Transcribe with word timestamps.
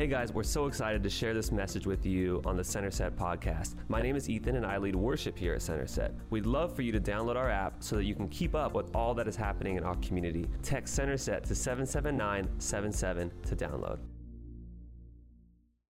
Hey 0.00 0.06
guys, 0.06 0.32
we're 0.32 0.44
so 0.44 0.64
excited 0.64 1.02
to 1.02 1.10
share 1.10 1.34
this 1.34 1.52
message 1.52 1.86
with 1.86 2.06
you 2.06 2.40
on 2.46 2.56
the 2.56 2.64
Center 2.64 2.90
Set 2.90 3.14
podcast. 3.16 3.74
My 3.88 4.00
name 4.00 4.16
is 4.16 4.30
Ethan 4.30 4.56
and 4.56 4.64
I 4.64 4.78
lead 4.78 4.96
worship 4.96 5.36
here 5.36 5.52
at 5.52 5.60
Center 5.60 5.86
Set. 5.86 6.14
We'd 6.30 6.46
love 6.46 6.74
for 6.74 6.80
you 6.80 6.90
to 6.92 6.98
download 6.98 7.36
our 7.36 7.50
app 7.50 7.74
so 7.80 7.96
that 7.96 8.04
you 8.04 8.14
can 8.14 8.26
keep 8.28 8.54
up 8.54 8.72
with 8.72 8.96
all 8.96 9.12
that 9.12 9.28
is 9.28 9.36
happening 9.36 9.76
in 9.76 9.84
our 9.84 9.96
community. 9.96 10.48
Text 10.62 10.94
Center 10.94 11.18
Set 11.18 11.44
to 11.44 11.54
77977 11.54 13.30
to 13.44 13.54
download. 13.54 13.98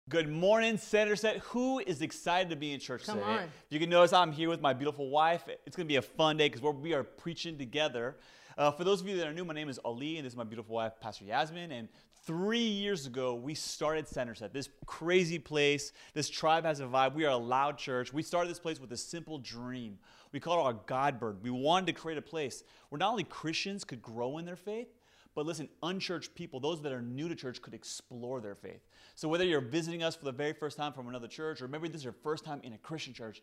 Good 0.08 0.28
morning, 0.28 0.76
Center 0.76 1.14
Set. 1.14 1.36
Who 1.36 1.78
is 1.78 2.02
excited 2.02 2.50
to 2.50 2.56
be 2.56 2.72
in 2.72 2.80
church 2.80 3.04
Come 3.06 3.20
today? 3.20 3.30
on. 3.30 3.48
You 3.68 3.78
can 3.78 3.90
notice 3.90 4.12
I'm 4.12 4.32
here 4.32 4.48
with 4.48 4.60
my 4.60 4.72
beautiful 4.72 5.08
wife. 5.08 5.44
It's 5.66 5.76
going 5.76 5.86
to 5.86 5.88
be 5.88 5.98
a 5.98 6.02
fun 6.02 6.36
day 6.36 6.48
because 6.48 6.62
we 6.62 6.94
are 6.94 7.04
preaching 7.04 7.56
together. 7.58 8.16
Uh, 8.58 8.72
for 8.72 8.82
those 8.82 9.00
of 9.00 9.06
you 9.06 9.16
that 9.18 9.28
are 9.28 9.32
new, 9.32 9.44
my 9.44 9.54
name 9.54 9.68
is 9.68 9.78
Ali, 9.84 10.16
and 10.16 10.26
this 10.26 10.32
is 10.32 10.36
my 10.36 10.42
beautiful 10.42 10.74
wife, 10.74 10.94
Pastor 11.00 11.24
Yasmin. 11.26 11.70
And 11.70 11.88
three 12.24 12.58
years 12.58 13.06
ago, 13.06 13.34
we 13.34 13.54
started 13.54 14.08
Center 14.08 14.34
Set, 14.34 14.52
this 14.52 14.68
crazy 14.86 15.38
place. 15.38 15.92
This 16.14 16.28
tribe 16.28 16.64
has 16.64 16.80
a 16.80 16.84
vibe. 16.84 17.14
We 17.14 17.24
are 17.24 17.30
a 17.30 17.36
loud 17.36 17.78
church. 17.78 18.12
We 18.12 18.22
started 18.22 18.50
this 18.50 18.58
place 18.58 18.80
with 18.80 18.92
a 18.92 18.96
simple 18.96 19.38
dream. 19.38 19.98
We 20.32 20.40
called 20.40 20.60
it 20.60 20.66
our 20.66 20.80
God 20.86 21.18
bird. 21.18 21.42
We 21.42 21.50
wanted 21.50 21.86
to 21.86 21.92
create 21.92 22.18
a 22.18 22.22
place 22.22 22.62
where 22.88 22.98
not 22.98 23.10
only 23.10 23.24
Christians 23.24 23.84
could 23.84 24.02
grow 24.02 24.38
in 24.38 24.44
their 24.44 24.56
faith, 24.56 24.88
but 25.34 25.46
listen, 25.46 25.68
unchurched 25.82 26.34
people, 26.34 26.60
those 26.60 26.82
that 26.82 26.92
are 26.92 27.02
new 27.02 27.28
to 27.28 27.34
church, 27.34 27.62
could 27.62 27.74
explore 27.74 28.40
their 28.40 28.54
faith. 28.56 28.86
So 29.14 29.28
whether 29.28 29.44
you're 29.44 29.60
visiting 29.60 30.02
us 30.02 30.16
for 30.16 30.24
the 30.24 30.32
very 30.32 30.52
first 30.52 30.76
time 30.76 30.92
from 30.92 31.08
another 31.08 31.28
church, 31.28 31.62
or 31.62 31.68
maybe 31.68 31.88
this 31.88 31.98
is 31.98 32.04
your 32.04 32.12
first 32.12 32.44
time 32.44 32.60
in 32.64 32.72
a 32.72 32.78
Christian 32.78 33.14
church, 33.14 33.42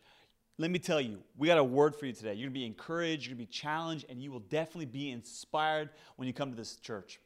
let 0.58 0.70
me 0.70 0.78
tell 0.78 1.00
you, 1.00 1.18
we 1.36 1.46
got 1.46 1.56
a 1.56 1.64
word 1.64 1.94
for 1.94 2.06
you 2.06 2.12
today. 2.12 2.34
You're 2.34 2.48
gonna 2.48 2.54
be 2.54 2.66
encouraged, 2.66 3.26
you're 3.26 3.34
gonna 3.34 3.46
be 3.46 3.52
challenged, 3.52 4.06
and 4.08 4.20
you 4.20 4.30
will 4.30 4.40
definitely 4.40 4.86
be 4.86 5.10
inspired 5.10 5.90
when 6.16 6.26
you 6.26 6.34
come 6.34 6.50
to 6.50 6.56
this 6.56 6.76
church. 6.76 7.20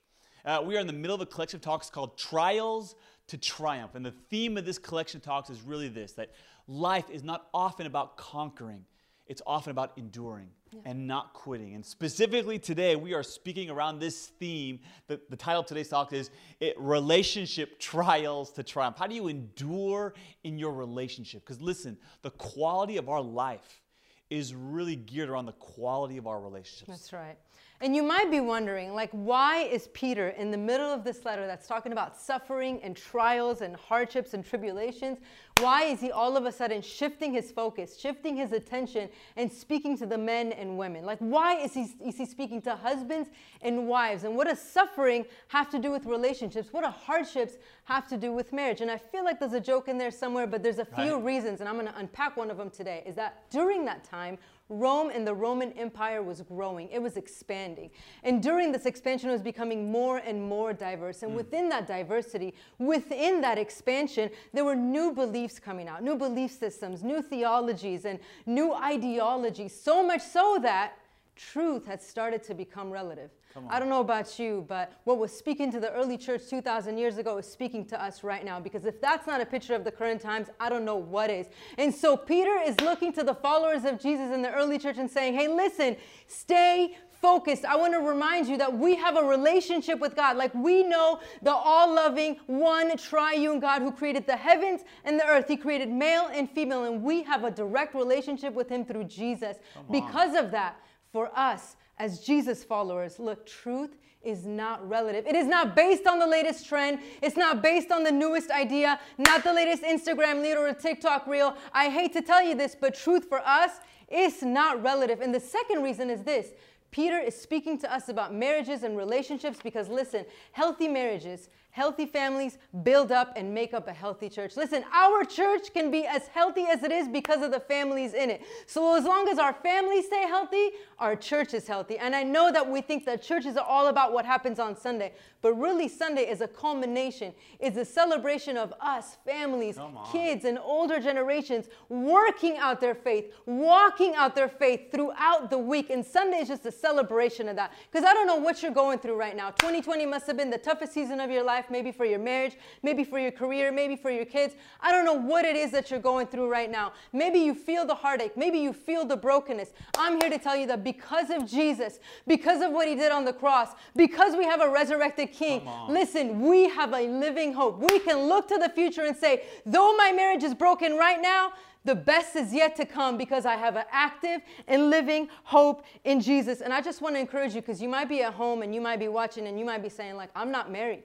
Uh, 0.44 0.62
we 0.64 0.76
are 0.76 0.80
in 0.80 0.86
the 0.86 0.92
middle 0.92 1.14
of 1.14 1.20
a 1.20 1.26
collection 1.26 1.56
of 1.56 1.62
talks 1.62 1.88
called 1.88 2.18
Trials 2.18 2.96
to 3.28 3.38
Triumph. 3.38 3.94
And 3.94 4.04
the 4.04 4.14
theme 4.30 4.56
of 4.56 4.64
this 4.64 4.78
collection 4.78 5.18
of 5.18 5.22
talks 5.22 5.50
is 5.50 5.62
really 5.62 5.88
this 5.88 6.12
that 6.12 6.32
life 6.66 7.10
is 7.10 7.22
not 7.22 7.48
often 7.54 7.86
about 7.86 8.16
conquering, 8.16 8.84
it's 9.26 9.42
often 9.46 9.70
about 9.70 9.92
enduring 9.96 10.48
and 10.84 11.06
not 11.06 11.34
quitting. 11.34 11.74
And 11.74 11.84
specifically 11.84 12.58
today, 12.58 12.96
we 12.96 13.12
are 13.12 13.22
speaking 13.22 13.68
around 13.68 13.98
this 13.98 14.26
theme. 14.26 14.80
The, 15.06 15.20
the 15.28 15.36
title 15.36 15.60
of 15.60 15.66
today's 15.66 15.88
talk 15.88 16.12
is 16.12 16.30
it, 16.60 16.74
Relationship 16.78 17.78
Trials 17.78 18.52
to 18.52 18.62
Triumph. 18.62 18.96
How 18.98 19.06
do 19.06 19.14
you 19.14 19.28
endure 19.28 20.14
in 20.44 20.58
your 20.58 20.72
relationship? 20.72 21.42
Because 21.42 21.60
listen, 21.60 21.98
the 22.22 22.30
quality 22.30 22.96
of 22.96 23.08
our 23.08 23.20
life 23.20 23.82
is 24.30 24.54
really 24.54 24.96
geared 24.96 25.28
around 25.28 25.44
the 25.44 25.52
quality 25.52 26.16
of 26.16 26.26
our 26.26 26.40
relationships. 26.40 26.88
That's 26.88 27.12
right. 27.12 27.36
And 27.82 27.96
you 27.96 28.04
might 28.04 28.30
be 28.30 28.38
wondering, 28.38 28.94
like, 28.94 29.10
why 29.10 29.62
is 29.62 29.88
Peter 29.88 30.28
in 30.28 30.52
the 30.52 30.56
middle 30.56 30.86
of 30.86 31.02
this 31.02 31.24
letter 31.24 31.48
that's 31.48 31.66
talking 31.66 31.90
about 31.90 32.16
suffering 32.16 32.80
and 32.80 32.96
trials 32.96 33.60
and 33.60 33.74
hardships 33.74 34.34
and 34.34 34.46
tribulations? 34.46 35.18
Why 35.58 35.82
is 35.86 36.00
he 36.00 36.12
all 36.12 36.36
of 36.36 36.46
a 36.46 36.52
sudden 36.52 36.80
shifting 36.80 37.32
his 37.32 37.50
focus, 37.50 37.98
shifting 37.98 38.36
his 38.36 38.52
attention, 38.52 39.08
and 39.36 39.50
speaking 39.50 39.98
to 39.98 40.06
the 40.06 40.16
men 40.16 40.52
and 40.52 40.78
women? 40.78 41.04
Like, 41.04 41.18
why 41.18 41.56
is 41.56 41.74
he, 41.74 41.92
is 42.04 42.16
he 42.16 42.24
speaking 42.24 42.62
to 42.62 42.76
husbands 42.76 43.30
and 43.62 43.88
wives? 43.88 44.22
And 44.22 44.36
what 44.36 44.46
does 44.46 44.60
suffering 44.60 45.26
have 45.48 45.68
to 45.70 45.80
do 45.80 45.90
with 45.90 46.06
relationships? 46.06 46.72
What 46.72 46.84
do 46.84 46.90
hardships 46.90 47.54
have 47.86 48.06
to 48.10 48.16
do 48.16 48.32
with 48.32 48.52
marriage? 48.52 48.80
And 48.80 48.92
I 48.92 48.96
feel 48.96 49.24
like 49.24 49.40
there's 49.40 49.54
a 49.54 49.60
joke 49.60 49.88
in 49.88 49.98
there 49.98 50.12
somewhere, 50.12 50.46
but 50.46 50.62
there's 50.62 50.78
a 50.78 50.84
few 50.84 51.14
Right. 51.16 51.24
reasons, 51.24 51.58
and 51.58 51.68
I'm 51.68 51.74
going 51.74 51.88
to 51.88 51.98
unpack 51.98 52.36
one 52.36 52.48
of 52.48 52.58
them 52.58 52.70
today. 52.70 53.02
Is 53.04 53.16
that 53.16 53.50
during 53.50 53.84
that 53.86 54.04
time, 54.04 54.38
Rome 54.72 55.10
and 55.14 55.26
the 55.26 55.34
Roman 55.34 55.72
Empire 55.72 56.22
was 56.22 56.40
growing, 56.42 56.88
it 56.90 57.00
was 57.00 57.16
expanding. 57.16 57.90
And 58.22 58.42
during 58.42 58.72
this 58.72 58.86
expansion, 58.86 59.30
it 59.30 59.32
was 59.32 59.42
becoming 59.42 59.90
more 59.90 60.18
and 60.18 60.42
more 60.42 60.72
diverse. 60.72 61.22
And 61.22 61.32
hmm. 61.32 61.36
within 61.36 61.68
that 61.68 61.86
diversity, 61.86 62.54
within 62.78 63.40
that 63.42 63.58
expansion, 63.58 64.30
there 64.52 64.64
were 64.64 64.76
new 64.76 65.12
beliefs 65.12 65.58
coming 65.58 65.88
out, 65.88 66.02
new 66.02 66.16
belief 66.16 66.52
systems, 66.52 67.02
new 67.02 67.22
theologies, 67.22 68.04
and 68.04 68.18
new 68.46 68.72
ideologies. 68.74 69.78
So 69.78 70.04
much 70.04 70.22
so 70.22 70.58
that 70.62 70.94
truth 71.36 71.86
had 71.86 72.02
started 72.02 72.42
to 72.44 72.54
become 72.54 72.90
relative. 72.90 73.30
I 73.68 73.78
don't 73.78 73.88
know 73.88 74.00
about 74.00 74.38
you, 74.38 74.64
but 74.68 74.92
what 75.04 75.18
was 75.18 75.32
speaking 75.36 75.70
to 75.72 75.80
the 75.80 75.92
early 75.92 76.16
church 76.16 76.42
2,000 76.48 76.98
years 76.98 77.18
ago 77.18 77.38
is 77.38 77.46
speaking 77.46 77.84
to 77.86 78.02
us 78.02 78.22
right 78.22 78.44
now. 78.44 78.60
Because 78.60 78.84
if 78.84 79.00
that's 79.00 79.26
not 79.26 79.40
a 79.40 79.46
picture 79.46 79.74
of 79.74 79.84
the 79.84 79.92
current 79.92 80.20
times, 80.20 80.48
I 80.60 80.68
don't 80.68 80.84
know 80.84 80.96
what 80.96 81.30
is. 81.30 81.46
And 81.78 81.94
so 81.94 82.16
Peter 82.16 82.58
is 82.64 82.80
looking 82.80 83.12
to 83.14 83.22
the 83.22 83.34
followers 83.34 83.84
of 83.84 84.00
Jesus 84.00 84.32
in 84.32 84.42
the 84.42 84.52
early 84.52 84.78
church 84.78 84.98
and 84.98 85.10
saying, 85.10 85.34
hey, 85.34 85.48
listen, 85.48 85.96
stay 86.26 86.96
focused. 87.22 87.64
I 87.64 87.76
want 87.76 87.92
to 87.92 88.00
remind 88.00 88.48
you 88.48 88.58
that 88.58 88.76
we 88.76 88.96
have 88.96 89.16
a 89.16 89.22
relationship 89.22 90.00
with 90.00 90.16
God. 90.16 90.36
Like 90.36 90.52
we 90.54 90.82
know 90.82 91.20
the 91.40 91.52
all 91.52 91.94
loving, 91.94 92.36
one 92.46 92.96
triune 92.96 93.60
God 93.60 93.80
who 93.80 93.92
created 93.92 94.26
the 94.26 94.36
heavens 94.36 94.82
and 95.04 95.18
the 95.18 95.26
earth. 95.26 95.46
He 95.46 95.56
created 95.56 95.88
male 95.88 96.28
and 96.32 96.50
female, 96.50 96.84
and 96.84 97.02
we 97.02 97.22
have 97.22 97.44
a 97.44 97.50
direct 97.50 97.94
relationship 97.94 98.52
with 98.52 98.68
Him 98.68 98.84
through 98.84 99.04
Jesus. 99.04 99.58
Because 99.90 100.34
of 100.34 100.50
that, 100.50 100.76
for 101.12 101.30
us 101.38 101.76
as 102.02 102.18
Jesus 102.18 102.64
followers, 102.64 103.20
look, 103.20 103.46
truth 103.46 103.96
is 104.24 104.44
not 104.44 104.86
relative. 104.88 105.24
It 105.24 105.36
is 105.36 105.46
not 105.46 105.76
based 105.76 106.04
on 106.04 106.18
the 106.18 106.26
latest 106.26 106.66
trend. 106.66 106.98
It's 107.22 107.36
not 107.36 107.62
based 107.62 107.92
on 107.92 108.02
the 108.02 108.10
newest 108.10 108.50
idea, 108.50 108.98
not 109.18 109.44
the 109.44 109.52
latest 109.52 109.84
Instagram 109.84 110.42
lead 110.42 110.56
or 110.56 110.66
a 110.66 110.74
TikTok 110.74 111.28
reel. 111.28 111.56
I 111.72 111.90
hate 111.90 112.12
to 112.14 112.20
tell 112.20 112.42
you 112.42 112.56
this, 112.56 112.74
but 112.74 112.96
truth 112.96 113.28
for 113.28 113.38
us 113.46 113.70
is 114.08 114.42
not 114.42 114.82
relative. 114.82 115.20
And 115.20 115.32
the 115.32 115.38
second 115.38 115.84
reason 115.84 116.10
is 116.10 116.24
this 116.24 116.48
Peter 116.90 117.20
is 117.20 117.40
speaking 117.40 117.78
to 117.78 117.94
us 117.94 118.08
about 118.08 118.34
marriages 118.34 118.82
and 118.82 118.96
relationships 118.96 119.60
because, 119.62 119.88
listen, 119.88 120.26
healthy 120.50 120.88
marriages, 120.88 121.50
healthy 121.72 122.04
families 122.06 122.58
build 122.82 123.10
up 123.10 123.32
and 123.34 123.52
make 123.52 123.72
up 123.74 123.88
a 123.88 123.92
healthy 123.92 124.28
church. 124.28 124.56
Listen, 124.56 124.84
our 124.92 125.24
church 125.24 125.72
can 125.72 125.90
be 125.90 126.06
as 126.06 126.26
healthy 126.28 126.66
as 126.66 126.82
it 126.82 126.92
is 126.92 127.08
because 127.08 127.42
of 127.42 127.50
the 127.50 127.60
families 127.60 128.12
in 128.12 128.30
it. 128.30 128.42
So, 128.66 128.94
as 128.94 129.04
long 129.04 129.26
as 129.28 129.38
our 129.38 129.54
families 129.54 130.06
stay 130.06 130.26
healthy, 130.26 130.70
our 130.98 131.16
church 131.16 131.54
is 131.54 131.66
healthy. 131.66 131.96
And 131.98 132.14
I 132.14 132.22
know 132.22 132.52
that 132.52 132.70
we 132.70 132.82
think 132.82 133.06
that 133.06 133.22
churches 133.22 133.56
are 133.56 133.66
all 133.66 133.88
about 133.88 134.12
what 134.12 134.26
happens 134.26 134.58
on 134.58 134.76
Sunday, 134.76 135.14
but 135.40 135.54
really, 135.54 135.88
Sunday 135.88 136.30
is 136.30 136.40
a 136.40 136.46
culmination, 136.46 137.32
is 137.58 137.76
a 137.76 137.84
celebration 137.84 138.56
of 138.56 138.72
us, 138.80 139.16
families, 139.24 139.78
kids, 140.12 140.44
and 140.44 140.58
older 140.58 141.00
generations 141.00 141.66
working 141.88 142.58
out 142.58 142.80
their 142.80 142.94
faith, 142.94 143.32
walking 143.46 144.14
out 144.14 144.36
their 144.36 144.48
faith 144.48 144.92
throughout 144.92 145.50
the 145.50 145.58
week. 145.58 145.90
And 145.90 146.06
Sunday 146.06 146.38
is 146.38 146.48
just 146.48 146.64
a 146.66 146.70
celebration 146.70 147.48
of 147.48 147.56
that. 147.56 147.72
Because 147.90 148.06
I 148.06 148.12
don't 148.12 148.26
know 148.26 148.36
what 148.36 148.62
you're 148.62 148.70
going 148.70 149.00
through 149.00 149.16
right 149.16 149.34
now. 149.34 149.50
2020 149.50 150.06
must 150.06 150.28
have 150.28 150.36
been 150.36 150.50
the 150.50 150.58
toughest 150.58 150.92
season 150.92 151.18
of 151.18 151.30
your 151.30 151.42
life, 151.42 151.61
maybe 151.70 151.92
for 151.92 152.04
your 152.04 152.18
marriage, 152.18 152.56
maybe 152.82 153.04
for 153.04 153.18
your 153.18 153.30
career, 153.30 153.70
maybe 153.72 153.96
for 153.96 154.10
your 154.10 154.24
kids. 154.24 154.54
I 154.80 154.90
don't 154.90 155.04
know 155.04 155.14
what 155.14 155.44
it 155.44 155.56
is 155.56 155.70
that 155.72 155.90
you're 155.90 156.00
going 156.00 156.26
through 156.26 156.50
right 156.50 156.70
now. 156.70 156.92
Maybe 157.12 157.38
you 157.38 157.54
feel 157.54 157.86
the 157.86 157.94
heartache, 157.94 158.36
maybe 158.36 158.58
you 158.58 158.72
feel 158.72 159.04
the 159.04 159.16
brokenness. 159.16 159.72
I'm 159.96 160.20
here 160.20 160.30
to 160.30 160.38
tell 160.38 160.56
you 160.56 160.66
that 160.68 160.84
because 160.84 161.30
of 161.30 161.46
Jesus, 161.46 161.98
because 162.26 162.62
of 162.62 162.72
what 162.72 162.88
he 162.88 162.94
did 162.94 163.12
on 163.12 163.24
the 163.24 163.32
cross, 163.32 163.70
because 163.96 164.36
we 164.36 164.44
have 164.44 164.60
a 164.60 164.68
resurrected 164.68 165.32
king, 165.32 165.68
listen, 165.88 166.40
we 166.40 166.68
have 166.68 166.92
a 166.92 167.06
living 167.08 167.52
hope. 167.52 167.78
We 167.78 167.98
can 167.98 168.18
look 168.28 168.48
to 168.48 168.58
the 168.58 168.68
future 168.68 169.02
and 169.02 169.16
say, 169.16 169.44
though 169.66 169.96
my 169.96 170.12
marriage 170.12 170.42
is 170.42 170.54
broken 170.54 170.96
right 170.96 171.20
now, 171.20 171.52
the 171.84 171.94
best 171.94 172.36
is 172.36 172.54
yet 172.54 172.76
to 172.76 172.86
come 172.86 173.16
because 173.18 173.44
I 173.44 173.56
have 173.56 173.76
an 173.76 173.84
active 173.90 174.40
and 174.68 174.88
living 174.88 175.28
hope 175.42 175.84
in 176.04 176.20
Jesus. 176.20 176.60
And 176.60 176.72
I 176.72 176.80
just 176.80 177.00
want 177.02 177.16
to 177.16 177.20
encourage 177.20 177.54
you 177.54 177.60
because 177.60 177.82
you 177.82 177.88
might 177.88 178.08
be 178.08 178.22
at 178.22 178.34
home 178.34 178.62
and 178.62 178.74
you 178.74 178.80
might 178.80 178.98
be 178.98 179.08
watching 179.08 179.46
and 179.46 179.58
you 179.58 179.64
might 179.64 179.82
be 179.82 179.88
saying, 179.88 180.16
like, 180.16 180.30
I'm 180.36 180.52
not 180.52 180.70
married. 180.70 181.04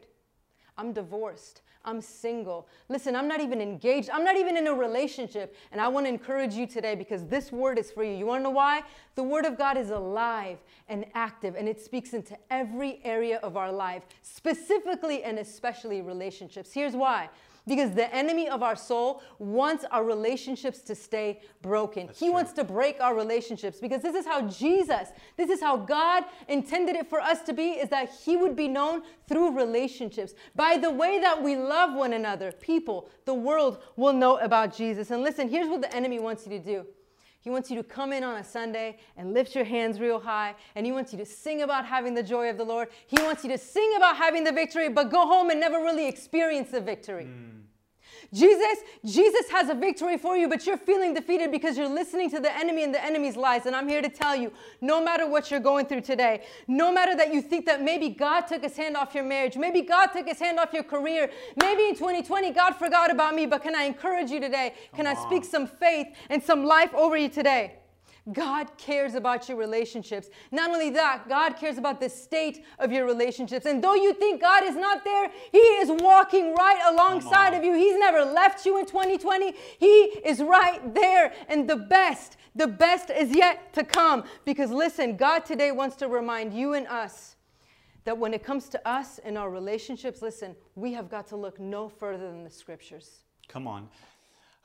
I'm 0.77 0.93
divorced. 0.93 1.61
I'm 1.87 2.01
single. 2.01 2.67
Listen, 2.89 3.15
I'm 3.15 3.29
not 3.29 3.39
even 3.39 3.61
engaged. 3.61 4.09
I'm 4.09 4.25
not 4.25 4.35
even 4.35 4.57
in 4.57 4.67
a 4.67 4.73
relationship. 4.73 5.55
And 5.71 5.79
I 5.79 5.87
want 5.87 6.05
to 6.05 6.09
encourage 6.09 6.53
you 6.53 6.67
today 6.67 6.95
because 6.95 7.23
this 7.25 7.49
word 7.49 7.79
is 7.79 7.91
for 7.91 8.03
you. 8.03 8.11
You 8.11 8.25
want 8.25 8.41
to 8.41 8.43
know 8.43 8.49
why? 8.49 8.81
The 9.15 9.23
word 9.23 9.45
of 9.45 9.57
God 9.57 9.77
is 9.77 9.89
alive 9.89 10.57
and 10.89 11.05
active 11.13 11.55
and 11.55 11.67
it 11.67 11.79
speaks 11.79 12.13
into 12.13 12.37
every 12.51 12.99
area 13.05 13.37
of 13.37 13.55
our 13.55 13.71
life, 13.71 14.03
specifically 14.21 15.23
and 15.23 15.39
especially 15.39 16.01
relationships. 16.01 16.73
Here's 16.73 16.93
why. 16.93 17.29
Because 17.67 17.91
the 17.91 18.13
enemy 18.15 18.47
of 18.47 18.63
our 18.63 18.75
soul 18.75 19.21
wants 19.39 19.85
our 19.91 20.03
relationships 20.03 20.79
to 20.81 20.95
stay 20.95 21.41
broken. 21.61 22.07
he 22.15 22.27
true. 22.27 22.33
wants 22.33 22.53
to 22.53 22.63
break 22.63 23.01
our 23.01 23.13
relationships 23.13 23.79
because 23.79 24.01
this 24.01 24.15
is 24.15 24.25
how 24.25 24.47
Jesus, 24.47 25.09
this 25.35 25.49
is 25.49 25.59
how 25.61 25.77
God 25.77 26.23
intended 26.47 26.95
it 26.95 27.09
for 27.09 27.19
us 27.19 27.41
to 27.43 27.53
be, 27.53 27.71
is 27.71 27.89
that 27.89 28.09
He 28.09 28.37
would 28.37 28.55
be 28.55 28.67
known 28.67 29.03
through 29.27 29.55
relationships. 29.55 30.33
By 30.55 30.77
the 30.77 30.89
way 30.89 31.19
that 31.19 31.41
we 31.41 31.55
love 31.55 31.93
one 31.93 32.13
another, 32.13 32.51
people, 32.51 33.09
the 33.25 33.33
world 33.33 33.79
will 33.95 34.13
know 34.13 34.37
about 34.37 34.75
Jesus. 34.75 35.11
And 35.11 35.21
listen, 35.21 35.49
here's 35.49 35.67
what 35.67 35.81
the 35.81 35.93
enemy 35.95 36.19
wants 36.19 36.47
you 36.47 36.57
to 36.57 36.63
do. 36.63 36.85
He 37.47 37.51
wants 37.51 37.71
you 37.71 37.77
to 37.77 37.83
come 37.83 38.11
in 38.11 38.25
on 38.25 38.35
a 38.35 38.43
Sunday 38.43 38.97
and 39.15 39.33
lift 39.33 39.55
your 39.55 39.63
hands 39.63 40.01
real 40.01 40.19
high, 40.19 40.53
and 40.75 40.85
he 40.85 40.91
wants 40.91 41.13
you 41.13 41.17
to 41.19 41.25
sing 41.25 41.61
about 41.61 41.85
having 41.85 42.13
the 42.13 42.21
joy 42.21 42.49
of 42.49 42.57
the 42.57 42.65
Lord. 42.65 42.89
He 43.07 43.23
wants 43.23 43.45
you 43.45 43.49
to 43.51 43.57
sing 43.57 43.89
about 43.95 44.17
having 44.17 44.43
the 44.43 44.51
victory, 44.51 44.89
but 44.89 45.09
go 45.09 45.25
home 45.25 45.49
and 45.49 45.57
never 45.57 45.77
really 45.77 46.09
experience 46.09 46.71
the 46.71 46.81
victory. 46.81 47.23
Hmm. 47.23 47.59
Jesus, 48.33 48.79
Jesus 49.05 49.49
has 49.49 49.69
a 49.69 49.73
victory 49.73 50.17
for 50.17 50.35
you, 50.35 50.49
but 50.49 50.65
you're 50.65 50.77
feeling 50.77 51.13
defeated 51.13 51.51
because 51.51 51.77
you're 51.77 51.87
listening 51.87 52.29
to 52.31 52.39
the 52.39 52.53
enemy 52.55 52.83
and 52.83 52.93
the 52.93 53.03
enemy's 53.03 53.37
lies. 53.37 53.65
And 53.65 53.75
I'm 53.75 53.87
here 53.87 54.01
to 54.01 54.09
tell 54.09 54.35
you, 54.35 54.51
no 54.81 55.03
matter 55.03 55.27
what 55.27 55.49
you're 55.49 55.59
going 55.61 55.85
through 55.85 56.01
today, 56.01 56.43
no 56.67 56.91
matter 56.91 57.15
that 57.15 57.33
you 57.33 57.41
think 57.41 57.65
that 57.65 57.81
maybe 57.81 58.09
God 58.09 58.41
took 58.41 58.63
his 58.63 58.75
hand 58.75 58.97
off 58.97 59.15
your 59.15 59.23
marriage, 59.23 59.55
maybe 59.55 59.81
God 59.81 60.07
took 60.07 60.27
his 60.27 60.39
hand 60.39 60.59
off 60.59 60.73
your 60.73 60.83
career, 60.83 61.31
maybe 61.61 61.83
in 61.83 61.95
2020 61.95 62.51
God 62.51 62.73
forgot 62.73 63.11
about 63.11 63.33
me, 63.33 63.45
but 63.45 63.63
can 63.63 63.75
I 63.75 63.83
encourage 63.83 64.29
you 64.29 64.39
today? 64.39 64.73
Can 64.93 65.05
Come 65.05 65.17
I 65.17 65.21
speak 65.21 65.43
on. 65.43 65.49
some 65.49 65.67
faith 65.67 66.07
and 66.29 66.43
some 66.43 66.65
life 66.65 66.93
over 66.93 67.15
you 67.15 67.29
today? 67.29 67.75
God 68.33 68.77
cares 68.77 69.15
about 69.15 69.47
your 69.47 69.57
relationships. 69.57 70.29
Not 70.51 70.69
only 70.69 70.89
that, 70.91 71.29
God 71.29 71.55
cares 71.55 71.77
about 71.77 71.99
the 71.99 72.09
state 72.09 72.65
of 72.79 72.91
your 72.91 73.05
relationships. 73.05 73.65
And 73.65 73.83
though 73.83 73.95
you 73.95 74.13
think 74.13 74.41
God 74.41 74.63
is 74.63 74.75
not 74.75 75.03
there, 75.03 75.31
He 75.51 75.57
is 75.57 75.89
walking 76.01 76.53
right 76.53 76.81
alongside 76.91 77.53
of 77.53 77.63
you. 77.63 77.73
He's 77.73 77.97
never 77.97 78.25
left 78.25 78.65
you 78.65 78.77
in 78.79 78.85
2020. 78.85 79.53
He 79.79 79.87
is 80.25 80.41
right 80.41 80.93
there. 80.93 81.33
And 81.47 81.69
the 81.69 81.77
best, 81.77 82.37
the 82.55 82.67
best 82.67 83.09
is 83.09 83.35
yet 83.35 83.73
to 83.73 83.83
come. 83.83 84.23
Because 84.45 84.71
listen, 84.71 85.15
God 85.15 85.45
today 85.45 85.71
wants 85.71 85.95
to 85.97 86.07
remind 86.07 86.53
you 86.53 86.73
and 86.73 86.87
us 86.87 87.37
that 88.03 88.17
when 88.17 88.33
it 88.33 88.43
comes 88.43 88.69
to 88.69 88.87
us 88.87 89.19
and 89.19 89.37
our 89.37 89.49
relationships, 89.49 90.21
listen, 90.21 90.55
we 90.75 90.93
have 90.93 91.09
got 91.09 91.27
to 91.27 91.35
look 91.35 91.59
no 91.59 91.89
further 91.89 92.27
than 92.27 92.43
the 92.43 92.49
scriptures. 92.49 93.19
Come 93.47 93.67
on. 93.67 93.89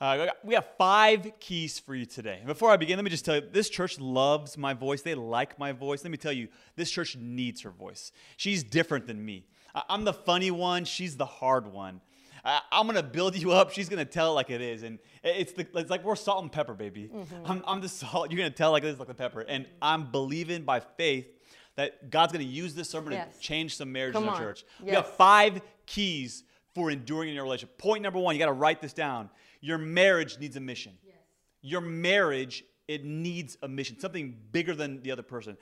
Uh, 0.03 0.27
we 0.43 0.55
have 0.55 0.67
five 0.77 1.31
keys 1.39 1.79
for 1.79 1.95
you 1.95 2.05
today. 2.05 2.41
Before 2.45 2.73
I 2.73 2.77
begin, 2.77 2.97
let 2.97 3.05
me 3.05 3.11
just 3.11 3.25
tell 3.25 3.37
you 3.37 3.43
this 3.53 3.71
church 3.71 4.01
loves 4.01 4.59
my 4.59 4.75
voice. 4.75 5.03
They 5.03 5.15
like 5.15 5.61
my 5.61 5.71
voice. 5.71 6.03
Let 6.03 6.11
me 6.11 6.17
tell 6.17 6.33
you, 6.33 6.49
this 6.75 6.91
church 6.91 7.17
needs 7.17 7.61
her 7.61 7.71
voice. 7.71 8.11
She's 8.37 8.65
different 8.65 9.07
than 9.07 9.25
me. 9.25 9.47
I'm 9.89 10.03
the 10.03 10.13
funny 10.13 10.51
one, 10.51 10.87
she's 10.87 11.17
the 11.17 11.25
hard 11.25 11.73
one. 11.73 12.01
I'm 12.45 12.89
gonna 12.89 13.05
build 13.05 13.37
you 13.37 13.53
up. 13.53 13.71
She's 13.71 13.89
gonna 13.89 14.05
tell 14.05 14.33
it 14.33 14.35
like 14.35 14.51
it 14.51 14.61
is, 14.61 14.83
and 14.83 14.99
it's 15.23 15.53
the, 15.53 15.69
it's 15.77 15.89
like 15.89 16.03
we're 16.03 16.17
salt 16.17 16.43
and 16.43 16.51
pepper, 16.51 16.75
baby. 16.75 17.09
Mm-hmm. 17.15 17.35
I'm, 17.47 17.63
I'm 17.65 17.81
the 17.81 17.89
salt. 17.89 18.33
You're 18.33 18.39
gonna 18.39 18.51
tell 18.51 18.73
like 18.73 18.83
this, 18.83 18.99
like 18.99 19.07
the 19.07 19.15
pepper, 19.15 19.43
and 19.43 19.67
I'm 19.81 20.11
believing 20.11 20.65
by 20.65 20.81
faith 20.81 21.29
that 21.77 22.11
God's 22.11 22.33
gonna 22.33 22.43
use 22.43 22.75
this 22.75 22.91
sermon 22.91 23.13
yes. 23.13 23.37
to 23.37 23.41
change 23.41 23.77
some 23.77 23.93
marriages 23.93 24.21
in 24.21 24.29
our 24.29 24.35
on. 24.35 24.41
church. 24.41 24.65
Yes. 24.81 24.89
We 24.89 24.95
have 24.97 25.07
five 25.15 25.63
keys 25.87 26.43
for 26.75 26.91
enduring 26.91 27.29
in 27.29 27.37
your 27.37 27.45
relationship. 27.45 27.79
Point 27.79 28.03
number 28.03 28.19
one, 28.19 28.35
you 28.35 28.41
gotta 28.41 28.53
write 28.53 28.83
this 28.83 28.93
down. 28.93 29.31
Your 29.63 29.79
marriage 29.79 30.39
needs 30.39 30.57
a 30.57 30.61
mission. 30.61 30.93
Yes. 31.03 31.15
Your 31.63 31.81
marriage, 31.81 32.65
it 32.89 33.05
needs 33.05 33.57
a 33.63 33.69
mission, 33.69 33.99
something 33.99 34.37
bigger 34.51 34.75
than 34.75 35.01
the 35.03 35.13
other 35.13 35.23
person. 35.23 35.57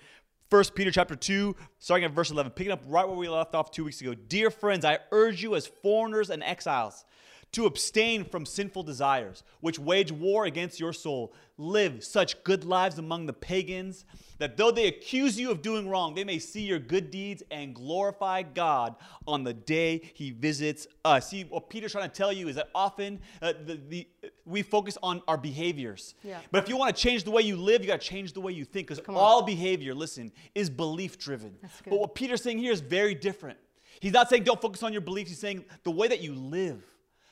First 0.48 0.74
Peter 0.74 0.90
chapter 0.90 1.14
2, 1.14 1.54
starting 1.78 2.06
at 2.06 2.10
verse 2.10 2.32
11, 2.32 2.50
picking 2.52 2.72
up 2.72 2.82
right 2.88 3.06
where 3.06 3.16
we 3.16 3.28
left 3.28 3.54
off 3.54 3.70
two 3.70 3.84
weeks 3.84 4.00
ago. 4.00 4.14
Dear 4.14 4.50
friends, 4.50 4.84
I 4.84 4.98
urge 5.12 5.42
you 5.42 5.54
as 5.54 5.66
foreigners 5.66 6.30
and 6.30 6.42
exiles 6.42 7.04
to 7.52 7.66
abstain 7.66 8.24
from 8.24 8.46
sinful 8.46 8.84
desires, 8.84 9.42
which 9.60 9.78
wage 9.78 10.12
war 10.12 10.44
against 10.44 10.78
your 10.78 10.92
soul. 10.92 11.32
Live 11.58 12.04
such 12.04 12.42
good 12.44 12.64
lives 12.64 12.98
among 12.98 13.26
the 13.26 13.32
pagans 13.32 14.04
that 14.38 14.56
though 14.56 14.70
they 14.70 14.86
accuse 14.86 15.38
you 15.38 15.50
of 15.50 15.60
doing 15.60 15.88
wrong, 15.88 16.14
they 16.14 16.24
may 16.24 16.38
see 16.38 16.62
your 16.62 16.78
good 16.78 17.10
deeds 17.10 17.42
and 17.50 17.74
glorify 17.74 18.42
God 18.42 18.94
on 19.26 19.44
the 19.44 19.52
day 19.52 20.00
he 20.14 20.30
visits 20.30 20.86
us. 21.04 21.28
See, 21.28 21.42
what 21.42 21.68
Peter's 21.68 21.92
trying 21.92 22.08
to 22.08 22.14
tell 22.14 22.32
you 22.32 22.48
is 22.48 22.56
that 22.56 22.70
often 22.74 23.20
uh, 23.42 23.52
the, 23.66 23.80
the, 23.88 24.08
we 24.46 24.62
focus 24.62 24.96
on 25.02 25.20
our 25.28 25.36
behaviors. 25.36 26.14
Yeah. 26.22 26.38
But 26.50 26.62
if 26.62 26.68
you 26.68 26.76
want 26.76 26.94
to 26.94 27.02
change 27.02 27.24
the 27.24 27.30
way 27.30 27.42
you 27.42 27.56
live, 27.56 27.82
you 27.82 27.88
got 27.88 28.00
to 28.00 28.06
change 28.06 28.32
the 28.32 28.40
way 28.40 28.52
you 28.52 28.64
think 28.64 28.88
because 28.88 29.04
all 29.08 29.42
behavior, 29.42 29.94
listen, 29.94 30.32
is 30.54 30.70
belief 30.70 31.18
driven. 31.18 31.56
But 31.84 31.98
what 31.98 32.14
Peter's 32.14 32.42
saying 32.42 32.58
here 32.58 32.72
is 32.72 32.80
very 32.80 33.14
different. 33.14 33.58
He's 34.00 34.12
not 34.12 34.30
saying 34.30 34.44
don't 34.44 34.60
focus 34.60 34.82
on 34.82 34.92
your 34.92 35.02
beliefs, 35.02 35.30
he's 35.30 35.40
saying 35.40 35.64
the 35.82 35.90
way 35.90 36.08
that 36.08 36.22
you 36.22 36.34
live 36.34 36.82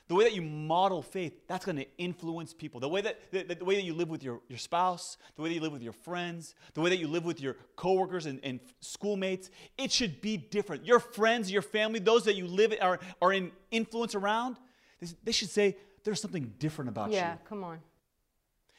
the 0.09 0.15
way 0.15 0.25
that 0.25 0.35
you 0.35 0.43
model 0.43 1.03
faith, 1.03 1.47
that's 1.47 1.65
going 1.65 1.77
to 1.77 1.87
influence 1.99 2.55
people. 2.55 2.81
The 2.81 2.89
way 2.89 3.03
that, 3.03 3.31
the, 3.31 3.55
the, 3.55 3.65
way 3.65 3.77
that 3.77 3.85
you 3.85 3.95
live 3.95 4.09
with 4.09 4.23
your, 4.23 4.41
your 4.49 4.59
spouse, 4.59 5.19
the 5.37 5.43
way 5.43 5.51
that 5.51 5.55
you 5.55 5.61
live 5.61 5.73
with 5.73 5.83
your 5.83 5.93
friends, 5.93 6.55
the 6.73 6.81
way 6.81 6.89
that 6.91 6.99
you 6.99 7.09
live 7.09 7.25
with 7.25 7.41
your 7.41 7.57
coworkers 7.77 8.25
and, 8.27 8.41
and 8.43 8.59
schoolmates, 8.81 9.51
it 9.77 9.93
should 9.93 10.21
be 10.21 10.39
different. 10.39 10.87
Your 10.87 10.99
friends, 10.99 11.53
your 11.53 11.63
family, 11.63 12.01
those 12.01 12.25
that 12.25 12.37
you 12.37 12.47
live 12.47 12.75
are, 12.81 12.99
are 13.21 13.33
in 13.33 13.53
influence 13.71 14.15
around, 14.15 14.57
they 15.01 15.09
they 15.25 15.33
should 15.33 15.51
say, 15.51 15.77
there's 16.05 16.21
something 16.21 16.55
different 16.59 16.89
about 16.89 17.11
yeah, 17.11 17.17
you. 17.17 17.23
Yeah, 17.23 17.37
come 17.47 17.65
on. 17.65 17.79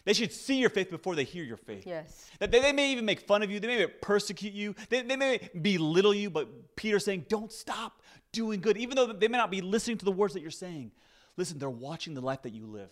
They 0.05 0.13
should 0.13 0.33
see 0.33 0.55
your 0.55 0.71
faith 0.71 0.89
before 0.89 1.13
they 1.13 1.23
hear 1.23 1.43
your 1.43 1.57
faith. 1.57 1.85
Yes. 1.85 2.31
That 2.39 2.49
they, 2.49 2.61
they 2.61 2.71
may 2.71 2.91
even 2.91 3.05
make 3.05 3.19
fun 3.19 3.43
of 3.43 3.51
you. 3.51 3.59
They 3.59 3.67
may 3.67 3.85
persecute 3.85 4.53
you. 4.53 4.73
They, 4.89 5.03
they 5.03 5.15
may 5.15 5.49
belittle 5.61 6.15
you. 6.15 6.31
But 6.31 6.75
Peter's 6.75 7.05
saying, 7.05 7.25
don't 7.29 7.51
stop 7.51 8.01
doing 8.31 8.61
good, 8.61 8.77
even 8.77 8.95
though 8.95 9.13
they 9.13 9.27
may 9.27 9.37
not 9.37 9.51
be 9.51 9.61
listening 9.61 9.99
to 9.99 10.05
the 10.05 10.11
words 10.11 10.33
that 10.33 10.41
you're 10.41 10.49
saying. 10.49 10.91
Listen, 11.39 11.57
they're 11.57 11.69
watching 11.69 12.15
the 12.15 12.21
life 12.21 12.41
that 12.41 12.49
you 12.49 12.65
live. 12.65 12.89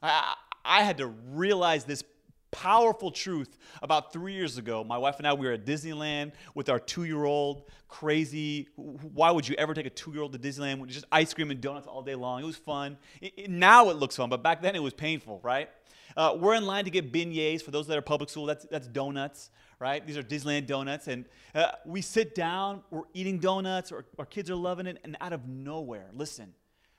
I, 0.00 0.36
I 0.64 0.84
had 0.84 0.98
to 0.98 1.08
realize 1.08 1.82
this 1.82 2.04
powerful 2.52 3.10
truth 3.10 3.58
about 3.82 4.12
three 4.12 4.32
years 4.32 4.58
ago. 4.58 4.84
My 4.84 4.96
wife 4.96 5.16
and 5.18 5.26
I, 5.26 5.34
we 5.34 5.48
were 5.48 5.54
at 5.54 5.66
Disneyland 5.66 6.34
with 6.54 6.68
our 6.68 6.78
two 6.78 7.02
year 7.02 7.24
old, 7.24 7.64
crazy. 7.88 8.68
Why 8.76 9.32
would 9.32 9.48
you 9.48 9.56
ever 9.56 9.74
take 9.74 9.86
a 9.86 9.90
two 9.90 10.12
year 10.12 10.22
old 10.22 10.32
to 10.34 10.38
Disneyland? 10.38 10.78
With 10.78 10.90
just 10.90 11.04
ice 11.10 11.34
cream 11.34 11.50
and 11.50 11.60
donuts 11.60 11.88
all 11.88 12.00
day 12.00 12.14
long. 12.14 12.44
It 12.44 12.46
was 12.46 12.54
fun. 12.54 12.96
It, 13.20 13.32
it, 13.36 13.50
now 13.50 13.90
it 13.90 13.96
looks 13.96 14.14
fun, 14.14 14.30
but 14.30 14.40
back 14.40 14.62
then 14.62 14.76
it 14.76 14.82
was 14.82 14.94
painful, 14.94 15.40
right? 15.42 15.68
Uh, 16.16 16.36
we're 16.38 16.54
in 16.54 16.66
line 16.66 16.84
to 16.84 16.90
get 16.90 17.12
beignets. 17.12 17.60
For 17.60 17.72
those 17.72 17.88
that 17.88 17.98
are 17.98 18.02
public 18.02 18.30
school, 18.30 18.46
that's, 18.46 18.64
that's 18.70 18.86
donuts, 18.86 19.50
right? 19.80 20.06
These 20.06 20.16
are 20.16 20.22
Disneyland 20.22 20.68
donuts. 20.68 21.08
And 21.08 21.24
uh, 21.56 21.72
we 21.84 22.02
sit 22.02 22.36
down, 22.36 22.82
we're 22.92 23.02
eating 23.14 23.40
donuts, 23.40 23.90
our, 23.90 24.04
our 24.16 24.26
kids 24.26 24.48
are 24.48 24.54
loving 24.54 24.86
it, 24.86 25.00
and 25.02 25.16
out 25.20 25.32
of 25.32 25.48
nowhere, 25.48 26.10
listen, 26.12 26.54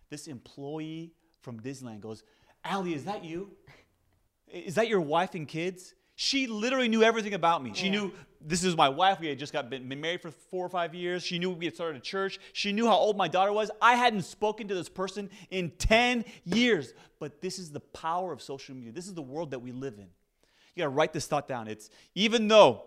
this 0.10 0.28
employee 0.28 1.12
from 1.42 1.60
Disneyland 1.60 2.02
goes, 2.02 2.24
Allie, 2.64 2.94
is 2.94 3.06
that 3.06 3.24
you? 3.24 3.52
Is 4.48 4.76
that 4.76 4.88
your 4.88 5.02
wife 5.02 5.36
and 5.36 5.48
kids? 5.48 5.94
She 6.16 6.48
literally 6.48 6.88
knew 6.88 7.04
everything 7.04 7.34
about 7.34 7.62
me. 7.64 7.72
She 7.74 7.88
yeah. 7.88 7.92
knew 7.92 8.14
this 8.40 8.64
is 8.64 8.78
my 8.78 8.90
wife. 8.90 9.20
We 9.20 9.28
had 9.28 9.38
just 9.38 9.52
got 9.52 9.70
been 9.70 9.88
married 9.88 10.22
for 10.22 10.32
four 10.32 10.66
or 10.66 10.70
five 10.70 10.96
years. 10.96 11.24
She 11.24 11.40
knew 11.40 11.50
we 11.50 11.66
had 11.66 11.76
started 11.76 11.98
a 11.98 12.02
church. 12.02 12.40
She 12.54 12.72
knew 12.72 12.86
how 12.86 12.96
old 12.96 13.18
my 13.18 13.28
daughter 13.28 13.52
was. 13.52 13.70
I 13.82 13.96
hadn't 13.96 14.22
spoken 14.22 14.68
to 14.70 14.76
this 14.76 14.88
person 14.88 15.30
in 15.50 15.72
10 15.72 16.24
years. 16.46 16.94
But 17.20 17.42
this 17.42 17.60
is 17.60 17.72
the 17.72 17.80
power 17.80 18.32
of 18.32 18.42
social 18.42 18.76
media. 18.76 18.92
This 18.92 19.08
is 19.08 19.14
the 19.14 19.22
world 19.22 19.52
that 19.52 19.60
we 19.60 19.72
live 19.72 19.96
in. 19.96 20.08
You 20.76 20.84
gotta 20.84 20.90
write 20.90 21.12
this 21.12 21.28
thought 21.28 21.48
down. 21.48 21.68
It's 21.68 21.90
even 22.14 22.48
though 22.48 22.84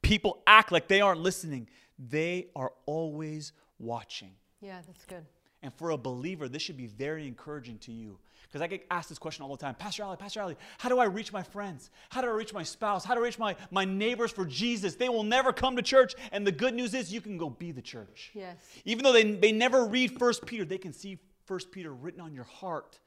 people 0.00 0.42
act 0.46 0.72
like 0.72 0.88
they 0.88 1.00
aren't 1.00 1.20
listening, 1.20 1.68
they 1.98 2.48
are 2.56 2.72
always 2.86 3.52
watching. 3.78 4.32
Yeah, 4.60 4.80
that's 4.86 5.04
good. 5.04 5.24
And 5.62 5.72
for 5.74 5.90
a 5.90 5.96
believer, 5.96 6.48
this 6.48 6.62
should 6.62 6.76
be 6.76 6.88
very 6.88 7.26
encouraging 7.26 7.78
to 7.78 7.92
you. 7.92 8.18
Because 8.52 8.60
I 8.60 8.66
get 8.66 8.84
asked 8.90 9.08
this 9.08 9.18
question 9.18 9.44
all 9.44 9.50
the 9.50 9.56
time 9.56 9.74
Pastor 9.76 10.04
Ali, 10.04 10.16
Pastor 10.16 10.42
Ali, 10.42 10.56
how 10.76 10.90
do 10.90 10.98
I 10.98 11.04
reach 11.04 11.32
my 11.32 11.42
friends? 11.42 11.90
How 12.10 12.20
do 12.20 12.28
I 12.28 12.32
reach 12.32 12.52
my 12.52 12.62
spouse? 12.62 13.04
How 13.04 13.14
do 13.14 13.20
I 13.20 13.24
reach 13.24 13.38
my, 13.38 13.56
my 13.70 13.84
neighbors 13.84 14.30
for 14.30 14.44
Jesus? 14.44 14.94
They 14.94 15.08
will 15.08 15.22
never 15.22 15.52
come 15.52 15.76
to 15.76 15.82
church. 15.82 16.14
And 16.32 16.46
the 16.46 16.52
good 16.52 16.74
news 16.74 16.92
is 16.92 17.12
you 17.12 17.22
can 17.22 17.38
go 17.38 17.48
be 17.48 17.72
the 17.72 17.80
church. 17.80 18.30
Yes. 18.34 18.56
Even 18.84 19.04
though 19.04 19.12
they, 19.12 19.32
they 19.32 19.52
never 19.52 19.86
read 19.86 20.18
First 20.18 20.44
Peter, 20.44 20.64
they 20.64 20.78
can 20.78 20.92
see 20.92 21.18
First 21.46 21.72
Peter 21.72 21.94
written 21.94 22.20
on 22.20 22.34
your 22.34 22.44
heart 22.44 23.00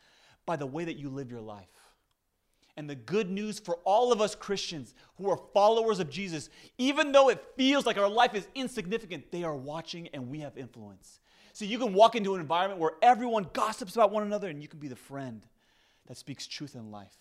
by 0.45 0.55
the 0.55 0.65
way 0.65 0.85
that 0.85 0.97
you 0.97 1.09
live 1.09 1.29
your 1.29 1.41
life. 1.41 1.67
And 2.77 2.89
the 2.89 2.95
good 2.95 3.29
news 3.29 3.59
for 3.59 3.77
all 3.85 4.11
of 4.11 4.19
us 4.19 4.35
Christians 4.35 4.95
who 5.17 5.29
are 5.29 5.39
followers 5.53 5.99
of 5.99 6.09
Jesus, 6.09 6.49
even 6.77 7.11
though 7.11 7.29
it 7.29 7.41
feels 7.55 7.85
like 7.85 7.97
our 7.97 8.09
life 8.09 8.33
is 8.33 8.47
insignificant, 8.53 9.31
they 9.31 9.43
are 9.43 9.55
watching 9.55 10.09
and 10.09 10.29
we 10.29 10.39
have 10.39 10.57
influence. 10.57 11.19
So 11.55 11.63
you 11.63 11.79
can 11.79 11.93
walk 11.93 12.17
into 12.17 12.35
an 12.35 12.41
environment 12.41 12.81
where 12.81 12.91
everyone 13.01 13.47
gossips 13.53 13.95
about 13.95 14.11
one 14.11 14.23
another 14.23 14.49
and 14.49 14.61
you 14.61 14.67
can 14.67 14.77
be 14.77 14.89
the 14.89 14.95
friend 14.97 15.41
that 16.05 16.17
speaks 16.17 16.47
truth 16.47 16.75
in 16.75 16.91
life. 16.91 17.15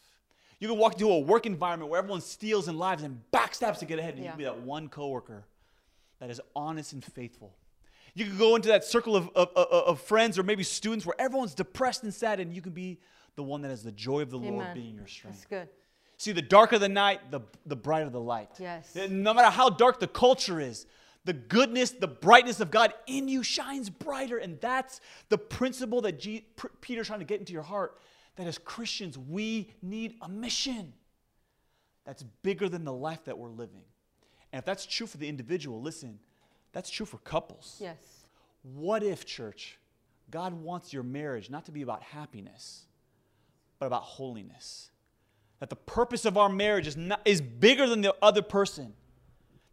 You 0.58 0.66
can 0.66 0.76
walk 0.76 0.94
into 0.94 1.08
a 1.08 1.20
work 1.20 1.46
environment 1.46 1.88
where 1.88 2.00
everyone 2.00 2.20
steals 2.20 2.66
and 2.66 2.76
lies 2.76 3.04
and 3.04 3.20
backstabs 3.32 3.78
to 3.78 3.84
get 3.84 4.00
ahead, 4.00 4.14
and 4.14 4.24
yeah. 4.24 4.24
you 4.24 4.30
can 4.32 4.38
be 4.38 4.44
that 4.44 4.58
one 4.58 4.88
coworker 4.88 5.44
that 6.18 6.30
is 6.30 6.40
honest 6.56 6.94
and 6.94 7.04
faithful. 7.04 7.54
You 8.14 8.24
can 8.24 8.36
go 8.36 8.56
into 8.56 8.66
that 8.70 8.82
circle 8.82 9.14
of, 9.14 9.30
of, 9.36 9.50
of, 9.54 9.68
of, 9.70 10.00
friends 10.00 10.36
or 10.36 10.42
maybe 10.42 10.64
students 10.64 11.06
where 11.06 11.14
everyone's 11.16 11.54
depressed 11.54 12.02
and 12.02 12.12
sad, 12.12 12.40
and 12.40 12.52
you 12.52 12.60
can 12.60 12.72
be 12.72 12.98
the 13.36 13.44
one 13.44 13.62
that 13.62 13.68
has 13.68 13.84
the 13.84 13.92
joy 13.92 14.22
of 14.22 14.32
the 14.32 14.38
Amen. 14.38 14.56
Lord 14.56 14.74
being 14.74 14.96
your 14.96 15.06
strength. 15.06 15.36
That's 15.36 15.46
good. 15.46 15.68
See, 16.16 16.32
the 16.32 16.42
darker 16.42 16.80
the 16.80 16.88
night, 16.88 17.30
the, 17.30 17.42
the 17.66 17.76
brighter 17.76 18.10
the 18.10 18.20
light. 18.20 18.50
Yes. 18.58 18.96
No 19.08 19.32
matter 19.32 19.50
how 19.50 19.70
dark 19.70 20.00
the 20.00 20.08
culture 20.08 20.60
is, 20.60 20.86
the 21.24 21.32
goodness, 21.32 21.90
the 21.90 22.08
brightness 22.08 22.60
of 22.60 22.70
God 22.70 22.92
in 23.06 23.28
you 23.28 23.42
shines 23.42 23.88
brighter. 23.88 24.38
And 24.38 24.60
that's 24.60 25.00
the 25.30 25.38
principle 25.38 26.02
that 26.02 26.20
G- 26.20 26.46
P- 26.56 26.68
Peter's 26.80 27.06
trying 27.06 27.20
to 27.20 27.24
get 27.24 27.40
into 27.40 27.52
your 27.52 27.62
heart. 27.62 27.98
That 28.36 28.46
as 28.46 28.58
Christians, 28.58 29.16
we 29.16 29.70
need 29.80 30.16
a 30.20 30.28
mission 30.28 30.92
that's 32.04 32.22
bigger 32.42 32.68
than 32.68 32.84
the 32.84 32.92
life 32.92 33.24
that 33.24 33.38
we're 33.38 33.48
living. 33.48 33.84
And 34.52 34.58
if 34.58 34.64
that's 34.64 34.86
true 34.86 35.06
for 35.06 35.16
the 35.16 35.28
individual, 35.28 35.80
listen, 35.80 36.18
that's 36.72 36.90
true 36.90 37.06
for 37.06 37.18
couples. 37.18 37.78
Yes. 37.80 37.96
What 38.62 39.02
if, 39.02 39.24
church, 39.24 39.78
God 40.30 40.52
wants 40.52 40.92
your 40.92 41.02
marriage 41.02 41.48
not 41.48 41.64
to 41.66 41.72
be 41.72 41.82
about 41.82 42.02
happiness, 42.02 42.86
but 43.78 43.86
about 43.86 44.02
holiness? 44.02 44.90
That 45.60 45.70
the 45.70 45.76
purpose 45.76 46.24
of 46.24 46.36
our 46.36 46.48
marriage 46.48 46.86
is, 46.86 46.96
not, 46.96 47.20
is 47.24 47.40
bigger 47.40 47.86
than 47.88 48.00
the 48.00 48.14
other 48.20 48.42
person 48.42 48.94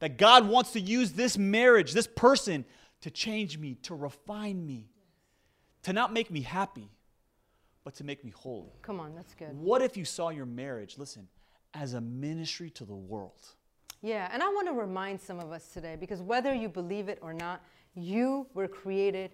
that 0.01 0.17
God 0.17 0.47
wants 0.47 0.71
to 0.71 0.79
use 0.79 1.11
this 1.11 1.37
marriage, 1.37 1.93
this 1.93 2.07
person, 2.07 2.65
to 3.01 3.11
change 3.11 3.59
me, 3.59 3.75
to 3.83 3.93
refine 3.95 4.65
me, 4.65 4.89
to 5.83 5.93
not 5.93 6.11
make 6.11 6.31
me 6.31 6.41
happy, 6.41 6.89
but 7.83 7.93
to 7.95 8.03
make 8.03 8.25
me 8.25 8.31
holy. 8.31 8.73
Come 8.81 8.99
on, 8.99 9.13
that's 9.15 9.35
good. 9.35 9.55
What 9.55 9.83
if 9.83 9.95
you 9.95 10.03
saw 10.03 10.29
your 10.29 10.47
marriage, 10.47 10.97
listen, 10.97 11.27
as 11.75 11.93
a 11.93 12.01
ministry 12.01 12.71
to 12.71 12.83
the 12.83 12.95
world? 12.95 13.45
Yeah, 14.01 14.27
and 14.33 14.41
I 14.41 14.47
want 14.47 14.67
to 14.67 14.73
remind 14.73 15.21
some 15.21 15.39
of 15.39 15.51
us 15.51 15.67
today 15.67 15.95
because 15.99 16.19
whether 16.19 16.51
you 16.51 16.67
believe 16.67 17.07
it 17.07 17.19
or 17.21 17.31
not, 17.31 17.61
you 17.93 18.47
were 18.55 18.67
created 18.67 19.31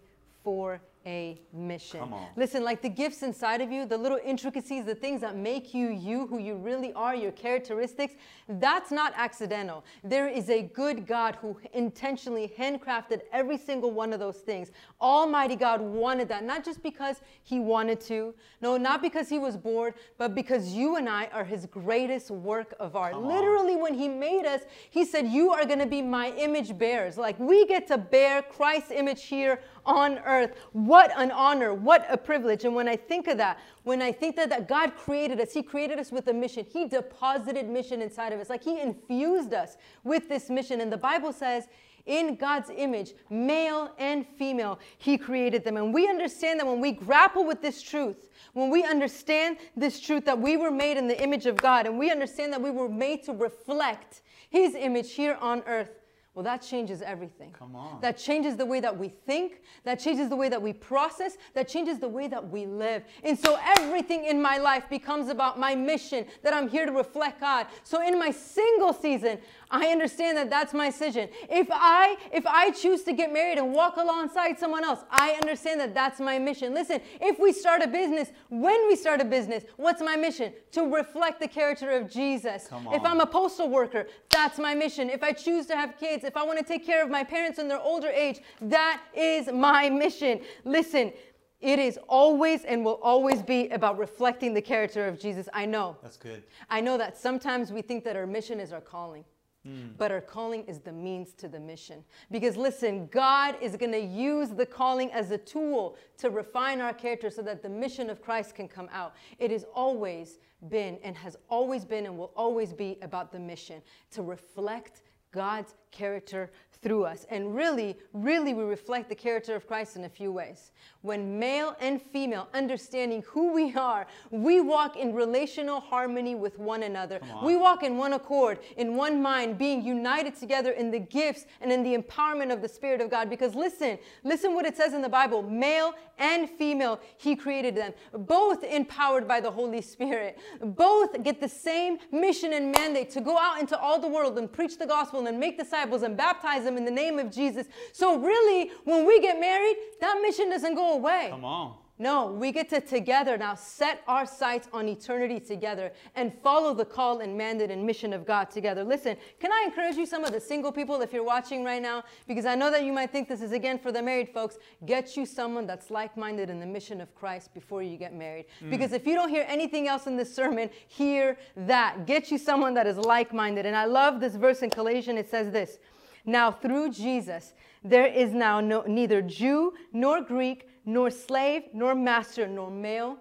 for 0.47 0.79
a 1.05 1.39
mission. 1.53 2.01
Come 2.01 2.13
on. 2.13 2.27
Listen, 2.35 2.63
like 2.63 2.81
the 2.81 2.89
gifts 2.89 3.23
inside 3.23 3.61
of 3.61 3.71
you, 3.71 3.85
the 3.85 3.97
little 3.97 4.19
intricacies, 4.23 4.83
the 4.85 4.93
things 4.93 5.21
that 5.21 5.37
make 5.37 5.73
you 5.73 5.87
you, 5.89 6.27
who 6.27 6.37
you 6.37 6.55
really 6.55 6.91
are, 6.93 7.15
your 7.15 7.31
characteristics, 7.31 8.13
that's 8.47 8.91
not 8.91 9.13
accidental. 9.15 9.85
There 10.03 10.27
is 10.27 10.49
a 10.49 10.63
good 10.63 11.07
God 11.07 11.37
who 11.41 11.57
intentionally 11.73 12.53
handcrafted 12.57 13.21
every 13.31 13.57
single 13.57 13.91
one 13.91 14.11
of 14.11 14.19
those 14.19 14.37
things. 14.37 14.71
Almighty 14.99 15.55
God 15.55 15.79
wanted 15.79 16.27
that, 16.27 16.43
not 16.43 16.65
just 16.65 16.83
because 16.83 17.21
he 17.43 17.59
wanted 17.59 18.01
to, 18.01 18.35
no, 18.59 18.75
not 18.75 19.01
because 19.01 19.29
he 19.29 19.39
was 19.39 19.55
bored, 19.55 19.93
but 20.17 20.35
because 20.35 20.73
you 20.73 20.97
and 20.97 21.07
I 21.07 21.27
are 21.27 21.45
his 21.45 21.65
greatest 21.67 22.31
work 22.31 22.73
of 22.81 22.97
art. 22.97 23.13
Come 23.13 23.23
on. 23.23 23.33
Literally, 23.33 23.77
when 23.77 23.93
he 23.93 24.09
made 24.09 24.45
us, 24.45 24.61
he 24.89 25.05
said, 25.05 25.27
You 25.27 25.51
are 25.51 25.65
going 25.65 25.79
to 25.79 25.85
be 25.85 26.01
my 26.01 26.31
image 26.31 26.77
bearers. 26.77 27.17
Like 27.17 27.39
we 27.39 27.65
get 27.65 27.87
to 27.87 27.97
bear 27.97 28.41
Christ's 28.41 28.91
image 28.91 29.23
here 29.23 29.61
on 29.87 30.19
earth. 30.19 30.53
What 30.73 31.11
an 31.15 31.31
honor, 31.31 31.73
what 31.73 32.05
a 32.09 32.17
privilege. 32.17 32.65
And 32.65 32.75
when 32.75 32.87
I 32.87 32.95
think 32.95 33.27
of 33.27 33.37
that, 33.37 33.59
when 33.83 34.01
I 34.01 34.11
think 34.11 34.35
that, 34.35 34.49
that 34.49 34.67
God 34.67 34.95
created 34.95 35.39
us, 35.39 35.53
He 35.53 35.63
created 35.63 35.97
us 35.97 36.11
with 36.11 36.27
a 36.27 36.33
mission. 36.33 36.65
He 36.71 36.87
deposited 36.87 37.67
mission 37.67 38.01
inside 38.01 38.33
of 38.33 38.39
us. 38.39 38.49
Like 38.49 38.63
He 38.63 38.79
infused 38.79 39.53
us 39.53 39.77
with 40.03 40.29
this 40.29 40.49
mission. 40.49 40.81
And 40.81 40.91
the 40.91 40.97
Bible 40.97 41.33
says, 41.33 41.67
in 42.05 42.35
God's 42.35 42.69
image, 42.75 43.13
male 43.29 43.93
and 43.97 44.25
female, 44.25 44.79
He 44.97 45.17
created 45.17 45.63
them. 45.63 45.77
And 45.77 45.93
we 45.93 46.07
understand 46.07 46.59
that 46.59 46.65
when 46.65 46.79
we 46.79 46.91
grapple 46.91 47.45
with 47.45 47.61
this 47.61 47.81
truth, 47.81 48.29
when 48.53 48.69
we 48.69 48.83
understand 48.83 49.57
this 49.75 49.99
truth 49.99 50.25
that 50.25 50.39
we 50.39 50.57
were 50.57 50.71
made 50.71 50.97
in 50.97 51.07
the 51.07 51.21
image 51.21 51.45
of 51.45 51.57
God, 51.57 51.85
and 51.85 51.99
we 51.99 52.09
understand 52.09 52.53
that 52.53 52.61
we 52.61 52.71
were 52.71 52.89
made 52.89 53.23
to 53.23 53.33
reflect 53.33 54.21
His 54.49 54.73
image 54.73 55.13
here 55.13 55.37
on 55.41 55.63
earth, 55.67 55.89
well, 56.37 56.43
that 56.43 56.61
changes 56.61 57.01
everything. 57.01 57.51
Come 57.57 57.75
on. 57.75 57.99
That 57.99 58.15
changes 58.15 58.55
the 58.55 58.65
way 58.65 58.79
that 58.79 58.95
we 58.95 59.09
think. 59.09 59.63
That 59.85 59.99
changes 59.99 60.29
the 60.29 60.35
way 60.35 60.49
that 60.49 60.61
we 60.61 60.71
process. 60.71 61.35
That 61.55 61.67
changes 61.67 61.97
the 61.97 62.07
way 62.07 62.27
that 62.27 62.47
we 62.51 62.67
live. 62.67 63.05
And 63.23 63.39
so 63.39 63.57
everything 63.75 64.25
in 64.25 64.39
my 64.39 64.59
life 64.59 64.87
becomes 64.87 65.29
about 65.29 65.59
my 65.59 65.73
mission 65.73 66.27
that 66.43 66.53
I'm 66.53 66.69
here 66.69 66.85
to 66.85 66.91
reflect 66.91 67.41
God. 67.41 67.65
So 67.81 68.07
in 68.07 68.19
my 68.19 68.29
single 68.29 68.93
season, 68.93 69.39
I 69.69 69.87
understand 69.87 70.37
that 70.37 70.49
that's 70.49 70.73
my 70.73 70.89
decision. 70.89 71.29
If 71.49 71.67
I 71.71 72.17
if 72.31 72.45
I 72.45 72.71
choose 72.71 73.03
to 73.03 73.13
get 73.13 73.33
married 73.33 73.57
and 73.57 73.73
walk 73.73 73.97
alongside 73.97 74.57
someone 74.59 74.83
else, 74.83 75.01
I 75.09 75.31
understand 75.41 75.79
that 75.81 75.93
that's 75.93 76.19
my 76.19 76.39
mission. 76.39 76.73
Listen, 76.73 77.01
if 77.19 77.39
we 77.39 77.51
start 77.51 77.81
a 77.81 77.87
business, 77.87 78.29
when 78.49 78.87
we 78.87 78.95
start 78.95 79.21
a 79.21 79.25
business, 79.25 79.63
what's 79.75 80.01
my 80.01 80.15
mission? 80.15 80.53
To 80.71 80.83
reflect 80.83 81.39
the 81.39 81.47
character 81.47 81.89
of 81.91 82.09
Jesus. 82.09 82.67
Come 82.67 82.87
If. 82.91 83.03
I'm 83.03 83.21
a 83.21 83.25
postal 83.25 83.69
worker, 83.69 84.07
that's 84.29 84.59
my 84.59 84.75
mission. 84.75 85.09
If 85.09 85.23
I 85.23 85.31
choose 85.31 85.65
to 85.67 85.75
have 85.75 85.97
kids, 85.97 86.23
if 86.23 86.37
I 86.37 86.43
want 86.43 86.59
to 86.59 86.65
take 86.65 86.85
care 86.85 87.03
of 87.03 87.09
my 87.09 87.23
parents 87.23 87.57
in 87.59 87.67
their 87.67 87.79
older 87.79 88.09
age, 88.09 88.39
that 88.61 89.01
is 89.15 89.47
my 89.51 89.89
mission. 89.89 90.41
Listen, 90.65 91.11
it 91.59 91.79
is 91.79 91.97
always 92.07 92.63
and 92.65 92.85
will 92.85 92.99
always 93.01 93.41
be 93.41 93.69
about 93.69 93.97
reflecting 93.97 94.53
the 94.53 94.61
character 94.61 95.07
of 95.07 95.19
Jesus. 95.19 95.49
I 95.53 95.65
know. 95.65 95.97
That's 96.03 96.17
good. 96.17 96.43
I 96.69 96.81
know 96.81 96.97
that 96.97 97.17
sometimes 97.17 97.71
we 97.71 97.81
think 97.81 98.03
that 98.03 98.15
our 98.15 98.27
mission 98.27 98.59
is 98.59 98.71
our 98.71 98.81
calling. 98.81 99.25
Mm. 99.67 99.91
But 99.97 100.11
our 100.11 100.21
calling 100.21 100.63
is 100.65 100.79
the 100.79 100.91
means 100.91 101.33
to 101.33 101.47
the 101.47 101.59
mission. 101.59 102.03
Because 102.31 102.55
listen, 102.55 103.07
God 103.07 103.55
is 103.61 103.75
going 103.75 103.91
to 103.91 103.99
use 103.99 104.49
the 104.49 104.65
calling 104.65 105.11
as 105.11 105.31
a 105.31 105.37
tool 105.37 105.97
to 106.17 106.29
refine 106.29 106.79
our 106.81 106.93
character 106.93 107.29
so 107.29 107.41
that 107.41 107.61
the 107.61 107.69
mission 107.69 108.09
of 108.09 108.21
Christ 108.21 108.55
can 108.55 108.67
come 108.67 108.89
out. 108.91 109.15
It 109.39 109.51
has 109.51 109.65
always 109.73 110.39
been 110.69 110.97
and 111.03 111.15
has 111.17 111.37
always 111.49 111.85
been 111.85 112.05
and 112.05 112.17
will 112.17 112.31
always 112.35 112.73
be 112.73 112.97
about 113.01 113.31
the 113.31 113.39
mission 113.39 113.81
to 114.11 114.21
reflect 114.21 115.01
God's 115.31 115.75
character 115.91 116.51
through 116.81 117.05
us. 117.05 117.25
And 117.29 117.55
really, 117.55 117.97
really, 118.13 118.53
we 118.53 118.63
reflect 118.63 119.09
the 119.09 119.15
character 119.15 119.55
of 119.55 119.67
Christ 119.67 119.95
in 119.95 120.05
a 120.05 120.09
few 120.09 120.31
ways. 120.31 120.71
When 121.01 121.39
male 121.39 121.75
and 121.79 122.01
female, 122.01 122.47
understanding 122.53 123.23
who 123.27 123.53
we 123.53 123.73
are, 123.75 124.07
we 124.31 124.59
walk 124.61 124.97
in 124.97 125.13
relational 125.13 125.79
harmony 125.79 126.35
with 126.35 126.59
one 126.59 126.83
another. 126.83 127.19
We 127.43 127.55
walk 127.55 127.83
in 127.83 127.97
one 127.97 128.13
accord, 128.13 128.59
in 128.77 128.95
one 128.95 129.21
mind, 129.21 129.57
being 129.57 129.83
united 129.83 130.35
together 130.35 130.71
in 130.71 130.91
the 130.91 130.99
gifts 130.99 131.45
and 131.61 131.71
in 131.71 131.83
the 131.83 131.97
empowerment 131.97 132.51
of 132.51 132.61
the 132.61 132.67
Spirit 132.67 133.01
of 133.01 133.09
God. 133.09 133.29
Because 133.29 133.55
listen, 133.55 133.97
listen 134.23 134.53
what 134.53 134.65
it 134.65 134.75
says 134.75 134.93
in 134.93 135.01
the 135.01 135.09
Bible 135.09 135.41
male 135.41 135.93
and 136.19 136.49
female, 136.49 136.99
He 137.17 137.35
created 137.35 137.75
them, 137.75 137.93
both 138.11 138.63
empowered 138.63 139.27
by 139.27 139.39
the 139.39 139.51
Holy 139.51 139.81
Spirit. 139.81 140.37
Both 140.61 141.23
get 141.23 141.39
the 141.39 141.49
same 141.49 141.97
mission 142.11 142.53
and 142.53 142.71
mandate 142.71 143.09
to 143.11 143.21
go 143.21 143.37
out 143.37 143.59
into 143.59 143.79
all 143.79 143.99
the 143.99 144.07
world 144.07 144.37
and 144.37 144.51
preach 144.51 144.77
the 144.77 144.85
gospel 144.85 145.25
and 145.25 145.39
make 145.39 145.57
disciples 145.57 146.03
and 146.03 146.17
baptize 146.17 146.65
them 146.67 146.77
in 146.77 146.85
the 146.85 146.91
name 146.91 147.17
of 147.17 147.31
Jesus. 147.31 147.67
So, 147.93 148.19
really, 148.19 148.71
when 148.83 149.05
we 149.05 149.19
get 149.21 149.39
married, 149.39 149.77
that 150.01 150.19
mission 150.21 150.49
doesn't 150.49 150.75
go 150.75 150.93
away. 150.93 151.29
Come 151.31 151.45
on. 151.45 151.73
No, 151.99 152.27
we 152.27 152.51
get 152.51 152.69
to 152.69 152.79
together 152.79 153.37
now 153.37 153.55
set 153.55 154.03
our 154.07 154.25
sights 154.25 154.67
on 154.71 154.87
eternity 154.87 155.39
together 155.39 155.91
and 156.15 156.31
follow 156.43 156.75
the 156.75 156.85
call 156.85 157.21
and 157.21 157.35
mandate 157.35 157.71
and 157.71 157.83
mission 157.83 158.13
of 158.13 158.23
God 158.23 158.51
together. 158.51 158.83
Listen, 158.83 159.17
can 159.39 159.51
I 159.51 159.63
encourage 159.65 159.95
you, 159.95 160.05
some 160.05 160.23
of 160.23 160.31
the 160.31 160.39
single 160.39 160.71
people, 160.71 161.01
if 161.01 161.11
you're 161.11 161.23
watching 161.23 161.63
right 161.63 161.81
now, 161.81 162.03
because 162.27 162.45
I 162.45 162.53
know 162.53 162.69
that 162.69 162.83
you 162.83 162.93
might 162.93 163.11
think 163.11 163.27
this 163.27 163.41
is 163.41 163.51
again 163.51 163.79
for 163.79 163.91
the 163.91 164.01
married 164.01 164.29
folks, 164.29 164.57
get 164.85 165.17
you 165.17 165.25
someone 165.25 165.65
that's 165.65 165.89
like 165.89 166.15
minded 166.15 166.51
in 166.51 166.59
the 166.59 166.67
mission 166.67 167.01
of 167.01 167.13
Christ 167.15 167.51
before 167.55 167.81
you 167.81 167.97
get 167.97 168.13
married. 168.13 168.45
Mm. 168.63 168.69
Because 168.69 168.91
if 168.91 169.07
you 169.07 169.15
don't 169.15 169.29
hear 169.29 169.45
anything 169.47 169.87
else 169.87 170.05
in 170.05 170.17
this 170.17 170.33
sermon, 170.33 170.69
hear 170.87 171.37
that. 171.55 172.05
Get 172.05 172.29
you 172.29 172.37
someone 172.37 172.75
that 172.75 172.85
is 172.85 172.97
like 172.97 173.33
minded. 173.33 173.65
And 173.65 173.75
I 173.75 173.85
love 173.85 174.19
this 174.19 174.35
verse 174.35 174.61
in 174.61 174.69
Galatians, 174.69 175.19
it 175.19 175.29
says 175.31 175.51
this. 175.51 175.79
Now, 176.25 176.51
through 176.51 176.91
Jesus, 176.91 177.53
there 177.83 178.07
is 178.07 178.33
now 178.33 178.59
no, 178.59 178.81
neither 178.87 179.21
Jew 179.21 179.73
nor 179.93 180.21
Greek, 180.21 180.67
nor 180.85 181.09
slave, 181.09 181.63
nor 181.73 181.95
master, 181.95 182.47
nor 182.47 182.71
male, 182.71 183.17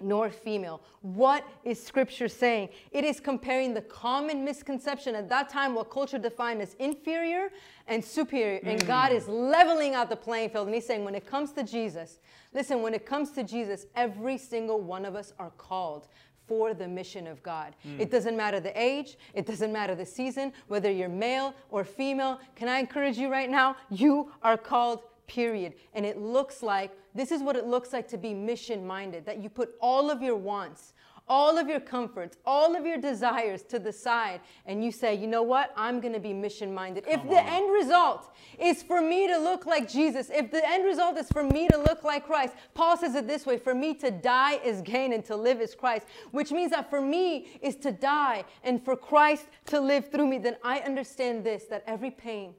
nor 0.00 0.30
female. 0.30 0.82
What 1.02 1.46
is 1.64 1.82
scripture 1.82 2.28
saying? 2.28 2.70
It 2.90 3.04
is 3.04 3.20
comparing 3.20 3.74
the 3.74 3.82
common 3.82 4.44
misconception 4.44 5.14
at 5.14 5.28
that 5.28 5.48
time, 5.48 5.74
what 5.74 5.90
culture 5.90 6.18
defined 6.18 6.62
as 6.62 6.74
inferior 6.74 7.50
and 7.86 8.04
superior. 8.04 8.60
And 8.64 8.80
hmm. 8.80 8.88
God 8.88 9.12
is 9.12 9.28
leveling 9.28 9.94
out 9.94 10.10
the 10.10 10.16
playing 10.16 10.50
field. 10.50 10.66
And 10.66 10.74
He's 10.74 10.86
saying, 10.86 11.04
when 11.04 11.14
it 11.14 11.26
comes 11.26 11.52
to 11.52 11.62
Jesus, 11.62 12.18
listen, 12.54 12.82
when 12.82 12.94
it 12.94 13.06
comes 13.06 13.30
to 13.32 13.44
Jesus, 13.44 13.86
every 13.94 14.38
single 14.38 14.80
one 14.80 15.04
of 15.04 15.14
us 15.14 15.32
are 15.38 15.50
called 15.50 16.08
for 16.50 16.74
the 16.74 16.88
mission 16.88 17.28
of 17.28 17.40
God. 17.44 17.76
Hmm. 17.84 18.00
It 18.00 18.10
doesn't 18.10 18.36
matter 18.36 18.58
the 18.58 18.72
age, 18.74 19.16
it 19.34 19.46
doesn't 19.46 19.72
matter 19.72 19.94
the 19.94 20.04
season, 20.04 20.52
whether 20.66 20.90
you're 20.90 21.08
male 21.08 21.54
or 21.70 21.84
female. 21.84 22.40
Can 22.56 22.66
I 22.66 22.80
encourage 22.80 23.16
you 23.16 23.30
right 23.30 23.48
now? 23.48 23.76
You 23.88 24.32
are 24.42 24.56
called 24.56 25.02
period. 25.28 25.74
And 25.94 26.04
it 26.04 26.18
looks 26.18 26.60
like 26.60 26.90
this 27.14 27.30
is 27.30 27.40
what 27.40 27.54
it 27.54 27.66
looks 27.66 27.92
like 27.92 28.08
to 28.08 28.18
be 28.18 28.34
mission 28.34 28.84
minded 28.84 29.24
that 29.26 29.40
you 29.40 29.48
put 29.48 29.76
all 29.80 30.10
of 30.10 30.22
your 30.22 30.34
wants, 30.34 30.92
all 31.30 31.56
of 31.56 31.68
your 31.68 31.78
comforts, 31.78 32.36
all 32.44 32.74
of 32.76 32.84
your 32.84 32.98
desires 32.98 33.62
to 33.62 33.78
the 33.78 33.92
side, 33.92 34.40
and 34.66 34.84
you 34.84 34.90
say, 34.90 35.14
you 35.14 35.28
know 35.28 35.44
what? 35.44 35.72
I'm 35.76 36.00
going 36.00 36.12
to 36.12 36.20
be 36.20 36.34
mission 36.34 36.74
minded. 36.74 37.04
If 37.06 37.22
the 37.22 37.40
end 37.40 37.72
result 37.72 38.34
is 38.58 38.82
for 38.82 39.00
me 39.00 39.28
to 39.28 39.38
look 39.38 39.64
like 39.64 39.88
Jesus, 39.88 40.28
if 40.28 40.50
the 40.50 40.68
end 40.68 40.84
result 40.84 41.16
is 41.16 41.28
for 41.30 41.44
me 41.44 41.68
to 41.68 41.78
look 41.78 42.02
like 42.02 42.26
Christ, 42.26 42.54
Paul 42.74 42.96
says 42.96 43.14
it 43.14 43.28
this 43.28 43.46
way 43.46 43.56
for 43.58 43.74
me 43.74 43.94
to 43.94 44.10
die 44.10 44.56
is 44.56 44.82
gain 44.82 45.12
and 45.12 45.24
to 45.26 45.36
live 45.36 45.60
is 45.60 45.74
Christ, 45.74 46.06
which 46.32 46.50
means 46.50 46.72
that 46.72 46.90
for 46.90 47.00
me 47.00 47.46
is 47.62 47.76
to 47.76 47.92
die 47.92 48.44
and 48.64 48.84
for 48.84 48.96
Christ 48.96 49.46
to 49.66 49.80
live 49.80 50.10
through 50.10 50.26
me, 50.26 50.38
then 50.38 50.56
I 50.64 50.80
understand 50.80 51.44
this 51.44 51.64
that 51.66 51.84
every 51.86 52.10
pain, 52.10 52.54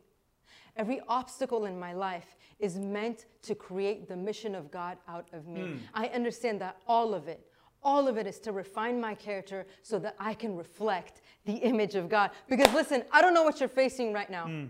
Every 0.77 1.01
obstacle 1.07 1.65
in 1.65 1.77
my 1.77 1.93
life 1.93 2.37
is 2.59 2.77
meant 2.77 3.25
to 3.43 3.55
create 3.55 4.07
the 4.07 4.15
mission 4.15 4.55
of 4.55 4.71
God 4.71 4.97
out 5.07 5.27
of 5.33 5.47
me. 5.47 5.61
Hmm. 5.61 5.77
I 5.93 6.07
understand 6.07 6.61
that 6.61 6.77
all 6.87 7.13
of 7.13 7.27
it, 7.27 7.45
all 7.83 8.07
of 8.07 8.17
it 8.17 8.27
is 8.27 8.39
to 8.39 8.51
refine 8.51 8.99
my 8.99 9.15
character 9.15 9.65
so 9.81 9.99
that 9.99 10.15
I 10.19 10.33
can 10.33 10.55
reflect 10.55 11.21
the 11.45 11.53
image 11.53 11.95
of 11.95 12.09
God. 12.09 12.31
Because 12.47 12.71
listen, 12.73 13.03
I 13.11 13.21
don't 13.21 13.33
know 13.33 13.43
what 13.43 13.59
you're 13.59 13.69
facing 13.69 14.13
right 14.13 14.29
now. 14.29 14.45
Hmm. 14.45 14.65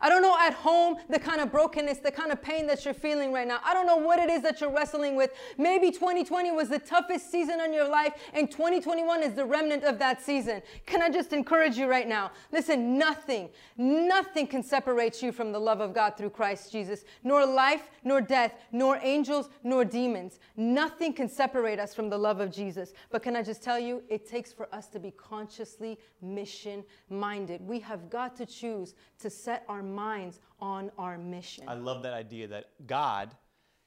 I 0.00 0.08
don't 0.08 0.22
know 0.22 0.36
at 0.38 0.54
home 0.54 0.96
the 1.08 1.18
kind 1.18 1.40
of 1.40 1.50
brokenness, 1.50 1.98
the 1.98 2.10
kind 2.10 2.32
of 2.32 2.42
pain 2.42 2.66
that 2.66 2.84
you're 2.84 2.94
feeling 2.94 3.32
right 3.32 3.46
now. 3.46 3.60
I 3.64 3.74
don't 3.74 3.86
know 3.86 3.96
what 3.96 4.18
it 4.18 4.30
is 4.30 4.42
that 4.42 4.60
you're 4.60 4.72
wrestling 4.72 5.16
with. 5.16 5.32
Maybe 5.58 5.90
2020 5.90 6.52
was 6.52 6.68
the 6.68 6.78
toughest 6.78 7.30
season 7.30 7.60
in 7.60 7.72
your 7.72 7.88
life, 7.88 8.14
and 8.32 8.50
2021 8.50 9.22
is 9.22 9.34
the 9.34 9.44
remnant 9.44 9.84
of 9.84 9.98
that 9.98 10.22
season. 10.22 10.62
Can 10.86 11.02
I 11.02 11.10
just 11.10 11.32
encourage 11.32 11.76
you 11.76 11.86
right 11.86 12.08
now? 12.08 12.30
Listen, 12.52 12.98
nothing, 12.98 13.48
nothing 13.76 14.46
can 14.46 14.62
separate 14.62 15.22
you 15.22 15.32
from 15.32 15.52
the 15.52 15.60
love 15.60 15.80
of 15.80 15.94
God 15.94 16.16
through 16.16 16.30
Christ 16.30 16.72
Jesus. 16.72 17.04
Nor 17.22 17.46
life, 17.46 17.90
nor 18.02 18.20
death, 18.20 18.54
nor 18.72 18.98
angels, 19.02 19.48
nor 19.62 19.84
demons. 19.84 20.38
Nothing 20.56 21.12
can 21.12 21.28
separate 21.28 21.78
us 21.78 21.94
from 21.94 22.10
the 22.10 22.18
love 22.18 22.40
of 22.40 22.50
Jesus. 22.50 22.92
But 23.10 23.22
can 23.22 23.36
I 23.36 23.42
just 23.42 23.62
tell 23.62 23.78
you, 23.78 24.02
it 24.08 24.28
takes 24.28 24.52
for 24.52 24.72
us 24.74 24.88
to 24.88 24.98
be 24.98 25.10
consciously 25.10 25.98
mission 26.20 26.84
minded. 27.08 27.60
We 27.60 27.80
have 27.80 28.10
got 28.10 28.36
to 28.36 28.46
choose 28.46 28.94
to 29.20 29.30
set 29.30 29.64
our 29.68 29.73
minds 29.82 30.40
on 30.60 30.90
our 30.98 31.18
mission. 31.18 31.64
I 31.68 31.74
love 31.74 32.02
that 32.02 32.14
idea 32.14 32.48
that 32.48 32.66
God, 32.86 33.34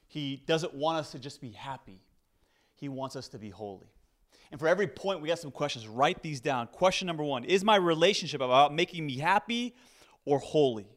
He 0.07 0.43
doesn't 0.45 0.73
want 0.73 0.97
us 0.97 1.11
to 1.11 1.19
just 1.19 1.41
be 1.41 1.51
happy. 1.51 2.01
He 2.75 2.89
wants 2.89 3.15
us 3.15 3.27
to 3.29 3.39
be 3.39 3.49
holy. 3.49 3.91
And 4.51 4.59
for 4.59 4.67
every 4.67 4.87
point, 4.87 5.21
we 5.21 5.27
got 5.27 5.39
some 5.39 5.51
questions. 5.51 5.87
Write 5.87 6.21
these 6.21 6.39
down. 6.39 6.67
Question 6.67 7.05
number 7.07 7.23
one 7.23 7.43
Is 7.43 7.63
my 7.63 7.75
relationship 7.75 8.41
about 8.41 8.73
making 8.73 9.05
me 9.05 9.17
happy 9.17 9.75
or 10.25 10.39
holy? 10.39 10.87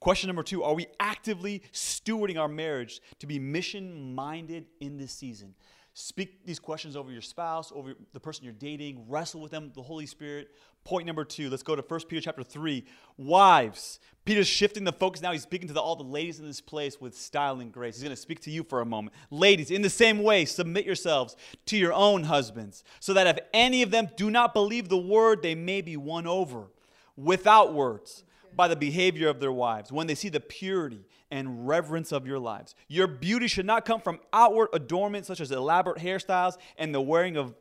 Question 0.00 0.28
number 0.28 0.42
two 0.42 0.62
Are 0.62 0.74
we 0.74 0.86
actively 1.00 1.62
stewarding 1.72 2.38
our 2.38 2.48
marriage 2.48 3.00
to 3.20 3.26
be 3.26 3.38
mission 3.38 4.14
minded 4.14 4.66
in 4.80 4.96
this 4.96 5.12
season? 5.12 5.54
Speak 5.96 6.44
these 6.44 6.58
questions 6.58 6.96
over 6.96 7.12
your 7.12 7.22
spouse, 7.22 7.70
over 7.72 7.94
the 8.12 8.18
person 8.18 8.42
you're 8.42 8.52
dating, 8.52 9.04
wrestle 9.08 9.40
with 9.40 9.52
them, 9.52 9.70
the 9.76 9.82
Holy 9.82 10.06
Spirit. 10.06 10.50
Point 10.82 11.06
number 11.06 11.24
two, 11.24 11.48
let's 11.48 11.62
go 11.62 11.76
to 11.76 11.82
1 11.82 12.00
Peter 12.08 12.20
chapter 12.20 12.42
3. 12.42 12.84
Wives. 13.16 14.00
Peter's 14.24 14.48
shifting 14.48 14.82
the 14.82 14.92
focus 14.92 15.22
now. 15.22 15.30
He's 15.30 15.42
speaking 15.42 15.68
to 15.68 15.74
the, 15.74 15.80
all 15.80 15.94
the 15.94 16.02
ladies 16.02 16.40
in 16.40 16.46
this 16.46 16.60
place 16.60 17.00
with 17.00 17.16
style 17.16 17.60
and 17.60 17.72
grace. 17.72 17.94
He's 17.94 18.02
going 18.02 18.14
to 18.14 18.20
speak 18.20 18.40
to 18.40 18.50
you 18.50 18.64
for 18.64 18.80
a 18.80 18.84
moment. 18.84 19.14
Ladies, 19.30 19.70
in 19.70 19.82
the 19.82 19.90
same 19.90 20.24
way, 20.24 20.44
submit 20.44 20.84
yourselves 20.84 21.36
to 21.66 21.76
your 21.76 21.92
own 21.92 22.24
husbands, 22.24 22.82
so 22.98 23.14
that 23.14 23.28
if 23.28 23.38
any 23.52 23.82
of 23.82 23.92
them 23.92 24.08
do 24.16 24.32
not 24.32 24.52
believe 24.52 24.88
the 24.88 24.98
word, 24.98 25.42
they 25.42 25.54
may 25.54 25.80
be 25.80 25.96
won 25.96 26.26
over 26.26 26.72
without 27.16 27.72
words 27.72 28.24
by 28.56 28.66
the 28.66 28.76
behavior 28.76 29.28
of 29.28 29.38
their 29.38 29.52
wives 29.52 29.92
when 29.92 30.08
they 30.08 30.14
see 30.14 30.28
the 30.28 30.40
purity 30.40 31.04
and 31.34 31.66
reverence 31.66 32.12
of 32.12 32.28
your 32.28 32.38
lives. 32.38 32.76
Your 32.86 33.08
beauty 33.08 33.48
should 33.48 33.66
not 33.66 33.84
come 33.84 34.00
from 34.00 34.20
outward 34.32 34.68
adornment, 34.72 35.26
such 35.26 35.40
as 35.40 35.50
elaborate 35.50 35.98
hairstyles 35.98 36.56
and 36.78 36.94
the 36.94 37.00
wearing 37.00 37.36
of 37.36 37.56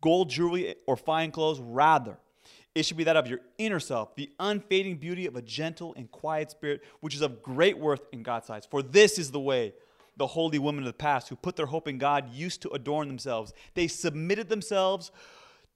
gold 0.00 0.30
jewelry 0.30 0.76
or 0.86 0.96
fine 0.96 1.32
clothes. 1.32 1.58
Rather, 1.58 2.18
it 2.72 2.84
should 2.84 2.96
be 2.96 3.02
that 3.02 3.16
of 3.16 3.26
your 3.26 3.40
inner 3.58 3.80
self, 3.80 4.14
the 4.14 4.30
unfading 4.38 4.98
beauty 4.98 5.26
of 5.26 5.34
a 5.34 5.42
gentle 5.42 5.92
and 5.96 6.08
quiet 6.12 6.52
spirit, 6.52 6.82
which 7.00 7.16
is 7.16 7.20
of 7.20 7.42
great 7.42 7.76
worth 7.76 8.06
in 8.12 8.22
God's 8.22 8.48
eyes. 8.48 8.64
For 8.64 8.80
this 8.80 9.18
is 9.18 9.32
the 9.32 9.40
way 9.40 9.74
the 10.16 10.28
holy 10.28 10.60
women 10.60 10.84
of 10.84 10.86
the 10.86 10.92
past 10.92 11.28
who 11.28 11.34
put 11.34 11.56
their 11.56 11.66
hope 11.66 11.88
in 11.88 11.98
God 11.98 12.32
used 12.32 12.62
to 12.62 12.70
adorn 12.70 13.08
themselves. 13.08 13.52
They 13.74 13.88
submitted 13.88 14.48
themselves 14.48 15.10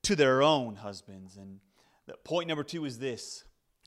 to 0.05 0.15
their 0.15 0.41
own 0.41 0.77
husbands. 0.77 1.37
And 1.37 1.59
point 2.23 2.47
number 2.47 2.63
two 2.63 2.85
is 2.85 3.01
this 3.01 3.43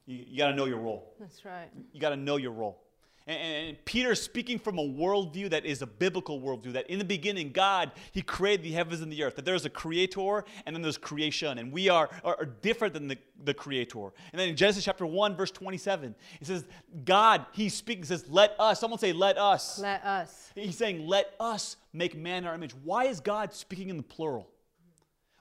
you, 0.06 0.26
you 0.28 0.38
got 0.38 0.50
to 0.50 0.56
know 0.56 0.66
your 0.66 0.80
role. 0.80 1.16
That's 1.18 1.46
right. 1.46 1.70
You 1.94 2.02
got 2.02 2.10
to 2.10 2.18
know 2.18 2.36
your 2.36 2.52
role. 2.52 2.84
And, 3.32 3.86
Peter 3.86 4.14
speaking 4.16 4.60
from 4.60 4.78
a 4.78 4.84
worldview 4.84 5.50
that 5.50 5.66
is 5.66 5.82
a 5.82 5.88
biblical 5.88 6.42
worldview, 6.42 6.74
that 6.74 6.90
in 6.90 7.00
the 7.00 7.06
beginning, 7.06 7.52
God, 7.52 7.92
He 8.12 8.22
created 8.22 8.64
the 8.64 8.72
heavens 8.72 9.02
and 9.02 9.12
the 9.12 9.24
earth, 9.24 9.36
that 9.36 9.46
there's 9.46 9.66
a 9.66 9.70
creator 9.70 10.44
and 10.66 10.76
then 10.76 10.82
there's 10.82 10.98
creation, 10.98 11.58
and 11.58 11.72
we 11.72 11.90
are, 11.90 12.10
are, 12.24 12.38
are 12.40 12.46
different 12.46 12.94
than 12.94 13.08
the, 13.08 13.18
the 13.44 13.54
creator. 13.54 14.12
And 14.32 14.40
then 14.40 14.50
in 14.50 14.56
Genesis 14.56 14.84
chapter 14.84 15.06
1, 15.06 15.36
verse 15.36 15.52
27, 15.52 16.16
it 16.40 16.48
says, 16.48 16.66
God, 17.06 17.46
He's 17.54 17.74
speaking, 17.74 18.04
says, 18.04 18.26
let 18.28 18.56
us, 18.60 18.80
someone 18.80 19.00
say, 19.00 19.14
let 19.14 19.38
us. 19.38 19.80
Let 19.80 20.04
us. 20.04 20.52
He's 20.56 20.78
saying, 20.78 21.08
let 21.08 21.34
us 21.40 21.78
make 21.94 22.18
man 22.18 22.44
in 22.44 22.48
our 22.48 22.56
image. 22.56 22.74
Why 22.84 23.06
is 23.06 23.20
God 23.20 23.54
speaking 23.54 23.90
in 23.90 23.98
the 23.98 24.04
plural? 24.04 24.50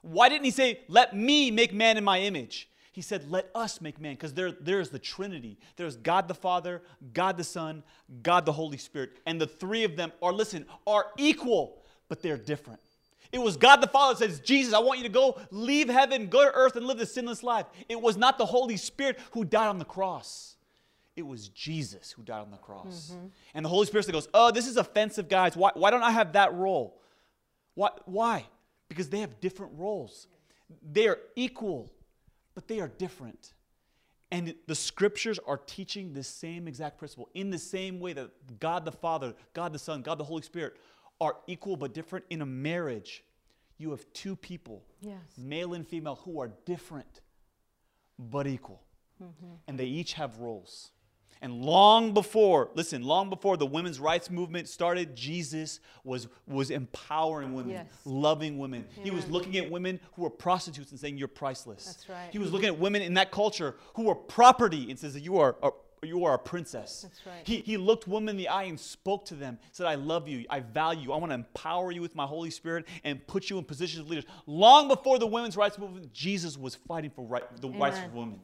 Why 0.01 0.29
didn't 0.29 0.45
He 0.45 0.51
say, 0.51 0.79
let 0.87 1.15
me 1.15 1.51
make 1.51 1.73
man 1.73 1.97
in 1.97 2.03
my 2.03 2.21
image? 2.21 2.69
He 2.91 3.01
said, 3.01 3.31
Let 3.31 3.49
us 3.55 3.81
make 3.81 3.99
man, 3.99 4.15
because 4.15 4.33
there, 4.33 4.51
there's 4.51 4.89
the 4.89 4.99
Trinity. 4.99 5.57
There's 5.77 5.95
God 5.95 6.27
the 6.27 6.33
Father, 6.33 6.81
God 7.13 7.37
the 7.37 7.43
Son, 7.43 7.83
God 8.21 8.45
the 8.45 8.51
Holy 8.51 8.77
Spirit. 8.77 9.17
And 9.25 9.39
the 9.39 9.47
three 9.47 9.83
of 9.83 9.95
them 9.95 10.11
are, 10.21 10.33
listen, 10.33 10.65
are 10.85 11.07
equal, 11.17 11.81
but 12.09 12.21
they're 12.21 12.37
different. 12.37 12.81
It 13.31 13.39
was 13.39 13.55
God 13.55 13.77
the 13.77 13.87
Father 13.87 14.19
that 14.19 14.29
says, 14.29 14.39
Jesus, 14.41 14.73
I 14.73 14.79
want 14.79 14.99
you 14.99 15.05
to 15.05 15.11
go 15.11 15.39
leave 15.51 15.87
heaven, 15.87 16.27
go 16.27 16.43
to 16.43 16.51
earth, 16.53 16.75
and 16.75 16.85
live 16.85 16.97
the 16.97 17.05
sinless 17.05 17.43
life. 17.43 17.65
It 17.87 17.99
was 17.99 18.17
not 18.17 18.37
the 18.37 18.45
Holy 18.45 18.75
Spirit 18.75 19.19
who 19.31 19.45
died 19.45 19.67
on 19.67 19.79
the 19.79 19.85
cross. 19.85 20.57
It 21.15 21.25
was 21.25 21.47
Jesus 21.47 22.11
who 22.11 22.23
died 22.23 22.41
on 22.41 22.51
the 22.51 22.57
cross. 22.57 23.13
Mm-hmm. 23.13 23.27
And 23.53 23.65
the 23.65 23.69
Holy 23.69 23.85
Spirit 23.85 24.11
goes, 24.11 24.27
Oh, 24.33 24.51
this 24.51 24.67
is 24.67 24.75
offensive, 24.75 25.29
guys. 25.29 25.55
Why, 25.55 25.71
why 25.75 25.91
don't 25.91 26.03
I 26.03 26.11
have 26.11 26.33
that 26.33 26.53
role? 26.53 27.01
Why? 27.75 27.89
why? 28.05 28.45
Because 28.89 29.07
they 29.07 29.19
have 29.19 29.39
different 29.39 29.73
roles. 29.77 30.27
They 30.91 31.07
are 31.07 31.19
equal 31.35 31.89
but 32.53 32.67
they 32.67 32.79
are 32.79 32.87
different. 32.87 33.53
And 34.31 34.55
the 34.65 34.75
scriptures 34.75 35.39
are 35.45 35.57
teaching 35.57 36.13
the 36.13 36.23
same 36.23 36.67
exact 36.67 36.97
principle 36.97 37.29
in 37.33 37.49
the 37.49 37.57
same 37.57 37.99
way 37.99 38.13
that 38.13 38.59
God 38.59 38.85
the 38.85 38.91
Father, 38.91 39.33
God 39.53 39.73
the 39.73 39.79
Son, 39.79 40.01
God 40.01 40.17
the 40.17 40.23
Holy 40.23 40.41
Spirit 40.41 40.77
are 41.19 41.35
equal 41.47 41.75
but 41.75 41.93
different 41.93 42.25
in 42.29 42.41
a 42.41 42.45
marriage. 42.45 43.23
You 43.77 43.91
have 43.91 44.05
two 44.13 44.35
people, 44.35 44.83
yes. 45.01 45.17
male 45.37 45.73
and 45.73 45.85
female, 45.85 46.15
who 46.23 46.39
are 46.39 46.51
different 46.65 47.21
but 48.17 48.47
equal. 48.47 48.83
Mm-hmm. 49.21 49.53
And 49.67 49.77
they 49.77 49.85
each 49.85 50.13
have 50.13 50.37
roles. 50.39 50.91
And 51.43 51.65
long 51.65 52.13
before, 52.13 52.69
listen, 52.75 53.01
long 53.01 53.31
before 53.31 53.57
the 53.57 53.65
women's 53.65 53.99
rights 53.99 54.29
movement 54.29 54.69
started, 54.69 55.15
Jesus 55.15 55.79
was, 56.03 56.27
was 56.47 56.69
empowering 56.69 57.53
women, 57.53 57.71
yes. 57.71 57.87
loving 58.05 58.59
women. 58.59 58.85
Amen. 58.93 59.05
He 59.05 59.09
was 59.09 59.27
looking 59.27 59.57
at 59.57 59.69
women 59.69 59.99
who 60.13 60.21
were 60.21 60.29
prostitutes 60.29 60.91
and 60.91 60.99
saying, 60.99 61.17
You're 61.17 61.27
priceless. 61.27 61.85
That's 61.85 62.09
right. 62.09 62.29
He 62.31 62.37
was 62.37 62.51
looking 62.51 62.67
at 62.67 62.77
women 62.77 63.01
in 63.01 63.15
that 63.15 63.31
culture 63.31 63.75
who 63.95 64.03
were 64.03 64.15
property 64.15 64.91
and 64.91 64.99
says, 64.99 65.17
You 65.19 65.39
are, 65.39 65.55
are 65.63 65.73
you 66.03 66.25
are 66.25 66.33
a 66.33 66.39
princess. 66.39 67.01
That's 67.01 67.25
right. 67.25 67.47
He, 67.47 67.57
he 67.57 67.77
looked 67.77 68.07
women 68.07 68.29
in 68.29 68.37
the 68.37 68.47
eye 68.47 68.63
and 68.63 68.79
spoke 68.79 69.25
to 69.25 69.35
them, 69.35 69.59
said, 69.71 69.85
I 69.85 69.95
love 69.95 70.27
you, 70.27 70.45
I 70.49 70.61
value 70.61 71.03
you, 71.03 71.13
I 71.13 71.17
want 71.17 71.29
to 71.29 71.35
empower 71.35 71.91
you 71.91 72.01
with 72.01 72.15
my 72.15 72.25
Holy 72.25 72.49
Spirit 72.49 72.87
and 73.03 73.25
put 73.27 73.49
you 73.49 73.57
in 73.59 73.63
positions 73.63 74.01
of 74.01 74.09
leadership. 74.09 74.29
Long 74.47 74.87
before 74.87 75.19
the 75.19 75.27
women's 75.27 75.55
rights 75.55 75.77
movement, 75.77 76.11
Jesus 76.11 76.57
was 76.57 76.73
fighting 76.73 77.11
for 77.11 77.23
right, 77.25 77.43
the 77.61 77.67
Amen. 77.67 77.79
rights 77.79 77.99
of 77.99 78.13
women. 78.13 78.39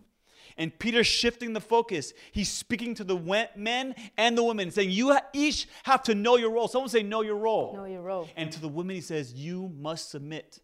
And 0.58 0.78
Peter's 0.78 1.08
shifting 1.08 1.54
the 1.54 1.62
focus. 1.62 2.14
He's 2.32 2.50
speaking 2.50 2.96
to 2.96 3.04
the 3.04 3.48
men 3.56 3.96
and 4.18 4.38
the 4.38 4.44
women, 4.44 4.72
saying, 4.72 4.92
You 4.92 5.18
each 5.34 5.68
have 5.84 6.04
to 6.04 6.16
know 6.16 6.38
your 6.38 6.52
role. 6.52 6.68
Someone 6.68 6.90
say, 6.90 7.04
Know 7.04 7.22
your 7.22 7.36
role. 7.36 7.76
Know 7.76 7.86
your 7.86 8.02
role. 8.02 8.28
And 8.36 8.52
to 8.52 8.60
the 8.60 8.68
women, 8.68 8.96
he 8.96 9.02
says, 9.02 9.34
You 9.34 9.72
must 9.78 10.10
submit 10.10 10.60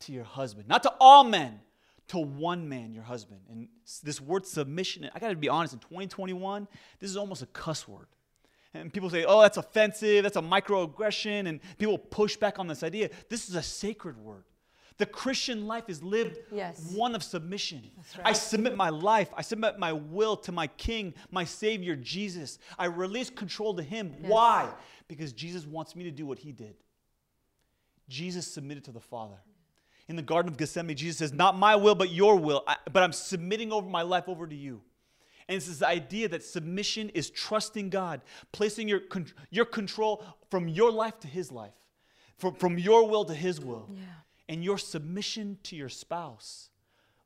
to 0.00 0.12
your 0.12 0.24
husband. 0.24 0.68
Not 0.68 0.82
to 0.82 0.92
all 1.00 1.24
men, 1.24 1.60
to 2.08 2.18
one 2.18 2.68
man, 2.68 2.92
your 2.92 3.04
husband. 3.04 3.40
And 3.48 3.68
this 4.02 4.20
word 4.20 4.44
submission, 4.44 5.08
I 5.14 5.18
got 5.18 5.28
to 5.28 5.36
be 5.36 5.48
honest, 5.48 5.74
in 5.74 5.78
2021, 5.80 6.66
this 6.98 7.08
is 7.08 7.16
almost 7.16 7.42
a 7.42 7.46
cuss 7.46 7.86
word. 7.86 8.08
And 8.74 8.92
people 8.92 9.10
say, 9.10 9.24
oh, 9.24 9.40
that's 9.40 9.56
offensive, 9.56 10.22
that's 10.22 10.36
a 10.36 10.42
microaggression, 10.42 11.48
and 11.48 11.60
people 11.78 11.98
push 11.98 12.36
back 12.36 12.58
on 12.58 12.68
this 12.68 12.82
idea. 12.82 13.10
This 13.28 13.48
is 13.48 13.54
a 13.54 13.62
sacred 13.62 14.16
word. 14.16 14.44
The 15.00 15.06
Christian 15.06 15.66
life 15.66 15.84
is 15.88 16.02
lived 16.02 16.40
yes. 16.52 16.92
one 16.94 17.14
of 17.14 17.22
submission. 17.22 17.90
Right. 18.18 18.26
I 18.26 18.32
submit 18.34 18.76
my 18.76 18.90
life, 18.90 19.30
I 19.34 19.40
submit 19.40 19.78
my 19.78 19.94
will 19.94 20.36
to 20.36 20.52
my 20.52 20.66
King, 20.66 21.14
my 21.30 21.42
Savior, 21.42 21.96
Jesus. 21.96 22.58
I 22.78 22.84
release 22.84 23.30
control 23.30 23.72
to 23.76 23.82
Him. 23.82 24.14
Yes. 24.20 24.30
Why? 24.30 24.68
Because 25.08 25.32
Jesus 25.32 25.66
wants 25.66 25.96
me 25.96 26.04
to 26.04 26.10
do 26.10 26.26
what 26.26 26.38
He 26.38 26.52
did. 26.52 26.74
Jesus 28.10 28.46
submitted 28.46 28.84
to 28.84 28.92
the 28.92 29.00
Father. 29.00 29.38
In 30.06 30.16
the 30.16 30.22
Garden 30.22 30.52
of 30.52 30.58
Gethsemane, 30.58 30.94
Jesus 30.94 31.16
says, 31.16 31.32
Not 31.32 31.56
my 31.56 31.76
will, 31.76 31.94
but 31.94 32.10
your 32.10 32.36
will. 32.36 32.62
I, 32.68 32.76
but 32.92 33.02
I'm 33.02 33.14
submitting 33.14 33.72
over 33.72 33.88
my 33.88 34.02
life 34.02 34.28
over 34.28 34.46
to 34.46 34.54
you. 34.54 34.82
And 35.48 35.56
it's 35.56 35.66
this 35.66 35.82
idea 35.82 36.28
that 36.28 36.44
submission 36.44 37.08
is 37.14 37.30
trusting 37.30 37.88
God, 37.88 38.20
placing 38.52 38.86
your, 38.86 39.00
your 39.48 39.64
control 39.64 40.22
from 40.50 40.68
your 40.68 40.92
life 40.92 41.18
to 41.20 41.26
His 41.26 41.50
life, 41.50 41.72
from, 42.36 42.54
from 42.54 42.76
your 42.76 43.08
will 43.08 43.24
to 43.24 43.34
His 43.34 43.62
will. 43.62 43.88
Yeah. 43.94 44.02
And 44.50 44.64
your 44.64 44.78
submission 44.78 45.58
to 45.62 45.76
your 45.76 45.88
spouse, 45.88 46.70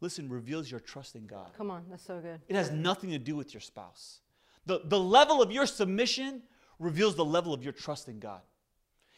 listen, 0.02 0.28
reveals 0.28 0.70
your 0.70 0.78
trust 0.78 1.16
in 1.16 1.26
God. 1.26 1.52
Come 1.56 1.70
on, 1.70 1.86
that's 1.88 2.04
so 2.04 2.20
good. 2.20 2.42
It 2.48 2.54
has 2.54 2.70
nothing 2.70 3.10
to 3.12 3.18
do 3.18 3.34
with 3.34 3.54
your 3.54 3.62
spouse. 3.62 4.20
The, 4.66 4.82
the 4.84 5.00
level 5.00 5.40
of 5.40 5.50
your 5.50 5.64
submission 5.64 6.42
reveals 6.78 7.16
the 7.16 7.24
level 7.24 7.54
of 7.54 7.64
your 7.64 7.72
trust 7.72 8.10
in 8.10 8.18
God. 8.18 8.42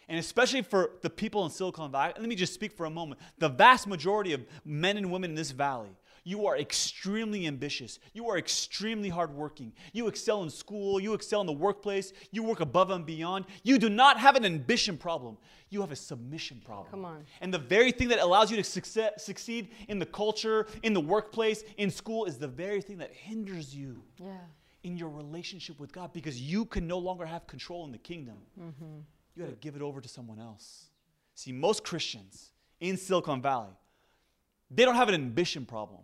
And 0.08 0.20
especially 0.20 0.62
for 0.62 0.92
the 1.02 1.10
people 1.10 1.44
in 1.46 1.50
Silicon 1.50 1.90
Valley, 1.90 2.12
let 2.16 2.28
me 2.28 2.36
just 2.36 2.54
speak 2.54 2.70
for 2.70 2.86
a 2.86 2.90
moment. 2.90 3.20
The 3.38 3.48
vast 3.48 3.88
majority 3.88 4.34
of 4.34 4.46
men 4.64 4.96
and 4.96 5.10
women 5.10 5.30
in 5.30 5.36
this 5.36 5.50
valley 5.50 5.90
you 6.26 6.44
are 6.46 6.58
extremely 6.58 7.46
ambitious. 7.46 8.00
You 8.12 8.28
are 8.30 8.36
extremely 8.36 9.08
hardworking. 9.08 9.72
You 9.92 10.08
excel 10.08 10.42
in 10.42 10.50
school. 10.50 10.98
You 10.98 11.14
excel 11.14 11.40
in 11.40 11.46
the 11.46 11.52
workplace. 11.52 12.12
You 12.32 12.42
work 12.42 12.58
above 12.58 12.90
and 12.90 13.06
beyond. 13.06 13.44
You 13.62 13.78
do 13.78 13.88
not 13.88 14.18
have 14.18 14.34
an 14.34 14.44
ambition 14.44 14.98
problem. 14.98 15.38
You 15.70 15.80
have 15.82 15.92
a 15.92 15.96
submission 15.96 16.60
problem. 16.64 16.88
Come 16.90 17.04
on. 17.04 17.24
And 17.40 17.54
the 17.54 17.60
very 17.60 17.92
thing 17.92 18.08
that 18.08 18.18
allows 18.18 18.50
you 18.50 18.56
to 18.56 18.64
succeed, 18.64 19.10
succeed 19.18 19.68
in 19.86 20.00
the 20.00 20.06
culture, 20.06 20.66
in 20.82 20.94
the 20.94 21.00
workplace, 21.00 21.62
in 21.76 21.92
school 21.92 22.24
is 22.24 22.38
the 22.38 22.48
very 22.48 22.80
thing 22.80 22.98
that 22.98 23.12
hinders 23.12 23.72
you. 23.72 24.02
Yeah. 24.18 24.32
In 24.82 24.96
your 24.96 25.10
relationship 25.10 25.78
with 25.78 25.92
God, 25.92 26.12
because 26.12 26.40
you 26.40 26.64
can 26.64 26.88
no 26.88 26.98
longer 26.98 27.24
have 27.24 27.46
control 27.46 27.84
in 27.86 27.92
the 27.92 27.98
kingdom. 27.98 28.38
Mm-hmm. 28.60 28.98
You 29.36 29.42
got 29.44 29.50
to 29.50 29.56
give 29.60 29.76
it 29.76 29.82
over 29.82 30.00
to 30.00 30.08
someone 30.08 30.40
else. 30.40 30.86
See, 31.36 31.52
most 31.52 31.84
Christians 31.84 32.50
in 32.80 32.96
Silicon 32.96 33.40
Valley, 33.40 33.74
they 34.72 34.84
don't 34.84 34.96
have 34.96 35.08
an 35.08 35.14
ambition 35.14 35.64
problem 35.64 36.00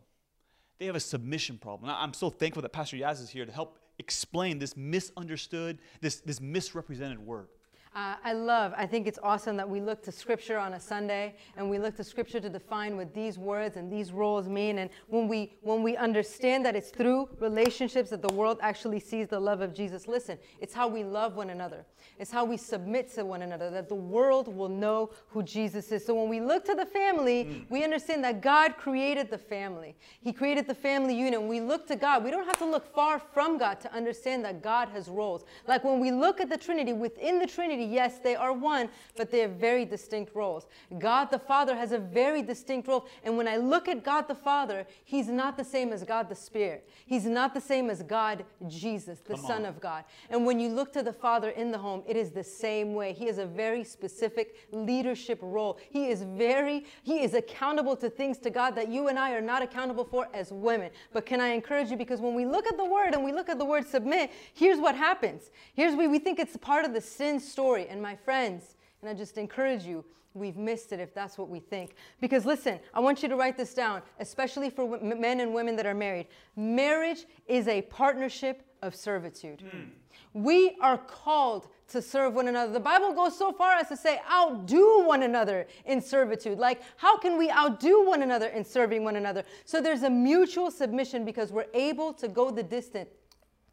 they 0.78 0.86
have 0.86 0.96
a 0.96 1.00
submission 1.00 1.58
problem. 1.58 1.90
I'm 1.94 2.14
so 2.14 2.30
thankful 2.30 2.62
that 2.62 2.72
Pastor 2.72 2.96
Yaz 2.96 3.22
is 3.22 3.30
here 3.30 3.46
to 3.46 3.52
help 3.52 3.78
explain 3.98 4.58
this 4.58 4.76
misunderstood, 4.76 5.78
this, 6.00 6.16
this 6.20 6.40
misrepresented 6.40 7.18
word. 7.18 7.48
Uh, 7.94 8.14
I 8.24 8.32
love, 8.32 8.72
I 8.74 8.86
think 8.86 9.06
it's 9.06 9.18
awesome 9.22 9.54
that 9.58 9.68
we 9.68 9.78
look 9.82 10.02
to 10.04 10.12
scripture 10.12 10.56
on 10.56 10.72
a 10.72 10.80
Sunday 10.80 11.34
and 11.58 11.68
we 11.68 11.78
look 11.78 11.94
to 11.96 12.04
scripture 12.04 12.40
to 12.40 12.48
define 12.48 12.96
what 12.96 13.12
these 13.12 13.36
words 13.36 13.76
and 13.76 13.92
these 13.92 14.12
roles 14.12 14.48
mean. 14.48 14.78
And 14.78 14.88
when 15.08 15.28
we, 15.28 15.58
when 15.60 15.82
we 15.82 15.94
understand 15.98 16.64
that 16.64 16.74
it's 16.74 16.88
through 16.88 17.28
relationships 17.38 18.08
that 18.08 18.22
the 18.22 18.32
world 18.32 18.58
actually 18.62 18.98
sees 18.98 19.28
the 19.28 19.38
love 19.38 19.60
of 19.60 19.74
Jesus, 19.74 20.08
listen, 20.08 20.38
it's 20.58 20.72
how 20.72 20.88
we 20.88 21.04
love 21.04 21.36
one 21.36 21.50
another. 21.50 21.84
It's 22.18 22.30
how 22.30 22.46
we 22.46 22.56
submit 22.56 23.12
to 23.14 23.26
one 23.26 23.42
another, 23.42 23.68
that 23.70 23.90
the 23.90 23.94
world 23.94 24.48
will 24.48 24.70
know 24.70 25.10
who 25.28 25.42
Jesus 25.42 25.92
is. 25.92 26.02
So 26.06 26.14
when 26.14 26.30
we 26.30 26.40
look 26.40 26.64
to 26.66 26.74
the 26.74 26.86
family, 26.86 27.44
mm. 27.44 27.66
we 27.68 27.84
understand 27.84 28.24
that 28.24 28.40
God 28.40 28.78
created 28.78 29.28
the 29.30 29.36
family. 29.36 29.94
He 30.22 30.32
created 30.32 30.66
the 30.66 30.74
family 30.74 31.14
unit. 31.14 31.40
When 31.40 31.50
we 31.50 31.60
look 31.60 31.86
to 31.88 31.96
God, 31.96 32.24
we 32.24 32.30
don't 32.30 32.46
have 32.46 32.58
to 32.58 32.66
look 32.66 32.94
far 32.94 33.18
from 33.18 33.58
God 33.58 33.80
to 33.80 33.92
understand 33.92 34.46
that 34.46 34.62
God 34.62 34.88
has 34.88 35.08
roles. 35.08 35.44
Like 35.68 35.84
when 35.84 36.00
we 36.00 36.10
look 36.10 36.40
at 36.40 36.48
the 36.48 36.56
Trinity, 36.56 36.94
within 36.94 37.38
the 37.38 37.46
Trinity, 37.46 37.81
yes, 37.84 38.18
they 38.18 38.34
are 38.34 38.52
one, 38.52 38.88
but 39.16 39.30
they 39.30 39.40
have 39.40 39.52
very 39.52 39.84
distinct 39.84 40.34
roles. 40.34 40.66
God 40.98 41.30
the 41.30 41.38
Father 41.38 41.74
has 41.74 41.92
a 41.92 41.98
very 41.98 42.42
distinct 42.42 42.88
role. 42.88 43.06
And 43.24 43.36
when 43.36 43.48
I 43.48 43.56
look 43.56 43.88
at 43.88 44.04
God 44.04 44.28
the 44.28 44.34
Father, 44.34 44.86
He's 45.04 45.28
not 45.28 45.56
the 45.56 45.64
same 45.64 45.92
as 45.92 46.04
God 46.04 46.28
the 46.28 46.34
Spirit. 46.34 46.88
He's 47.06 47.24
not 47.24 47.54
the 47.54 47.60
same 47.60 47.90
as 47.90 48.02
God 48.02 48.44
Jesus, 48.68 49.20
the 49.20 49.34
Come 49.34 49.44
Son 49.44 49.62
on. 49.62 49.66
of 49.66 49.80
God. 49.80 50.04
And 50.30 50.46
when 50.46 50.60
you 50.60 50.68
look 50.68 50.92
to 50.92 51.02
the 51.02 51.12
Father 51.12 51.50
in 51.50 51.70
the 51.70 51.78
home, 51.78 52.02
it 52.06 52.16
is 52.16 52.30
the 52.30 52.44
same 52.44 52.94
way. 52.94 53.12
He 53.12 53.26
has 53.26 53.38
a 53.38 53.46
very 53.46 53.84
specific 53.84 54.68
leadership 54.70 55.38
role. 55.42 55.78
He 55.90 56.08
is 56.08 56.22
very, 56.22 56.86
He 57.02 57.22
is 57.22 57.34
accountable 57.34 57.96
to 57.96 58.10
things 58.10 58.38
to 58.38 58.50
God 58.50 58.74
that 58.76 58.88
you 58.88 59.08
and 59.08 59.18
I 59.18 59.32
are 59.32 59.40
not 59.40 59.62
accountable 59.62 60.04
for 60.04 60.28
as 60.32 60.52
women. 60.52 60.90
But 61.12 61.26
can 61.26 61.40
I 61.40 61.48
encourage 61.48 61.90
you? 61.90 61.96
Because 61.96 62.20
when 62.20 62.34
we 62.34 62.44
look 62.44 62.66
at 62.66 62.76
the 62.76 62.84
word 62.84 63.14
and 63.14 63.24
we 63.24 63.32
look 63.32 63.48
at 63.48 63.58
the 63.58 63.64
word 63.64 63.86
submit, 63.86 64.30
here's 64.54 64.78
what 64.78 64.94
happens. 64.94 65.50
Here's 65.74 65.94
where 65.94 66.08
we 66.08 66.18
think 66.18 66.38
it's 66.38 66.56
part 66.56 66.84
of 66.84 66.92
the 66.92 67.00
sin 67.00 67.40
story. 67.40 67.71
And 67.80 68.00
my 68.00 68.14
friends, 68.14 68.76
and 69.00 69.10
I 69.10 69.14
just 69.14 69.38
encourage 69.38 69.84
you, 69.84 70.04
we've 70.34 70.56
missed 70.56 70.92
it 70.92 71.00
if 71.00 71.12
that's 71.14 71.36
what 71.36 71.48
we 71.48 71.60
think. 71.60 71.94
Because 72.20 72.46
listen, 72.46 72.78
I 72.94 73.00
want 73.00 73.22
you 73.22 73.28
to 73.28 73.36
write 73.36 73.56
this 73.56 73.74
down, 73.74 74.02
especially 74.20 74.70
for 74.70 74.98
men 75.00 75.40
and 75.40 75.52
women 75.52 75.76
that 75.76 75.86
are 75.86 75.94
married. 75.94 76.26
Marriage 76.56 77.26
is 77.46 77.68
a 77.68 77.82
partnership 77.82 78.64
of 78.82 78.94
servitude. 78.94 79.62
Mm. 79.74 79.90
We 80.34 80.76
are 80.80 80.98
called 80.98 81.68
to 81.88 82.02
serve 82.02 82.34
one 82.34 82.48
another. 82.48 82.72
The 82.72 82.80
Bible 82.80 83.12
goes 83.14 83.36
so 83.36 83.52
far 83.52 83.76
as 83.76 83.88
to 83.88 83.96
say, 83.96 84.20
outdo 84.30 85.04
one 85.04 85.22
another 85.22 85.66
in 85.84 86.00
servitude. 86.00 86.58
Like, 86.58 86.82
how 86.96 87.18
can 87.18 87.36
we 87.36 87.50
outdo 87.50 88.06
one 88.06 88.22
another 88.22 88.48
in 88.48 88.64
serving 88.64 89.04
one 89.04 89.16
another? 89.16 89.44
So 89.64 89.80
there's 89.80 90.02
a 90.02 90.10
mutual 90.10 90.70
submission 90.70 91.24
because 91.24 91.52
we're 91.52 91.66
able 91.74 92.12
to 92.14 92.28
go 92.28 92.50
the 92.50 92.62
distance 92.62 93.10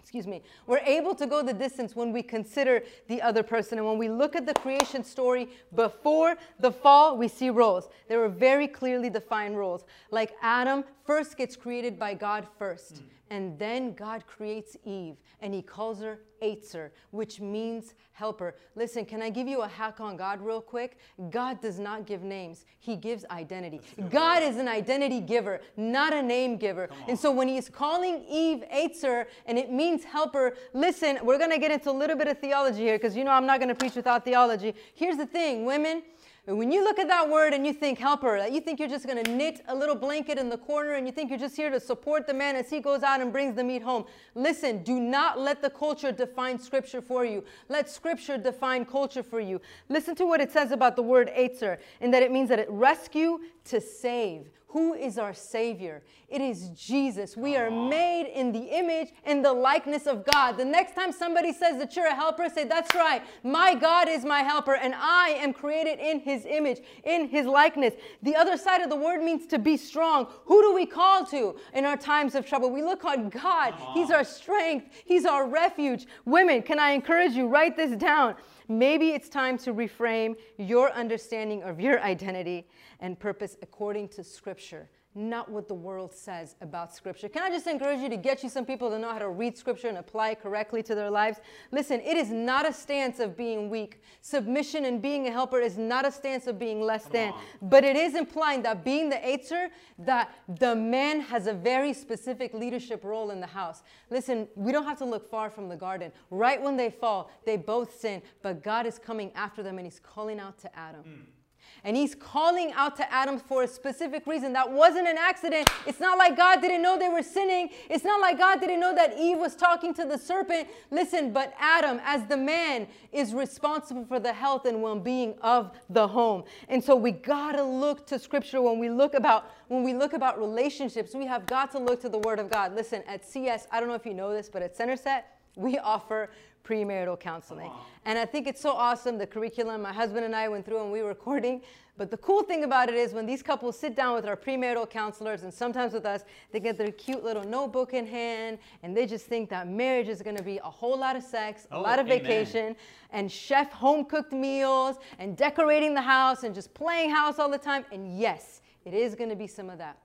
excuse 0.10 0.26
me, 0.26 0.42
we're 0.66 0.80
able 0.80 1.14
to 1.14 1.28
go 1.28 1.44
the 1.44 1.54
distance 1.54 1.96
when 1.96 2.12
we 2.12 2.24
consider 2.24 2.82
the 3.08 3.22
other 3.22 3.44
person. 3.44 3.78
And 3.78 3.86
when 3.86 4.00
we 4.00 4.10
look 4.10 4.36
at 4.36 4.48
the 4.48 4.56
creation 4.56 5.04
story 5.04 5.50
before 5.76 6.36
the 6.60 6.72
fall, 6.72 7.16
we 7.16 7.28
see 7.28 7.52
roles. 7.52 7.90
There 8.08 8.18
were 8.18 8.28
very 8.28 8.68
clearly 8.68 9.12
defined 9.12 9.56
roles. 9.56 9.86
Like 10.10 10.34
Adam 10.42 10.84
first 11.06 11.38
gets 11.38 11.56
created 11.56 12.00
by 12.00 12.16
God 12.16 12.48
first. 12.58 12.96
Mm. 12.96 13.02
And 13.30 13.60
then 13.60 13.94
God 13.94 14.26
creates 14.26 14.76
Eve 14.84 15.18
and 15.42 15.54
he 15.54 15.62
calls 15.62 16.00
her 16.00 16.18
Eitzer, 16.42 16.92
which 17.12 17.40
means 17.40 17.94
helper. 18.12 18.56
Listen, 18.76 19.06
can 19.06 19.22
I 19.22 19.30
give 19.30 19.48
you 19.48 19.62
a 19.62 19.68
hack 19.68 20.00
on 20.00 20.18
God 20.18 20.42
real 20.42 20.62
quick? 20.62 20.98
God 21.30 21.62
does 21.62 21.80
not 21.80 22.06
give 22.06 22.24
names, 22.24 22.66
he 22.80 22.96
gives 22.96 23.26
identity. 23.32 23.82
God 24.10 24.44
is 24.44 24.58
an 24.58 24.68
identity 24.68 25.22
giver, 25.22 25.62
not 25.78 26.14
a 26.14 26.22
name 26.22 26.58
giver. 26.58 26.90
And 27.08 27.18
so 27.18 27.32
when 27.32 27.48
he's 27.48 27.70
calling 27.70 28.24
Eve 28.30 28.64
Eitzer 28.74 29.26
and 29.46 29.58
it 29.58 29.72
means 29.72 30.04
helper, 30.04 30.56
listen, 30.74 31.20
we're 31.24 31.38
going 31.38 31.52
to 31.52 31.60
get 31.60 31.72
into 31.72 31.90
a 31.90 31.92
little 31.92 32.18
bit 32.18 32.28
of 32.28 32.40
theology 32.40 32.80
here 32.80 32.98
because 32.98 33.16
you 33.16 33.24
know 33.24 33.32
I'm 33.32 33.46
not 33.46 33.60
going 33.60 33.70
to 33.70 33.76
preach 33.76 33.96
without 33.96 34.26
theology. 34.26 34.74
Here's 34.94 35.18
the 35.18 35.26
thing, 35.26 35.66
women, 35.66 36.04
and 36.50 36.58
when 36.58 36.72
you 36.72 36.84
look 36.84 36.98
at 36.98 37.08
that 37.10 37.30
word 37.30 37.54
and 37.54 37.64
you 37.64 37.74
think 37.74 38.00
helper, 38.00 38.40
that 38.40 38.52
you 38.52 38.60
think 38.60 38.80
you're 38.80 38.90
just 38.90 39.06
going 39.06 39.24
to 39.24 39.32
knit 39.32 39.62
a 39.68 39.76
little 39.76 39.94
blanket 39.94 40.40
in 40.40 40.50
the 40.50 40.58
corner 40.58 40.94
and 40.94 41.06
you 41.06 41.14
think 41.14 41.30
you're 41.30 41.38
just 41.38 41.56
here 41.56 41.70
to 41.70 41.80
support 41.80 42.26
the 42.26 42.34
man 42.34 42.56
as 42.56 42.72
he 42.72 42.80
goes 42.80 43.04
out 43.04 43.22
and 43.22 43.32
brings 43.32 43.56
the 43.56 43.64
meat 43.64 43.84
home. 43.84 44.04
Listen, 44.34 44.82
do 44.82 45.00
not 45.00 45.40
let 45.40 45.62
the 45.62 45.70
culture 45.70 46.12
define 46.12 46.58
scripture 46.58 47.04
for 47.04 47.24
you. 47.24 47.44
Let 47.68 47.88
scripture 47.88 48.36
define 48.36 48.84
culture 48.86 49.22
for 49.22 49.40
you. 49.40 49.62
Listen 49.90 50.16
to 50.16 50.26
what 50.26 50.42
it 50.42 50.52
says 50.52 50.72
about 50.72 50.96
the 50.96 51.04
word 51.04 51.30
Eitzer, 51.38 51.78
in 52.02 52.10
that 52.10 52.24
it 52.24 52.32
means 52.32 52.50
that 52.50 52.58
it 52.58 52.68
rescue 52.72 53.42
to 53.66 53.80
save. 53.80 54.59
Who 54.70 54.94
is 54.94 55.18
our 55.18 55.34
Savior? 55.34 56.04
It 56.28 56.42
is 56.42 56.70
Jesus. 56.70 57.36
We 57.36 57.58
are 57.58 57.72
made 57.72 58.32
in 58.32 58.52
the 58.52 58.60
image 58.60 59.10
and 59.24 59.44
the 59.44 59.52
likeness 59.52 60.06
of 60.06 60.24
God. 60.24 60.58
The 60.58 60.66
next 60.66 60.94
time 60.94 61.12
somebody 61.12 61.52
says 61.52 61.80
that 61.80 61.96
you're 61.96 62.06
a 62.06 62.14
helper, 62.14 62.48
say, 62.54 62.66
That's 62.66 62.94
right. 62.94 63.24
My 63.42 63.74
God 63.74 64.08
is 64.08 64.24
my 64.24 64.42
helper, 64.42 64.76
and 64.76 64.94
I 64.96 65.30
am 65.40 65.54
created 65.54 65.98
in 65.98 66.20
His 66.20 66.46
image, 66.46 66.82
in 67.04 67.28
His 67.30 67.48
likeness. 67.48 67.96
The 68.22 68.36
other 68.36 68.58
side 68.58 68.82
of 68.82 68.92
the 68.92 68.96
word 68.96 69.24
means 69.24 69.48
to 69.48 69.58
be 69.58 69.76
strong. 69.76 70.28
Who 70.46 70.62
do 70.62 70.76
we 70.76 70.86
call 70.86 71.26
to 71.28 71.56
in 71.74 71.84
our 71.86 71.98
times 71.98 72.36
of 72.36 72.46
trouble? 72.46 72.70
We 72.70 72.84
look 72.84 73.06
on 73.06 73.30
God. 73.30 73.74
He's 73.96 74.12
our 74.12 74.24
strength, 74.24 74.86
He's 75.04 75.26
our 75.26 75.48
refuge. 75.48 76.06
Women, 76.26 76.62
can 76.62 76.78
I 76.78 76.92
encourage 76.92 77.32
you? 77.32 77.48
Write 77.48 77.76
this 77.76 77.96
down. 77.98 78.36
Maybe 78.70 79.10
it's 79.10 79.30
time 79.30 79.58
to 79.60 79.74
reframe 79.74 80.36
your 80.58 80.92
understanding 80.92 81.64
of 81.64 81.80
your 81.80 82.00
identity 82.04 82.68
and 83.00 83.20
purpose 83.20 83.58
according 83.62 84.10
to 84.10 84.24
Scripture 84.24 84.88
not 85.20 85.52
what 85.52 85.68
the 85.68 85.74
world 85.74 86.14
says 86.14 86.56
about 86.62 86.96
Scripture. 86.96 87.28
Can 87.28 87.44
I 87.44 87.50
just 87.50 87.68
encourage 87.68 88.00
you 88.00 88.10
to 88.10 88.18
get 88.18 88.42
you 88.42 88.50
some 88.50 88.66
people 88.66 88.90
to 88.90 88.98
know 88.98 89.12
how 89.12 89.20
to 89.20 89.30
read 89.30 89.58
Scripture 89.58 89.90
and 89.90 89.98
apply 89.98 90.30
it 90.32 90.42
correctly 90.42 90.82
to 90.84 90.96
their 90.96 91.10
lives? 91.10 91.40
Listen, 91.72 92.00
it 92.00 92.16
is 92.18 92.32
not 92.32 92.68
a 92.68 92.74
stance 92.74 93.20
of 93.20 93.36
being 93.36 93.70
weak. 93.70 94.02
Submission 94.22 94.86
and 94.86 95.02
being 95.02 95.28
a 95.28 95.32
helper 95.32 95.60
is 95.60 95.78
not 95.78 96.06
a 96.08 96.12
stance 96.12 96.48
of 96.48 96.58
being 96.58 96.82
less 96.82 97.04
Come 97.04 97.12
than, 97.12 97.32
on. 97.34 97.42
but 97.62 97.84
it 97.84 97.96
is 97.96 98.16
implying 98.16 98.62
that 98.64 98.84
being 98.84 99.10
the 99.10 99.18
Eitzer, 99.18 99.68
that 100.00 100.34
the 100.48 100.76
man 100.76 101.20
has 101.20 101.48
a 101.48 101.54
very 101.54 101.94
specific 101.94 102.54
leadership 102.54 103.04
role 103.04 103.32
in 103.32 103.42
the 103.42 103.48
house. 103.48 103.84
Listen, 104.10 104.48
we 104.56 104.72
don't 104.72 104.86
have 104.86 104.98
to 105.00 105.06
look 105.06 105.30
far 105.30 105.50
from 105.50 105.68
the 105.68 105.76
garden. 105.76 106.12
Right 106.32 106.62
when 106.62 106.78
they 106.78 106.90
fall, 106.90 107.30
they 107.46 107.58
both 107.58 108.00
sin, 108.00 108.22
but 108.42 108.64
God 108.64 108.86
is 108.86 108.98
coming 108.98 109.32
after 109.36 109.62
them 109.62 109.78
and 109.78 109.86
He's 109.86 110.00
calling 110.00 110.40
out 110.40 110.58
to 110.60 110.80
Adam. 110.80 111.02
Mm. 111.04 111.39
And 111.84 111.96
he's 111.96 112.16
calling 112.16 112.72
out 112.74 112.96
to 112.98 113.14
Adam 113.14 113.40
for 113.40 113.64
a 113.64 113.68
specific 113.68 114.28
reason. 114.28 114.54
That 114.54 114.72
wasn't 114.72 115.08
an 115.08 115.18
accident. 115.18 115.70
It's 115.86 116.00
not 116.00 116.18
like 116.18 116.36
God 116.36 116.62
didn't 116.62 116.82
know 116.82 116.98
they 116.98 117.10
were 117.10 117.24
sinning. 117.24 117.70
It's 117.90 118.04
not 118.04 118.20
like 118.22 118.38
God 118.38 118.60
didn't 118.60 118.80
know 118.80 118.94
that 118.96 119.18
Eve 119.18 119.38
was 119.38 119.56
talking 119.56 119.94
to 119.96 120.06
the 120.06 120.18
serpent. 120.18 120.68
Listen, 120.92 121.32
but 121.32 121.54
Adam, 121.60 122.00
as 122.04 122.26
the 122.26 122.38
man, 122.38 122.88
is 123.12 123.34
responsible 123.34 124.06
for 124.06 124.20
the 124.20 124.34
health 124.34 124.66
and 124.66 124.82
well-being 124.82 125.36
of 125.42 125.72
the 125.90 126.08
home. 126.08 126.44
And 126.68 126.84
so 126.84 126.96
we 126.96 127.12
gotta 127.12 127.64
look 127.64 128.06
to 128.08 128.20
scripture 128.20 128.62
when 128.62 128.80
we 128.80 128.90
look 128.90 129.14
about 129.14 129.52
when 129.70 129.84
we 129.84 129.94
look 129.94 130.14
about 130.14 130.40
relationships, 130.40 131.14
we 131.14 131.28
have 131.28 131.46
got 131.46 131.72
to 131.72 131.80
look 131.80 132.02
to 132.02 132.10
the 132.10 132.18
word 132.18 132.40
of 132.40 132.50
God. 132.50 132.76
Listen, 132.76 133.04
at 133.08 133.24
CS, 133.24 133.68
I 133.72 133.80
don't 133.80 133.88
know 133.88 133.96
if 133.96 134.06
you 134.06 134.16
know 134.16 134.34
this, 134.34 134.50
but 134.50 134.64
at 134.64 134.76
Centerset, 134.76 135.24
we 135.56 135.78
offer 135.78 136.32
premarital 136.64 137.20
counseling. 137.20 137.68
Uh-huh. 137.68 137.84
And 138.06 138.18
I 138.18 138.26
think 138.26 138.48
it's 138.48 138.62
so 138.62 138.72
awesome, 138.72 139.18
the 139.18 139.28
curriculum. 139.28 139.82
My 139.82 139.94
husband 139.94 140.26
and 140.26 140.36
I 140.36 140.48
went 140.48 140.66
through 140.66 140.82
and 140.82 140.92
we 140.92 141.02
were 141.02 141.10
recording. 141.10 141.62
But 142.00 142.12
the 142.12 142.18
cool 142.18 142.44
thing 142.44 142.64
about 142.64 142.88
it 142.88 142.96
is 142.96 143.12
when 143.12 143.26
these 143.26 143.44
couples 143.44 143.78
sit 143.78 143.94
down 143.94 144.16
with 144.16 144.26
our 144.26 144.38
premarital 144.38 144.90
counselors 144.90 145.44
and 145.44 145.54
sometimes 145.54 145.92
with 145.92 146.06
us, 146.06 146.24
they 146.54 146.62
get 146.62 146.78
their 146.78 146.94
cute 146.94 147.26
little 147.26 147.44
notebook 147.44 147.94
in 147.94 148.08
hand 148.08 148.58
and 148.84 148.96
they 148.96 149.06
just 149.06 149.26
think 149.26 149.50
that 149.50 149.68
marriage 149.68 150.08
is 150.08 150.22
going 150.22 150.38
to 150.38 150.44
be 150.44 150.60
a 150.60 150.70
whole 150.70 150.98
lot 150.98 151.18
of 151.18 151.24
sex, 151.24 151.68
a 151.72 151.76
oh, 151.76 151.82
lot 151.82 152.00
of 152.00 152.06
amen. 152.06 152.24
vacation, 152.24 152.76
and 153.12 153.30
chef 153.30 153.74
home 153.74 154.06
cooked 154.06 154.32
meals 154.32 154.96
and 155.18 155.36
decorating 155.36 155.94
the 155.94 156.02
house 156.02 156.44
and 156.44 156.56
just 156.56 156.74
playing 156.74 157.10
house 157.10 157.38
all 157.38 157.50
the 157.50 157.58
time. 157.58 157.84
And 157.92 158.18
yes, 158.18 158.62
it 158.86 158.94
is 158.94 159.14
going 159.14 159.30
to 159.30 159.36
be 159.36 159.48
some 159.48 159.70
of 159.70 159.78
that. 159.80 159.98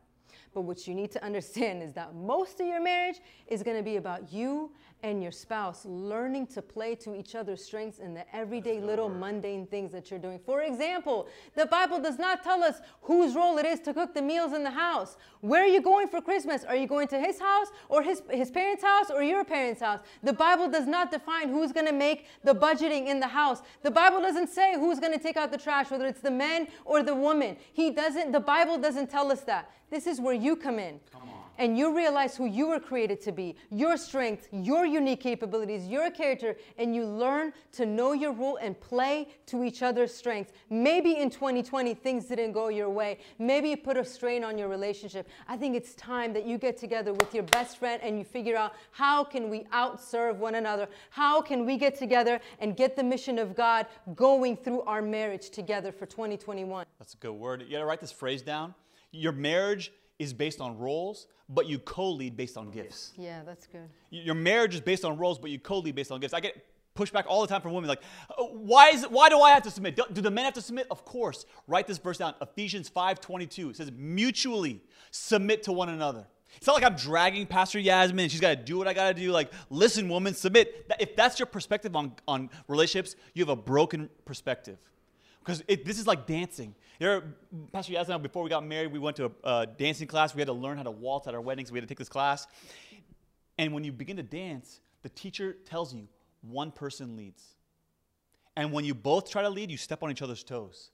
But 0.53 0.63
what 0.63 0.89
you 0.89 0.95
need 0.95 1.13
to 1.13 1.25
understand 1.25 1.81
is 1.81 1.93
that 1.93 2.15
most 2.15 2.61
of 2.61 2.67
your 2.67 2.83
marriage 2.83 3.21
is 3.47 3.63
going 3.63 3.77
to 3.77 3.83
be 3.83 3.97
about 3.97 4.33
you 4.33 4.73
and 5.05 5.23
your 5.23 5.31
spouse 5.31 5.85
learning 5.85 6.47
to 6.47 6.63
play 6.63 6.95
to 6.95 7.15
each 7.15 7.35
other's 7.35 7.63
strengths 7.63 7.99
in 7.99 8.15
the 8.15 8.25
everyday 8.35 8.81
little 8.81 9.11
mundane 9.11 9.67
things 9.67 9.93
that 9.93 10.11
you're 10.11 10.19
doing. 10.19 10.41
For 10.47 10.63
example, 10.63 11.29
the 11.55 11.67
Bible 11.67 12.01
does 12.01 12.19
not 12.19 12.43
tell 12.43 12.65
us 12.65 12.81
whose 13.03 13.37
role 13.37 13.59
it 13.59 13.67
is 13.67 13.81
to 13.81 13.93
cook 13.93 14.15
the 14.15 14.23
meals 14.23 14.55
in 14.55 14.65
the 14.65 14.71
house. 14.71 15.19
Where 15.43 15.63
are 15.63 15.69
you 15.69 15.83
going 15.83 16.09
for 16.09 16.23
Christmas? 16.23 16.65
Are 16.65 16.75
you 16.75 16.87
going 16.87 17.07
to 17.09 17.21
his 17.21 17.39
house 17.39 17.69
or 17.91 18.03
his, 18.03 18.23
his 18.31 18.51
parents' 18.51 18.83
house 18.83 19.11
or 19.11 19.23
your 19.23 19.45
parents' 19.45 19.83
house? 19.83 20.01
The 20.23 20.33
Bible 20.33 20.71
does 20.71 20.87
not 20.87 21.11
define 21.11 21.51
who's 21.51 21.71
going 21.71 21.87
to 21.87 21.93
make 21.93 22.25
the 22.43 22.55
budgeting 22.55 23.07
in 23.07 23.21
the 23.21 23.29
house. 23.29 23.61
The 23.83 23.91
Bible 23.91 24.23
doesn't 24.23 24.49
say 24.49 24.75
who's 24.75 25.01
going 25.01 25.13
to 25.13 25.23
take 25.23 25.37
out 25.37 25.53
the 25.53 25.59
trash, 25.59 25.91
whether 25.91 26.07
it's 26.07 26.23
the 26.23 26.31
man 26.31 26.67
or 26.87 27.03
the 27.03 27.15
woman. 27.15 27.59
He 27.75 27.91
doesn't, 27.91 28.33
the 28.33 28.41
Bible 28.41 28.79
doesn't 28.79 29.11
tell 29.11 29.31
us 29.31 29.43
that. 29.43 29.71
This 29.91 30.07
is 30.07 30.19
where 30.19 30.35
you 30.35 30.57
come 30.57 30.79
in. 30.79 30.99
Come 31.13 31.29
and 31.59 31.77
you 31.79 31.97
realize 31.97 32.37
who 32.37 32.47
you 32.47 32.69
were 32.69 32.81
created 32.81 33.21
to 33.23 33.33
be, 33.33 33.57
your 33.71 33.97
strengths, 33.97 34.49
your 34.53 34.87
unique 34.87 35.21
capabilities, 35.21 35.87
your 35.87 36.11
character, 36.11 36.57
and 36.79 36.95
you 36.95 37.05
learn 37.05 37.53
to 37.73 37.87
know 37.87 38.13
your 38.13 38.33
role 38.33 38.57
and 38.57 38.79
play 38.81 39.29
to 39.47 39.65
each 39.65 39.83
other's 39.83 40.15
strengths. 40.15 40.53
Maybe 40.71 41.17
in 41.17 41.31
2020 41.31 41.95
things 41.95 42.27
didn't 42.27 42.53
go 42.53 42.69
your 42.69 42.91
way. 42.91 43.19
Maybe 43.39 43.71
you 43.71 43.77
put 43.77 43.97
a 43.97 44.05
strain 44.05 44.45
on 44.45 44.59
your 44.59 44.69
relationship. 44.69 45.29
I 45.49 45.57
think 45.57 45.77
it's 45.77 45.95
time 45.95 46.33
that 46.33 46.47
you 46.47 46.59
get 46.59 46.77
together 46.77 47.13
with 47.13 47.35
your 47.35 47.45
best 47.45 47.79
friend 47.79 48.01
and 48.03 48.19
you 48.19 48.25
figure 48.25 48.57
out 48.57 48.75
how 48.91 49.25
can 49.25 49.49
we 49.51 49.61
outserve 49.73 50.37
one 50.37 50.57
another? 50.57 50.89
How 51.11 51.41
can 51.41 51.65
we 51.67 51.77
get 51.77 51.97
together 51.97 52.41
and 52.59 52.77
get 52.77 52.97
the 52.97 53.03
mission 53.03 53.39
of 53.39 53.55
God 53.55 53.87
going 54.15 54.57
through 54.57 54.83
our 54.83 55.03
marriage 55.03 55.51
together 55.51 55.93
for 55.93 56.07
2021? 56.07 56.87
That's 56.99 57.15
a 57.15 57.19
good 57.19 57.33
word. 57.33 57.63
You 57.63 57.71
gotta 57.71 57.85
write 57.85 58.01
this 58.01 58.13
phrase 58.13 58.43
down. 58.43 58.75
Your 59.13 59.33
marriage 59.33 59.93
is 60.19 60.33
based 60.33 60.61
on 60.61 60.79
roles, 60.79 61.27
but 61.49 61.67
you 61.67 61.79
co-lead 61.79 62.37
based 62.37 62.57
on 62.57 62.71
gifts. 62.71 63.13
Yeah, 63.17 63.43
that's 63.45 63.67
good. 63.67 63.89
Your 64.11 64.35
marriage 64.35 64.75
is 64.75 64.81
based 64.81 65.05
on 65.05 65.19
roles, 65.19 65.39
but 65.39 65.51
you 65.51 65.59
co-lead 65.59 65.95
based 65.95 66.13
on 66.13 66.21
gifts. 66.21 66.35
I 66.35 66.41
get 66.41 66.65
pushback 66.97 67.25
all 67.27 67.43
the 67.43 67.49
time 67.49 67.61
from 67.61 67.73
women 67.73 67.89
like, 67.89 68.03
"Uh, 68.31 68.45
why 68.45 68.91
is 68.91 69.03
it, 69.03 69.11
why 69.11 69.29
do 69.29 69.41
I 69.41 69.51
have 69.51 69.65
to 69.65 69.71
submit? 69.71 69.97
Do, 69.97 70.05
do 70.13 70.21
the 70.21 70.31
men 70.31 70.45
have 70.45 70.55
to 70.55 70.63
submit? 70.63 70.87
Of 70.91 71.05
course. 71.05 71.45
Write 71.67 71.87
this 71.87 71.99
verse 71.99 72.19
down. 72.19 72.35
Ephesians 72.41 72.89
5:22. 72.89 73.71
It 73.71 73.77
says, 73.77 73.91
mutually 73.93 74.81
submit 75.11 75.65
to 75.65 75.73
one 75.73 75.89
another. 75.89 76.27
It's 76.57 76.69
not 76.69 76.75
like 76.75 76.85
I'm 76.85 76.95
dragging 76.95 77.47
Pastor 77.47 77.81
Yasmin. 77.81 78.25
And 78.25 78.31
she's 78.31 78.41
got 78.41 78.51
to 78.51 78.57
do 78.57 78.79
what 78.79 78.87
I 78.87 78.95
got 78.95 79.09
to 79.09 79.15
do. 79.15 79.33
Like, 79.33 79.53
listen, 79.71 80.09
woman, 80.09 80.35
submit. 80.35 80.87
If 81.01 81.17
that's 81.17 81.39
your 81.39 81.47
perspective 81.47 81.97
on, 81.97 82.13
on 82.29 82.49
relationships, 82.69 83.17
you 83.35 83.43
have 83.43 83.49
a 83.49 83.57
broken 83.61 84.09
perspective. 84.25 84.79
Because 85.45 85.63
this 85.85 85.99
is 85.99 86.07
like 86.07 86.27
dancing. 86.27 86.75
Know, 87.01 87.23
Pastor 87.73 87.93
Yasmin, 87.93 88.23
before 88.23 88.43
we 88.43 88.49
got 88.49 88.65
married, 88.65 88.93
we 88.93 88.99
went 88.99 89.17
to 89.17 89.27
a 89.27 89.47
uh, 89.47 89.67
dancing 89.67 90.07
class. 90.07 90.35
We 90.35 90.41
had 90.41 90.47
to 90.47 90.55
learn 90.55 90.79
how 90.79 90.85
to 90.85 90.91
waltz 90.91 91.27
at 91.27 91.35
our 91.35 91.41
weddings. 91.41 91.71
We 91.71 91.79
had 91.79 91.87
to 91.87 91.93
take 91.93 91.99
this 91.99 92.09
class. 92.09 92.47
And 93.59 93.73
when 93.75 93.85
you 93.85 93.93
begin 93.93 94.17
to 94.17 94.23
dance, 94.23 94.81
the 95.03 95.11
teacher 95.11 95.57
tells 95.67 95.93
you 95.93 96.09
one 96.41 96.71
person 96.71 97.17
leads. 97.17 97.43
And 98.57 98.73
when 98.73 98.85
you 98.85 98.95
both 98.95 99.31
try 99.31 99.43
to 99.43 99.51
lead, 99.51 99.71
you 99.71 99.77
step 99.77 100.03
on 100.03 100.11
each 100.11 100.23
other's 100.23 100.43
toes. 100.43 100.91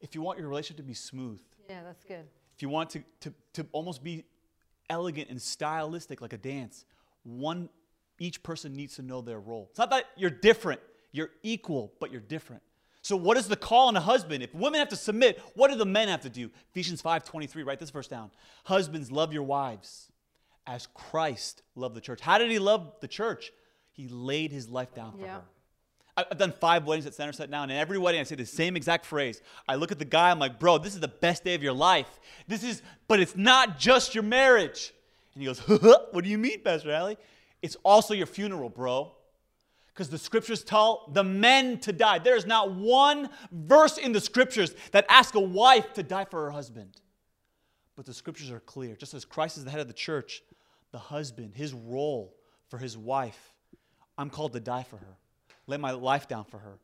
If 0.00 0.14
you 0.14 0.22
want 0.22 0.38
your 0.38 0.48
relationship 0.48 0.78
to 0.78 0.82
be 0.82 0.94
smooth, 0.94 1.40
Yeah, 1.68 1.82
that's 1.84 2.04
good. 2.04 2.24
if 2.56 2.62
you 2.62 2.68
want 2.68 2.90
to, 2.90 3.02
to, 3.20 3.34
to 3.54 3.66
almost 3.72 4.02
be 4.02 4.24
elegant 4.88 5.28
and 5.28 5.40
stylistic 5.40 6.20
like 6.20 6.32
a 6.32 6.38
dance, 6.38 6.84
one 7.24 7.68
each 8.18 8.42
person 8.42 8.74
needs 8.74 8.96
to 8.96 9.02
know 9.02 9.20
their 9.20 9.40
role. 9.40 9.66
It's 9.70 9.78
not 9.78 9.90
that 9.90 10.06
you're 10.16 10.30
different, 10.30 10.80
you're 11.10 11.30
equal, 11.42 11.92
but 12.00 12.10
you're 12.10 12.20
different. 12.20 12.62
So 13.02 13.16
what 13.16 13.36
is 13.36 13.48
the 13.48 13.56
call 13.56 13.88
on 13.88 13.96
a 13.96 14.00
husband? 14.00 14.42
If 14.44 14.54
women 14.54 14.78
have 14.78 14.88
to 14.90 14.96
submit, 14.96 15.40
what 15.54 15.70
do 15.70 15.76
the 15.76 15.84
men 15.84 16.08
have 16.08 16.22
to 16.22 16.30
do? 16.30 16.50
Ephesians 16.70 17.02
5:23, 17.02 17.64
write 17.64 17.80
this 17.80 17.90
verse 17.90 18.06
down. 18.08 18.30
Husbands, 18.64 19.10
love 19.10 19.32
your 19.32 19.42
wives 19.42 20.10
as 20.66 20.86
Christ 20.94 21.62
loved 21.74 21.96
the 21.96 22.00
church. 22.00 22.20
How 22.20 22.38
did 22.38 22.50
he 22.50 22.60
love 22.60 22.94
the 23.00 23.08
church? 23.08 23.52
He 23.92 24.06
laid 24.08 24.52
his 24.52 24.68
life 24.68 24.94
down 24.94 25.12
for 25.12 25.24
Yeah. 25.24 25.34
her. 25.34 25.42
I've 26.16 26.38
done 26.38 26.52
five 26.52 26.84
weddings 26.86 27.06
at 27.06 27.14
Center 27.14 27.32
Set 27.32 27.48
now, 27.48 27.62
and 27.62 27.72
in 27.72 27.78
every 27.78 27.96
wedding 27.98 28.20
I 28.20 28.24
say 28.24 28.34
the 28.34 28.44
same 28.46 28.76
exact 28.76 29.06
phrase. 29.06 29.40
I 29.66 29.76
look 29.76 29.90
at 29.90 29.98
the 29.98 30.04
guy, 30.04 30.30
I'm 30.30 30.38
like, 30.38 30.58
bro, 30.60 30.76
this 30.78 30.94
is 30.94 31.00
the 31.00 31.08
best 31.08 31.42
day 31.42 31.54
of 31.54 31.62
your 31.62 31.72
life. 31.72 32.20
This 32.46 32.62
is, 32.62 32.82
but 33.08 33.18
it's 33.18 33.34
not 33.34 33.78
just 33.78 34.14
your 34.14 34.22
marriage. 34.22 34.92
And 35.34 35.42
he 35.42 35.46
goes, 35.46 35.58
what 36.12 36.22
do 36.22 36.28
you 36.30 36.36
mean, 36.38 36.60
Pastor 36.60 36.94
Ali? 36.94 37.16
It's 37.62 37.76
also 37.82 38.12
your 38.12 38.26
funeral, 38.26 38.68
bro. 38.68 39.14
Because 39.92 40.08
the 40.08 40.18
scriptures 40.18 40.64
tell 40.64 41.10
the 41.12 41.24
men 41.24 41.78
to 41.80 41.92
die. 41.92 42.18
There 42.18 42.36
is 42.36 42.46
not 42.46 42.72
one 42.72 43.28
verse 43.50 43.98
in 43.98 44.12
the 44.12 44.20
scriptures 44.20 44.74
that 44.92 45.04
asks 45.08 45.36
a 45.36 45.40
wife 45.40 45.92
to 45.94 46.02
die 46.02 46.24
for 46.24 46.44
her 46.44 46.50
husband. 46.50 46.96
But 47.94 48.06
the 48.06 48.14
scriptures 48.14 48.50
are 48.50 48.60
clear. 48.60 48.96
Just 48.96 49.12
as 49.12 49.24
Christ 49.24 49.58
is 49.58 49.64
the 49.64 49.70
head 49.70 49.80
of 49.80 49.88
the 49.88 49.92
church, 49.92 50.42
the 50.92 50.98
husband, 50.98 51.54
his 51.54 51.74
role 51.74 52.34
for 52.68 52.78
his 52.78 52.96
wife, 52.96 53.52
I'm 54.16 54.30
called 54.30 54.54
to 54.54 54.60
die 54.60 54.84
for 54.84 54.96
her. 54.96 55.18
Lay 55.66 55.76
my 55.76 55.90
life 55.90 56.26
down 56.26 56.44
for 56.44 56.58
her. 56.58 56.78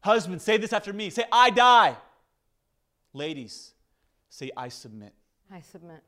Husband, 0.00 0.40
say 0.40 0.56
this 0.56 0.72
after 0.72 0.92
me. 0.92 1.10
Say, 1.10 1.24
I 1.32 1.50
die. 1.50 1.96
Ladies, 3.12 3.72
say, 4.28 4.52
I 4.56 4.68
submit. 4.68 5.14
I 5.50 5.62
submit. 5.62 6.02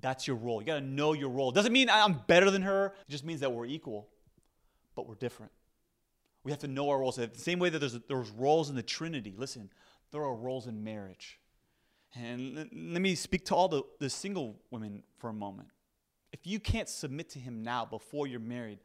That's 0.00 0.26
your 0.26 0.36
role. 0.36 0.60
You 0.60 0.66
got 0.66 0.74
to 0.74 0.80
know 0.80 1.12
your 1.12 1.28
role. 1.30 1.52
Doesn't 1.52 1.72
mean 1.72 1.88
I'm 1.88 2.20
better 2.26 2.50
than 2.50 2.62
her. 2.62 2.94
It 3.08 3.10
just 3.10 3.24
means 3.24 3.40
that 3.40 3.52
we're 3.52 3.66
equal, 3.66 4.08
but 4.94 5.06
we're 5.06 5.14
different. 5.14 5.52
We 6.46 6.52
have 6.52 6.60
to 6.60 6.68
know 6.68 6.90
our 6.90 7.00
roles. 7.00 7.16
The 7.16 7.28
same 7.34 7.58
way 7.58 7.70
that 7.70 7.80
there's, 7.80 7.98
there's 8.06 8.30
roles 8.30 8.70
in 8.70 8.76
the 8.76 8.82
Trinity. 8.82 9.34
Listen, 9.36 9.68
there 10.12 10.22
are 10.22 10.32
roles 10.32 10.68
in 10.68 10.84
marriage. 10.84 11.40
And 12.14 12.54
let, 12.54 12.72
me 13.02 13.16
speak 13.16 13.46
to 13.46 13.56
all 13.56 13.66
the, 13.66 13.82
the 13.98 14.08
single 14.08 14.54
women 14.70 15.02
for 15.18 15.28
a 15.28 15.32
moment. 15.32 15.70
If 16.32 16.46
you 16.46 16.60
can't 16.60 16.88
submit 16.88 17.30
to 17.30 17.40
him 17.40 17.64
now 17.64 17.84
before 17.84 18.28
you're 18.28 18.38
married, 18.38 18.78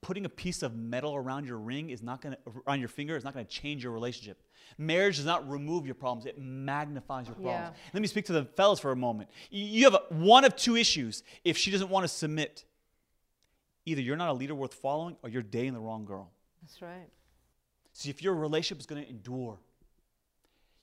putting 0.00 0.24
a 0.24 0.30
piece 0.30 0.62
of 0.62 0.76
metal 0.76 1.14
around 1.14 1.44
your 1.44 1.58
ring 1.58 1.90
is 1.90 2.02
not 2.02 2.22
going 2.22 2.34
to 2.34 2.62
around 2.66 2.80
your 2.80 2.88
finger 2.88 3.16
is 3.16 3.22
not 3.22 3.34
going 3.34 3.44
to 3.44 3.50
change 3.50 3.84
your 3.84 3.92
relationship. 3.92 4.42
Marriage 4.78 5.16
does 5.16 5.26
not 5.26 5.46
remove 5.46 5.84
your 5.84 5.94
problems; 5.94 6.24
it 6.24 6.38
magnifies 6.38 7.26
your 7.26 7.34
problems. 7.34 7.74
Yeah. 7.74 7.90
Let 7.92 8.00
me 8.00 8.08
speak 8.08 8.24
to 8.26 8.32
the 8.32 8.44
fellas 8.44 8.80
for 8.80 8.92
a 8.92 8.96
moment. 8.96 9.28
You- 9.50 9.90
have 9.90 9.98
one 10.08 10.46
of 10.46 10.56
two 10.56 10.74
issues 10.74 11.22
if 11.44 11.58
she 11.58 11.70
doesn't 11.70 11.90
want 11.90 12.04
to 12.04 12.08
submit. 12.08 12.64
Either 13.84 14.00
you're 14.00 14.16
not 14.16 14.30
a 14.30 14.32
leader 14.32 14.54
worth 14.54 14.72
following, 14.72 15.16
or 15.22 15.28
you're 15.28 15.42
dating 15.42 15.74
the 15.74 15.80
wrong 15.80 16.06
girl. 16.06 16.30
That's 16.62 16.82
right. 16.82 17.08
See, 17.92 18.10
if 18.10 18.22
your 18.22 18.34
relationship 18.34 18.80
is 18.80 18.86
going 18.86 19.02
to 19.02 19.08
endure, 19.08 19.58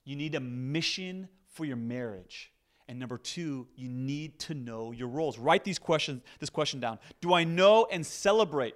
you 0.04 0.16
need 0.16 0.34
a 0.34 0.40
mission 0.40 1.28
for 1.48 1.64
your 1.64 1.76
marriage. 1.76 2.52
And 2.88 2.98
number 2.98 3.18
two, 3.18 3.66
you 3.74 3.88
need 3.88 4.38
to 4.40 4.54
know 4.54 4.92
your 4.92 5.08
roles. 5.08 5.38
Write 5.38 5.64
these 5.64 5.78
questions, 5.78 6.22
this 6.38 6.50
question 6.50 6.78
down. 6.78 6.98
Do 7.20 7.34
I 7.34 7.44
know 7.44 7.86
and 7.90 8.06
celebrate 8.06 8.74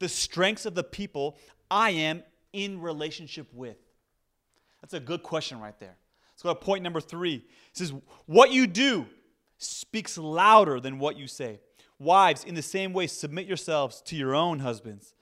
the 0.00 0.08
strengths 0.08 0.66
of 0.66 0.74
the 0.74 0.82
people 0.82 1.36
I 1.70 1.90
am 1.90 2.22
in 2.52 2.80
relationship 2.80 3.46
with? 3.52 3.76
That's 4.80 4.94
a 4.94 5.00
good 5.00 5.22
question 5.22 5.60
right 5.60 5.78
there. 5.78 5.96
Let's 6.32 6.42
go 6.42 6.48
to 6.48 6.56
point 6.56 6.82
number 6.82 7.00
three. 7.00 7.36
It 7.36 7.44
says, 7.76 7.92
What 8.26 8.50
you 8.50 8.66
do 8.66 9.06
speaks 9.58 10.18
louder 10.18 10.80
than 10.80 10.98
what 10.98 11.16
you 11.16 11.26
say. 11.28 11.60
Wives, 11.98 12.44
in 12.44 12.54
the 12.54 12.62
same 12.62 12.92
way, 12.92 13.06
submit 13.06 13.46
yourselves 13.46 14.02
to 14.02 14.16
your 14.16 14.34
own 14.34 14.58
husbands. 14.58 15.14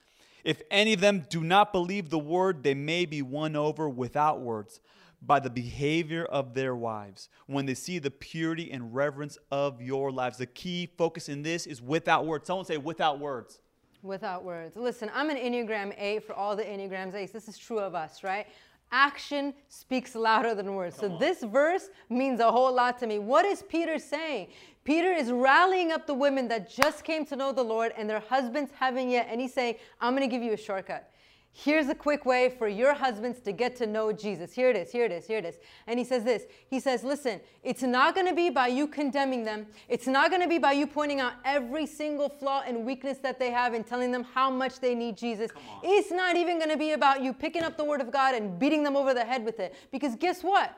If 0.45 0.63
any 0.71 0.93
of 0.93 1.01
them 1.01 1.25
do 1.29 1.43
not 1.43 1.73
believe 1.73 2.11
the 2.11 2.19
word, 2.19 2.63
they 2.63 2.75
may 2.75 3.07
be 3.07 3.23
won 3.23 3.57
over 3.57 3.89
without 3.89 4.41
words 4.41 4.81
by 5.25 5.39
the 5.39 5.51
behavior 5.51 6.25
of 6.25 6.55
their 6.55 6.75
wives 6.75 7.29
when 7.47 7.67
they 7.67 7.75
see 7.75 7.99
the 7.99 8.11
purity 8.11 8.71
and 8.73 8.93
reverence 8.95 9.39
of 9.51 9.81
your 9.81 10.11
lives. 10.11 10.39
The 10.39 10.47
key 10.47 10.91
focus 10.99 11.29
in 11.29 11.43
this 11.43 11.67
is 11.67 11.81
without 11.81 12.27
words. 12.27 12.47
Someone 12.47 12.67
say 12.67 12.77
without 12.77 13.21
words. 13.21 13.61
Without 14.03 14.43
words. 14.45 14.77
Listen, 14.77 15.11
I'm 15.15 15.31
an 15.31 15.37
Enneagram 15.37 15.95
8 15.97 16.27
for 16.27 16.33
all 16.33 16.57
the 16.57 16.65
Enneagrams 16.65 17.15
8. 17.15 17.33
This 17.33 17.47
is 17.47 17.57
true 17.57 17.79
of 17.79 17.95
us, 17.95 18.25
right? 18.25 18.49
Action 18.93 19.55
speaks 19.69 20.15
louder 20.15 20.55
than 20.55 20.75
words. 20.75 20.97
So 20.97 21.17
this 21.19 21.43
verse 21.43 21.89
means 22.11 22.41
a 22.41 22.53
whole 22.53 22.73
lot 22.73 22.99
to 22.99 23.07
me. 23.07 23.19
What 23.19 23.47
is 23.47 23.63
Peter 23.63 23.99
saying? 23.99 24.49
Peter 24.85 25.13
is 25.13 25.31
rallying 25.33 25.93
up 25.93 26.07
the 26.07 26.15
women 26.15 26.49
that 26.49 26.71
just 26.71 27.03
came 27.03 27.25
to 27.27 27.37
know 27.37 27.53
the 27.53 27.63
Lord 27.63 27.93
and 27.97 28.09
their 28.09 28.21
husbands 28.21 28.71
haven't 28.79 29.09
yet. 29.09 29.29
And 29.31 29.41
he's 29.41 29.55
saying, 29.55 29.77
I'm 30.01 30.15
going 30.15 30.29
to 30.29 30.35
give 30.35 30.43
you 30.43 30.53
a 30.53 30.57
shortcut. 30.57 31.12
Here's 31.55 31.89
a 31.89 31.95
quick 31.95 32.25
way 32.25 32.49
for 32.49 32.67
your 32.67 32.95
husbands 32.95 33.39
to 33.41 33.53
get 33.53 33.77
to 33.77 33.87
know 33.87 34.11
Jesus. 34.11 34.55
Here 34.55 34.71
it 34.71 34.77
is, 34.77 34.91
here 34.91 35.05
it 35.05 35.13
is, 35.13 35.27
here 35.27 35.37
it 35.37 35.45
is. 35.45 35.59
And 35.87 35.99
he 35.99 36.05
says 36.05 36.25
this 36.25 36.45
He 36.67 36.81
says, 36.81 37.05
Listen, 37.05 37.41
it's 37.63 37.83
not 37.83 38.15
going 38.15 38.27
to 38.27 38.35
be 38.35 38.49
by 38.49 38.69
you 38.69 38.87
condemning 38.87 39.45
them. 39.45 39.67
It's 39.87 40.07
not 40.07 40.31
going 40.31 40.41
to 40.41 40.49
be 40.49 40.57
by 40.57 40.73
you 40.73 40.87
pointing 40.87 41.21
out 41.21 41.35
every 41.45 41.85
single 41.85 42.31
flaw 42.31 42.63
and 42.67 42.87
weakness 42.87 43.19
that 43.19 43.39
they 43.39 43.51
have 43.51 43.75
and 43.75 43.87
telling 43.87 44.11
them 44.13 44.25
how 44.25 44.51
much 44.51 44.81
they 44.81 44.95
need 44.95 45.19
Jesus. 45.19 45.51
It's 45.83 46.11
not 46.11 46.37
even 46.37 46.59
going 46.59 46.71
to 46.71 46.79
be 46.79 46.93
about 46.93 47.23
you 47.23 47.35
picking 47.35 47.63
up 47.63 47.77
the 47.77 47.85
word 47.85 48.01
of 48.01 48.11
God 48.11 48.35
and 48.35 48.59
beating 48.59 48.83
them 48.83 48.97
over 48.97 49.13
the 49.13 49.25
head 49.25 49.45
with 49.45 49.61
it. 49.61 49.75
Because 49.91 50.17
guess 50.17 50.43
what? 50.43 50.75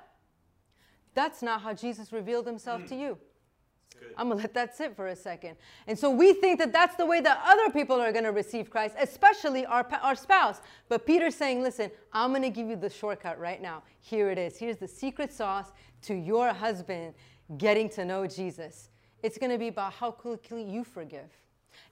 That's 1.14 1.40
not 1.40 1.62
how 1.62 1.72
Jesus 1.72 2.12
revealed 2.12 2.46
himself 2.46 2.82
mm. 2.82 2.88
to 2.88 2.96
you. 2.96 3.18
I'm 4.16 4.28
gonna 4.28 4.40
let 4.40 4.54
that 4.54 4.76
sit 4.76 4.94
for 4.94 5.08
a 5.08 5.16
second. 5.16 5.56
And 5.86 5.98
so 5.98 6.10
we 6.10 6.32
think 6.34 6.58
that 6.58 6.72
that's 6.72 6.96
the 6.96 7.06
way 7.06 7.20
that 7.20 7.42
other 7.44 7.70
people 7.70 8.00
are 8.00 8.12
gonna 8.12 8.32
receive 8.32 8.70
Christ, 8.70 8.94
especially 8.98 9.66
our, 9.66 9.86
our 10.02 10.14
spouse. 10.14 10.60
But 10.88 11.06
Peter's 11.06 11.34
saying, 11.34 11.62
listen, 11.62 11.90
I'm 12.12 12.32
gonna 12.32 12.50
give 12.50 12.68
you 12.68 12.76
the 12.76 12.90
shortcut 12.90 13.38
right 13.38 13.60
now. 13.60 13.82
Here 14.00 14.30
it 14.30 14.38
is. 14.38 14.56
Here's 14.56 14.76
the 14.76 14.88
secret 14.88 15.32
sauce 15.32 15.72
to 16.02 16.14
your 16.14 16.52
husband 16.52 17.14
getting 17.58 17.88
to 17.90 18.04
know 18.04 18.26
Jesus. 18.26 18.90
It's 19.22 19.38
gonna 19.38 19.58
be 19.58 19.68
about 19.68 19.92
how 19.92 20.10
quickly 20.10 20.62
you 20.62 20.84
forgive. 20.84 21.30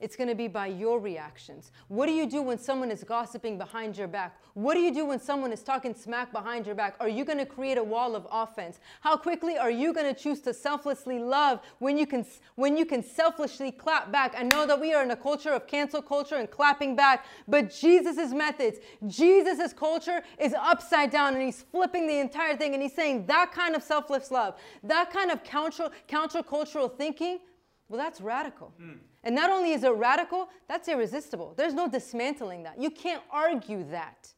It's 0.01 0.17
going 0.17 0.29
to 0.29 0.35
be 0.35 0.49
by 0.49 0.67
your 0.67 0.99
reactions. 1.01 1.71
What 1.89 2.07
do 2.07 2.13
you 2.13 2.29
do 2.29 2.43
when 2.43 2.59
someone 2.59 2.91
is 2.91 3.05
gossiping 3.05 3.59
behind 3.59 3.97
your 3.97 4.09
back? 4.09 4.39
What 4.55 4.75
do 4.75 4.81
you 4.81 4.93
do 4.93 5.07
when 5.07 5.21
someone 5.21 5.53
is 5.53 5.63
talking 5.63 5.95
smack 5.95 6.33
behind 6.33 6.67
your 6.67 6.75
back? 6.75 6.97
Are 7.01 7.09
you 7.09 7.25
going 7.25 7.39
to 7.39 7.47
create 7.47 7.79
a 7.79 7.83
wall 7.83 8.15
of 8.15 8.27
offense? 8.31 8.81
How 9.01 9.17
quickly 9.17 9.57
are 9.57 9.71
you 9.71 9.93
going 9.93 10.13
to 10.13 10.21
choose 10.21 10.41
to 10.41 10.53
selflessly 10.53 11.19
love 11.19 11.61
when 11.79 11.97
you 11.97 12.07
can 12.07 12.27
when 12.57 12.77
you 12.77 12.85
can 12.85 13.03
selfishly 13.03 13.73
clap 13.73 14.13
back? 14.13 14.35
I 14.37 14.43
know 14.43 14.67
that 14.67 14.81
we 14.81 14.93
are 14.95 15.03
in 15.03 15.11
a 15.11 15.17
culture 15.17 15.51
of 15.51 15.67
cancel 15.67 16.03
culture 16.03 16.37
and 16.37 16.51
clapping 16.51 16.97
back, 16.97 17.25
but 17.49 17.71
Jesus's 17.71 18.33
methods, 18.35 18.79
Jesus's 19.07 19.73
culture 19.73 20.23
is 20.39 20.55
upside 20.55 21.11
down 21.11 21.35
and 21.35 21.43
he's 21.43 21.63
flipping 21.63 22.07
the 22.07 22.19
entire 22.19 22.57
thing 22.57 22.75
and 22.75 22.83
he's 22.83 22.95
saying 22.95 23.27
that 23.27 23.53
kind 23.53 23.75
of 23.75 23.83
selfless 23.83 24.31
love, 24.31 24.57
that 24.83 25.11
kind 25.11 25.31
of 25.31 25.43
counter 25.45 25.91
countercultural 26.09 26.95
thinking 26.97 27.39
Well, 27.93 28.03
that's 28.03 28.23
radical. 28.23 28.73
Hmm. 28.79 28.93
And 29.23 29.35
not 29.35 29.51
only 29.51 29.73
is 29.73 29.85
it 29.85 29.91
radical, 29.91 30.49
that's 30.67 30.89
irresistible. 30.89 31.53
There's 31.59 31.75
no 31.75 31.91
dismantling 31.91 32.63
that. 32.63 32.81
You 32.81 32.89
can't 32.91 33.23
argue 33.31 33.85
that. 33.91 34.33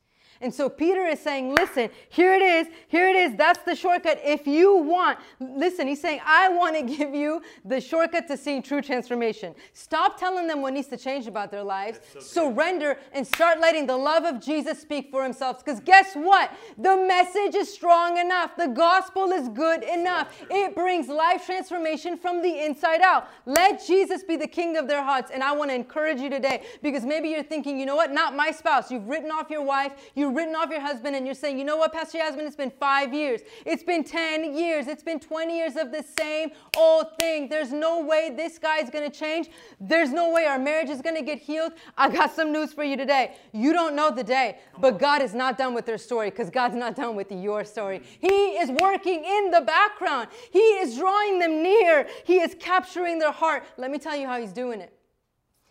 And 0.45 0.53
so 0.53 0.69
Peter 0.69 1.07
is 1.07 1.21
saying, 1.21 1.55
listen, 1.55 1.89
here 2.11 2.35
it 2.35 2.43
is, 2.43 2.67
here 2.89 3.09
it 3.09 3.17
is. 3.17 3.35
That's 3.35 3.61
the 3.61 3.75
shortcut. 3.75 4.21
If 4.23 4.47
you 4.47 4.77
want, 4.77 5.19
listen, 5.41 5.89
he's 5.89 6.03
saying, 6.03 6.21
I 6.23 6.51
want 6.51 6.77
to 6.77 6.83
give 6.97 7.15
you 7.15 7.41
the 7.65 7.81
shortcut 7.81 8.29
to 8.29 8.37
seeing 8.37 8.63
true 8.63 8.83
transformation. 8.83 9.55
Stop 9.73 10.21
telling 10.21 10.47
them 10.47 10.61
what 10.61 10.75
needs 10.75 10.89
to 10.89 10.99
change 10.99 11.27
about 11.27 11.51
their 11.51 11.63
lives. 11.63 11.99
So 12.21 12.45
Surrender 12.45 12.99
and 13.13 13.27
start 13.27 13.59
letting 13.59 13.87
the 13.87 13.97
love 13.97 14.25
of 14.25 14.39
Jesus 14.45 14.79
speak 14.79 15.11
for 15.11 15.23
himself. 15.23 15.65
Because 15.65 15.81
guess 15.81 16.13
what? 16.13 16.51
The 16.77 16.95
message 16.95 17.55
is 17.55 17.73
strong 17.73 18.19
enough. 18.19 18.55
The 18.55 18.69
gospel 18.69 19.33
is 19.33 19.49
good 19.49 19.83
enough. 19.83 20.43
It 20.51 20.75
brings 20.75 21.09
life 21.09 21.47
transformation 21.47 22.19
from 22.19 22.43
the 22.43 22.67
inside 22.67 23.01
out. 23.01 23.29
Let 23.47 23.83
Jesus 23.87 24.23
be 24.23 24.37
the 24.37 24.47
king 24.47 24.77
of 24.77 24.89
their 24.89 25.03
hearts. 25.03 25.31
And 25.31 25.43
I 25.43 25.53
want 25.53 25.71
to 25.71 25.75
encourage 25.75 26.21
you 26.21 26.29
today 26.29 26.65
because 26.83 27.07
maybe 27.07 27.31
you're 27.31 27.43
thinking, 27.43 27.81
you 27.81 27.87
know 27.87 27.97
what? 27.97 28.13
Not 28.13 28.37
my 28.37 28.51
spouse. 28.51 28.91
You've 28.91 29.09
written 29.09 29.31
off 29.31 29.49
your 29.49 29.63
wife. 29.63 29.93
You 30.15 30.34
written 30.35 30.55
off 30.55 30.70
your 30.70 30.81
husband 30.81 31.16
and 31.16 31.25
you're 31.27 31.35
saying, 31.35 31.59
you 31.59 31.64
know 31.64 31.77
what, 31.77 31.92
Pastor 31.92 32.18
Yasmin, 32.18 32.47
it's 32.47 32.57
been 32.57 32.70
five 32.70 33.14
years. 33.14 33.40
It's 33.64 33.83
been 33.83 34.05
10 34.05 34.57
years. 34.57 34.88
It's 34.88 35.03
been 35.03 35.20
20 35.20 35.57
years 35.57 35.77
of 35.77 35.92
the 35.92 36.05
same 36.18 36.51
old 36.77 37.07
thing. 37.18 37.49
There's 37.49 37.73
no 37.73 38.05
way 38.05 38.33
this 38.37 38.59
guy 38.59 38.79
is 38.79 38.90
going 38.90 39.11
to 39.11 39.16
change. 39.16 39.49
There's 39.81 40.11
no 40.11 40.31
way 40.31 40.47
our 40.47 40.59
marriage 40.59 40.90
is 40.90 41.01
going 41.01 41.16
to 41.16 41.23
get 41.23 41.38
healed. 41.38 41.73
I 41.97 42.11
got 42.11 42.35
some 42.35 42.53
news 42.53 42.73
for 42.73 42.85
you 42.85 42.97
today. 42.97 43.37
You 43.53 43.73
don't 43.73 43.94
know 43.94 44.11
the 44.11 44.25
day, 44.25 44.59
but 44.81 44.99
God 44.99 45.23
is 45.23 45.35
not 45.35 45.57
done 45.57 45.75
with 45.75 45.87
their 45.87 45.99
story 45.99 46.31
because 46.31 46.51
God's 46.51 46.75
not 46.75 46.97
done 46.97 47.16
with 47.16 47.31
your 47.31 47.64
story. 47.64 48.03
He 48.20 48.59
is 48.59 48.70
working 48.81 49.25
in 49.25 49.51
the 49.51 49.61
background, 49.61 50.29
He 50.51 50.59
is 50.59 50.97
drawing 50.97 51.38
them 51.38 51.62
near, 51.62 52.07
He 52.25 52.40
is 52.40 52.57
capturing 52.59 53.18
their 53.18 53.33
heart. 53.33 53.64
Let 53.77 53.90
me 53.90 53.99
tell 53.99 54.16
you 54.16 54.27
how 54.27 54.40
He's 54.40 54.53
doing 54.53 54.81
it. 54.81 54.92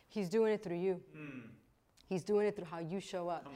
He's 0.08 0.30
doing 0.30 0.54
it 0.54 0.64
through 0.64 0.78
you. 0.78 1.02
He's 2.06 2.24
doing 2.24 2.48
it 2.48 2.56
through 2.56 2.66
how 2.66 2.80
you 2.80 3.00
show 3.00 3.28
up. 3.30 3.48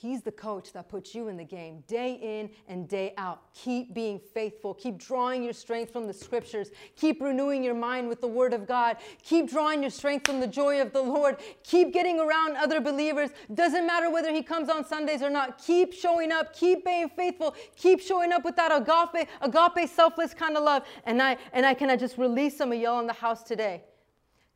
He's 0.00 0.22
the 0.22 0.32
coach 0.32 0.72
that 0.72 0.88
puts 0.88 1.14
you 1.14 1.28
in 1.28 1.36
the 1.36 1.44
game 1.44 1.84
day 1.86 2.18
in 2.22 2.48
and 2.68 2.88
day 2.88 3.12
out. 3.18 3.52
Keep 3.52 3.92
being 3.92 4.18
faithful. 4.18 4.72
Keep 4.72 4.96
drawing 4.96 5.44
your 5.44 5.52
strength 5.52 5.92
from 5.92 6.06
the 6.06 6.14
scriptures. 6.14 6.70
Keep 6.96 7.20
renewing 7.20 7.62
your 7.62 7.74
mind 7.74 8.08
with 8.08 8.22
the 8.22 8.26
word 8.26 8.54
of 8.54 8.66
God. 8.66 8.96
Keep 9.22 9.50
drawing 9.50 9.82
your 9.82 9.90
strength 9.90 10.26
from 10.26 10.40
the 10.40 10.46
joy 10.46 10.80
of 10.80 10.94
the 10.94 11.02
Lord. 11.02 11.36
Keep 11.64 11.92
getting 11.92 12.18
around 12.18 12.56
other 12.56 12.80
believers. 12.80 13.28
Doesn't 13.52 13.86
matter 13.86 14.10
whether 14.10 14.32
he 14.32 14.42
comes 14.42 14.70
on 14.70 14.86
Sundays 14.86 15.20
or 15.20 15.28
not. 15.28 15.62
Keep 15.62 15.92
showing 15.92 16.32
up. 16.32 16.54
Keep 16.56 16.86
being 16.86 17.10
faithful. 17.10 17.54
Keep 17.76 18.00
showing 18.00 18.32
up 18.32 18.42
with 18.42 18.56
that 18.56 18.74
agape, 18.74 19.28
agape, 19.42 19.86
selfless 19.86 20.32
kind 20.32 20.56
of 20.56 20.62
love. 20.62 20.84
And 21.04 21.20
I 21.20 21.36
and 21.52 21.66
I 21.66 21.74
can 21.74 21.90
I 21.90 21.96
just 21.96 22.16
release 22.16 22.56
some 22.56 22.72
of 22.72 22.78
y'all 22.78 23.00
in 23.00 23.06
the 23.06 23.12
house 23.12 23.42
today. 23.42 23.84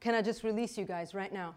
Can 0.01 0.15
I 0.15 0.23
just 0.23 0.43
release 0.43 0.79
you 0.79 0.87
guys 0.87 1.13
right 1.13 1.35
now? 1.35 1.55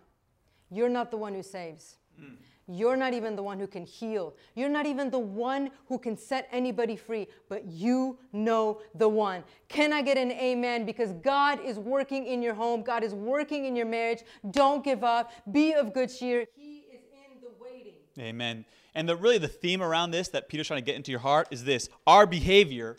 You're 0.69 0.89
not 0.89 1.09
the 1.09 1.17
one 1.17 1.33
who 1.33 1.41
saves. 1.41 1.95
Hmm. 2.19 2.33
You're 2.67 2.97
not 2.97 3.13
even 3.13 3.35
the 3.35 3.43
one 3.43 3.59
who 3.59 3.67
can 3.67 3.85
heal. 3.85 4.35
You're 4.55 4.69
not 4.69 4.85
even 4.85 5.09
the 5.09 5.19
one 5.19 5.71
who 5.87 5.97
can 5.97 6.17
set 6.17 6.49
anybody 6.51 6.97
free, 6.97 7.27
but 7.47 7.65
you 7.65 8.17
know 8.33 8.81
the 8.95 9.07
one. 9.07 9.43
Can 9.69 9.93
I 9.93 10.01
get 10.01 10.17
an 10.17 10.31
amen? 10.31 10.85
Because 10.85 11.13
God 11.13 11.59
is 11.63 11.79
working 11.79 12.27
in 12.27 12.41
your 12.41 12.53
home, 12.53 12.81
God 12.81 13.03
is 13.03 13.13
working 13.13 13.65
in 13.65 13.75
your 13.75 13.85
marriage. 13.85 14.23
Don't 14.51 14.83
give 14.83 15.03
up. 15.03 15.31
Be 15.51 15.73
of 15.73 15.93
good 15.93 16.09
cheer. 16.09 16.45
He 16.55 16.83
is 16.91 17.01
in 17.13 17.41
the 17.41 17.49
waiting. 17.61 17.93
Amen. 18.19 18.65
And 18.93 19.07
the 19.07 19.15
really 19.15 19.37
the 19.37 19.47
theme 19.47 19.81
around 19.81 20.11
this 20.11 20.27
that 20.29 20.49
Peter's 20.49 20.67
trying 20.67 20.81
to 20.81 20.85
get 20.85 20.95
into 20.95 21.11
your 21.11 21.21
heart 21.21 21.47
is 21.51 21.63
this: 21.63 21.87
our 22.05 22.25
behavior 22.25 22.97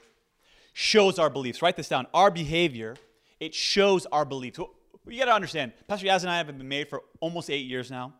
shows 0.72 1.18
our 1.18 1.28
beliefs. 1.28 1.61
Write 1.61 1.76
this 1.76 1.88
down. 1.88 2.07
Our 2.14 2.31
behavior 2.31 2.96
it 3.40 3.54
shows 3.54 4.07
our 4.07 4.24
beliefs. 4.24 4.59
You 5.07 5.18
got 5.18 5.26
to 5.26 5.33
understand. 5.33 5.72
Pastor 5.87 6.07
Yaz 6.07 6.22
and 6.22 6.31
I 6.31 6.38
have 6.38 6.46
been 6.46 6.68
married 6.68 6.88
for 6.88 7.02
almost 7.20 7.50
eight 7.50 7.66
years 7.66 7.90
now. 7.90 8.14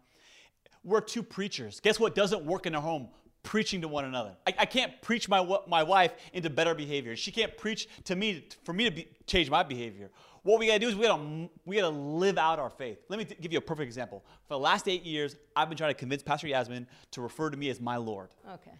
We're 0.89 1.03
two 1.03 1.23
preachers. 1.23 1.81
Guess 1.81 2.01
what 2.01 2.15
doesn't 2.15 2.45
work 2.45 2.65
in 2.65 2.75
a 2.75 2.81
home? 2.81 3.09
Preaching 3.43 3.83
to 3.83 3.89
one 3.89 4.07
another. 4.07 4.33
I, 4.47 4.55
I 4.61 4.67
can't 4.67 5.01
preach 5.03 5.29
my 5.29 5.59
my 5.69 5.83
wife 5.83 6.13
into 6.33 6.51
better 6.51 6.75
behavior. 6.75 7.15
She 7.15 7.31
can't 7.31 7.57
preach 7.57 7.89
to 8.05 8.17
me 8.17 8.47
for 8.65 8.73
me 8.73 8.85
to 8.85 8.91
be, 8.91 9.09
change 9.27 9.49
my 9.51 9.63
behavior. 9.63 10.11
What 10.43 10.59
we 10.59 10.67
gotta 10.67 10.79
do 10.79 10.89
is 10.89 10.97
we 10.97 11.07
gotta 11.07 11.49
we 11.65 11.77
gotta 11.77 11.89
live 11.91 12.39
out 12.39 12.59
our 12.59 12.71
faith. 12.71 12.99
Let 13.09 13.19
me 13.19 13.27
t- 13.27 13.37
give 13.41 13.53
you 13.53 13.59
a 13.59 13.63
perfect 13.63 13.87
example. 13.87 14.25
For 14.47 14.55
the 14.55 14.59
last 14.59 14.89
eight 14.89 15.05
years, 15.05 15.37
I've 15.55 15.69
been 15.69 15.79
trying 15.79 15.91
to 15.91 15.99
convince 15.99 16.23
Pastor 16.23 16.49
Yasmin 16.49 16.87
to 17.13 17.21
refer 17.21 17.51
to 17.51 17.57
me 17.57 17.69
as 17.69 17.81
my 17.81 17.97
Lord. 17.97 18.31
Okay. 18.55 18.73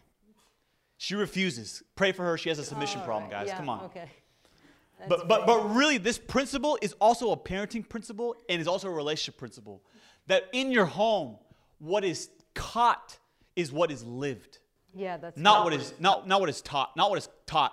She 0.97 1.15
refuses. 1.15 1.83
Pray 1.95 2.13
for 2.13 2.25
her. 2.25 2.39
She 2.39 2.49
has 2.49 2.59
a 2.59 2.65
submission 2.65 3.01
All 3.01 3.07
problem, 3.07 3.31
right. 3.31 3.41
guys. 3.41 3.49
Yeah, 3.49 3.59
Come 3.59 3.69
on. 3.69 3.85
Okay. 3.85 4.11
That's 4.99 5.09
But, 5.09 5.29
but, 5.29 5.47
but 5.47 5.75
really, 5.75 5.99
this 5.99 6.19
principle 6.19 6.79
is 6.83 6.95
also 6.95 7.31
a 7.31 7.37
parenting 7.37 7.89
principle 7.89 8.35
and 8.49 8.61
is 8.61 8.67
also 8.67 8.89
a 8.89 8.93
relationship 8.93 9.39
principle. 9.39 9.83
That 10.27 10.49
in 10.53 10.73
your 10.73 10.87
home, 10.87 11.37
what 11.79 12.05
is 12.05 12.31
taught 12.55 13.19
is 13.57 13.73
what 13.73 13.91
is 13.91 14.05
lived, 14.05 14.59
yeah, 14.95 15.17
that's 15.17 15.39
not 15.39 15.65
what 15.65 15.73
is 15.73 15.95
not, 15.99 16.27
not 16.27 16.41
what 16.41 16.49
is 16.49 16.61
taught, 16.61 16.97
not 16.97 17.11
what 17.11 17.19
is 17.19 17.29
taught. 17.47 17.73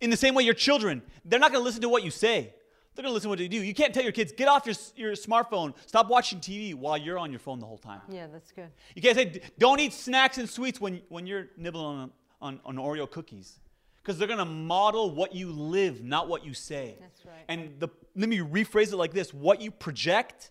In 0.00 0.10
the 0.10 0.16
same 0.16 0.34
way, 0.34 0.44
your 0.44 0.54
children, 0.54 1.02
they're 1.24 1.40
not 1.40 1.52
going 1.52 1.60
to 1.60 1.64
listen 1.64 1.82
to 1.82 1.88
what 1.88 2.02
you 2.04 2.10
say. 2.10 2.54
They're 2.94 3.02
going 3.02 3.10
to 3.10 3.14
listen 3.14 3.26
to 3.26 3.30
what 3.30 3.38
you 3.40 3.48
do. 3.48 3.56
You 3.56 3.74
can't 3.74 3.92
tell 3.92 4.04
your 4.04 4.12
kids, 4.12 4.32
get 4.32 4.46
off 4.46 4.66
your, 4.66 4.76
your 4.94 5.12
smartphone, 5.14 5.74
stop 5.86 6.08
watching 6.08 6.38
TV 6.38 6.74
while 6.74 6.96
you're 6.96 7.18
on 7.18 7.30
your 7.30 7.40
phone 7.40 7.58
the 7.58 7.66
whole 7.66 7.78
time. 7.78 8.00
Yeah, 8.08 8.28
that's 8.28 8.52
good. 8.52 8.70
You 8.94 9.02
can't 9.02 9.16
say, 9.16 9.40
don't 9.58 9.80
eat 9.80 9.92
snacks 9.92 10.38
and 10.38 10.48
sweets 10.48 10.80
when, 10.80 11.02
when 11.08 11.26
you're 11.26 11.48
nibbling 11.56 11.84
on, 11.84 12.10
on, 12.40 12.60
on 12.64 12.76
Oreo 12.76 13.10
cookies. 13.10 13.58
Because 14.00 14.18
they're 14.18 14.28
going 14.28 14.38
to 14.38 14.44
model 14.44 15.10
what 15.12 15.34
you 15.34 15.50
live, 15.50 16.04
not 16.04 16.28
what 16.28 16.44
you 16.44 16.54
say. 16.54 16.96
That's 17.00 17.26
right. 17.26 17.44
And 17.48 17.80
the, 17.80 17.88
let 18.14 18.28
me 18.28 18.38
rephrase 18.38 18.92
it 18.92 18.96
like 18.96 19.12
this 19.12 19.34
what 19.34 19.60
you 19.60 19.70
project 19.70 20.50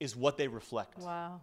is 0.00 0.14
what 0.14 0.36
they 0.36 0.48
reflect. 0.48 0.98
Wow. 0.98 1.40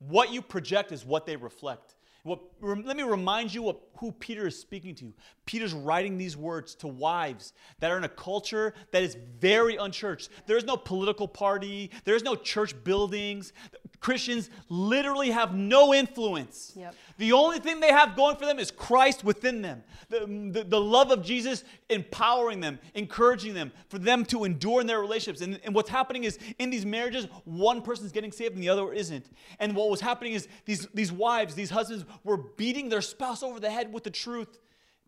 What 0.00 0.32
you 0.32 0.42
project 0.42 0.92
is 0.92 1.04
what 1.04 1.26
they 1.26 1.36
reflect. 1.36 1.94
What, 2.22 2.40
let 2.60 2.96
me 2.96 3.02
remind 3.02 3.54
you 3.54 3.68
of 3.70 3.78
who 3.96 4.12
Peter 4.12 4.46
is 4.46 4.58
speaking 4.58 4.94
to. 4.96 5.14
Peter's 5.46 5.72
writing 5.72 6.18
these 6.18 6.36
words 6.36 6.74
to 6.76 6.86
wives 6.86 7.54
that 7.78 7.90
are 7.90 7.96
in 7.96 8.04
a 8.04 8.10
culture 8.10 8.74
that 8.92 9.02
is 9.02 9.16
very 9.38 9.76
unchurched. 9.76 10.28
There 10.46 10.58
is 10.58 10.64
no 10.64 10.76
political 10.76 11.26
party, 11.26 11.90
there 12.04 12.14
is 12.14 12.22
no 12.22 12.34
church 12.34 12.74
buildings. 12.84 13.54
Christians 14.00 14.48
literally 14.70 15.30
have 15.30 15.54
no 15.54 15.92
influence. 15.92 16.72
Yep. 16.74 16.94
The 17.18 17.32
only 17.32 17.58
thing 17.58 17.80
they 17.80 17.92
have 17.92 18.16
going 18.16 18.36
for 18.36 18.46
them 18.46 18.58
is 18.58 18.70
Christ 18.70 19.24
within 19.24 19.60
them. 19.60 19.84
The, 20.08 20.20
the, 20.52 20.64
the 20.64 20.80
love 20.80 21.10
of 21.10 21.22
Jesus 21.22 21.64
empowering 21.90 22.60
them, 22.60 22.78
encouraging 22.94 23.52
them, 23.52 23.72
for 23.88 23.98
them 23.98 24.24
to 24.26 24.44
endure 24.44 24.80
in 24.80 24.86
their 24.86 25.00
relationships. 25.00 25.42
And, 25.42 25.60
and 25.64 25.74
what's 25.74 25.90
happening 25.90 26.24
is 26.24 26.38
in 26.58 26.70
these 26.70 26.86
marriages, 26.86 27.26
one 27.44 27.82
person's 27.82 28.10
getting 28.10 28.32
saved 28.32 28.54
and 28.54 28.62
the 28.62 28.70
other 28.70 28.90
isn't. 28.90 29.26
And 29.58 29.76
what 29.76 29.90
was 29.90 30.00
happening 30.00 30.32
is 30.32 30.48
these, 30.64 30.86
these 30.94 31.12
wives, 31.12 31.54
these 31.54 31.70
husbands 31.70 32.06
were 32.24 32.38
beating 32.38 32.88
their 32.88 33.02
spouse 33.02 33.42
over 33.42 33.60
the 33.60 33.70
head 33.70 33.92
with 33.92 34.04
the 34.04 34.10
truth. 34.10 34.58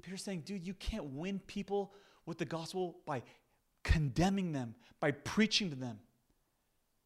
Peter's 0.03 0.23
saying, 0.23 0.43
dude, 0.45 0.67
you 0.67 0.75
can't 0.75 1.05
win 1.05 1.39
people 1.47 1.95
with 2.27 2.37
the 2.37 2.45
gospel 2.45 2.99
by 3.07 3.23
condemning 3.85 4.53
them, 4.53 4.75
by 5.01 5.13
preaching 5.13 5.71
to 5.71 5.77
them. 5.77 5.99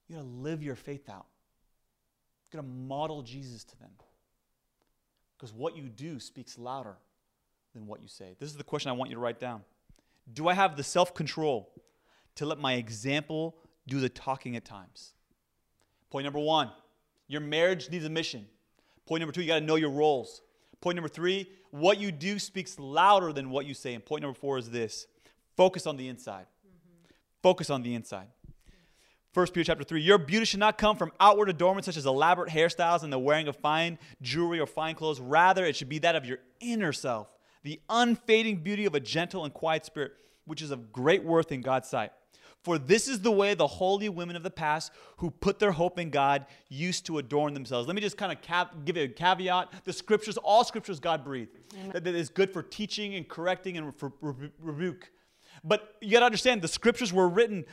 You 0.09 0.17
gotta 0.17 0.29
live 0.29 0.63
your 0.63 0.77
faith 0.77 1.09
out. 1.09 1.27
You 2.47 2.59
gotta 2.59 2.69
model 2.69 3.23
Jesus 3.23 3.65
to 3.65 3.79
them. 3.79 3.91
Because 5.37 5.53
what 5.53 5.77
you 5.77 5.85
do 5.89 6.19
speaks 6.19 6.59
louder 6.59 6.97
than 7.75 7.87
what 7.87 8.01
you 8.01 8.09
say. 8.09 8.37
This 8.39 8.51
is 8.51 8.57
the 8.57 8.65
question 8.65 8.89
I 8.89 8.93
want 8.93 9.11
you 9.11 9.17
to 9.17 9.21
write 9.21 9.39
down. 9.39 9.63
Do 10.33 10.49
I 10.49 10.55
have 10.55 10.77
the 10.77 10.83
self 10.83 11.15
control 11.15 11.71
to 12.37 12.47
let 12.47 12.59
my 12.59 12.75
example 12.75 13.57
do 13.87 14.01
the 14.01 14.09
talking 14.09 14.57
at 14.57 14.65
times? 14.65 15.13
Point 16.11 16.25
number 16.25 16.39
one 16.39 16.71
your 17.29 17.41
marriage 17.41 17.91
needs 17.91 18.05
a 18.05 18.11
mission. 18.11 18.47
Point 19.07 19.21
number 19.21 19.33
two, 19.33 19.43
you 19.43 19.47
got 19.47 19.59
to 19.59 19.65
know 19.65 19.77
your 19.77 19.91
roles. 19.91 20.43
Point 20.81 20.97
number 20.97 21.09
three, 21.09 21.49
what 21.71 21.99
you 21.99 22.13
do 22.13 22.39
speaks 22.39 22.79
louder 22.79 23.33
than 23.33 23.51
what 23.51 23.67
you 23.67 23.75
say. 23.75 23.95
And 23.95 24.05
point 24.05 24.23
number 24.23 24.39
four 24.39 24.59
is 24.59 24.71
this 24.71 25.07
focus 25.57 25.87
on 25.87 25.97
the 25.97 26.09
inside. 26.09 26.47
Mm-hmm. 26.67 27.13
Focus 27.43 27.71
on 27.71 27.83
the 27.83 27.95
inside. 27.95 28.29
1 29.37 29.49
Peter 29.49 29.65
chapter 29.65 29.85
3, 29.85 30.01
your 30.01 30.17
beauty 30.17 30.47
should 30.47 30.61
not 30.61 30.79
come 30.79 30.97
from 30.97 31.13
outward 31.21 31.51
adornment 31.51 31.85
such 31.85 31.99
as 31.99 32.07
elaborate 32.07 32.51
hairstyles 32.51 33.03
and 33.03 33.13
the 33.13 33.19
wearing 33.19 33.49
of 33.49 33.55
fine 33.57 33.99
jewelry 34.23 34.59
or 34.59 34.67
fine 34.67 34.95
clothes. 34.95 35.21
Rather, 35.21 35.67
it 35.67 35.77
should 35.77 35.91
be 35.91 35.99
that 35.99 36.17
of 36.17 36.25
your 36.25 36.39
inner 36.59 36.91
self, 36.91 37.29
the 37.63 37.79
unfading 37.91 38.57
beauty 38.57 38.87
of 38.87 38.95
a 38.95 39.01
gentle 39.01 39.45
and 39.45 39.53
quiet 39.53 39.85
spirit, 39.85 40.13
which 40.47 40.63
is 40.63 40.71
of 40.71 40.91
great 40.91 41.23
worth 41.23 41.53
in 41.53 41.61
God's 41.61 41.87
sight. 41.87 42.13
For 42.65 42.79
this 42.79 43.09
is 43.09 43.21
the 43.21 43.31
way 43.31 43.53
the 43.53 43.67
holy 43.67 44.09
women 44.09 44.37
of 44.37 44.43
the 44.43 44.51
past 44.51 44.91
who 45.19 45.31
put 45.31 45.59
their 45.59 45.73
hope 45.73 45.99
in 45.99 46.09
God 46.09 46.47
used 46.71 47.05
to 47.05 47.19
adorn 47.19 47.53
themselves. 47.53 47.87
Let 47.87 47.95
me 47.95 48.01
just 48.01 48.17
kind 48.17 48.33
of 48.33 48.41
cap- 48.41 48.87
give 48.87 48.97
you 48.97 49.03
a 49.03 49.09
caveat. 49.09 49.85
The 49.85 49.93
scriptures, 49.93 50.39
all 50.39 50.65
scriptures 50.65 50.99
God 50.99 51.23
breathed. 51.23 51.59
That, 51.93 52.05
that 52.05 52.15
is 52.15 52.31
good 52.31 52.51
for 52.51 52.63
teaching 52.63 53.15
and 53.15 53.29
correcting 53.29 53.77
and 53.77 53.95
for 53.95 54.15
rebu- 54.23 54.53
rebuke. 54.59 55.11
But 55.63 55.95
you 56.01 56.13
got 56.13 56.21
to 56.21 56.27
understand 56.27 56.63
the 56.63 56.69
scriptures 56.69 57.13
were 57.13 57.29
written 57.29 57.67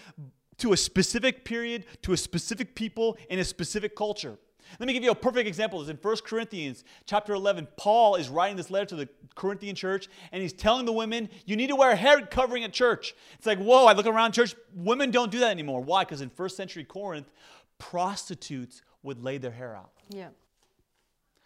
to 0.58 0.74
a 0.74 0.78
specific 0.78 1.46
period, 1.46 1.86
to 2.04 2.14
a 2.14 2.18
specific 2.18 2.76
people, 2.76 3.18
in 3.30 3.40
a 3.40 3.44
specific 3.44 3.96
culture. 3.96 4.38
Let 4.80 4.88
me 4.88 4.94
give 4.94 5.04
you 5.04 5.12
a 5.12 5.16
perfect 5.16 5.48
example. 5.48 5.82
It's 5.82 5.90
in 5.90 5.98
1 5.98 6.16
Corinthians 6.26 6.84
chapter 7.06 7.34
11. 7.34 7.68
Paul 7.78 8.16
is 8.16 8.30
writing 8.30 8.58
this 8.58 8.72
letter 8.72 8.86
to 8.88 8.96
the 8.96 9.10
Corinthian 9.36 9.76
church, 9.76 10.08
and 10.32 10.42
he's 10.42 10.54
telling 10.54 10.86
the 10.86 10.94
women, 10.94 11.30
you 11.46 11.56
need 11.56 11.68
to 11.68 11.76
wear 11.76 11.92
a 11.92 11.96
hair 11.96 12.22
covering 12.22 12.64
at 12.64 12.74
church. 12.74 13.14
It's 13.38 13.46
like, 13.46 13.60
whoa, 13.60 13.86
I 13.86 13.94
look 13.94 14.06
around 14.06 14.32
church, 14.32 14.56
women 14.74 15.12
don't 15.12 15.32
do 15.32 15.40
that 15.40 15.52
anymore. 15.52 15.82
Why? 15.82 16.04
Because 16.04 16.22
in 16.22 16.30
first 16.30 16.58
century 16.58 16.84
Corinth, 16.84 17.30
prostitutes 17.78 18.82
would 19.04 19.24
lay 19.24 19.38
their 19.38 19.52
hair 19.52 19.76
out. 19.76 19.92
Yeah. 20.10 20.30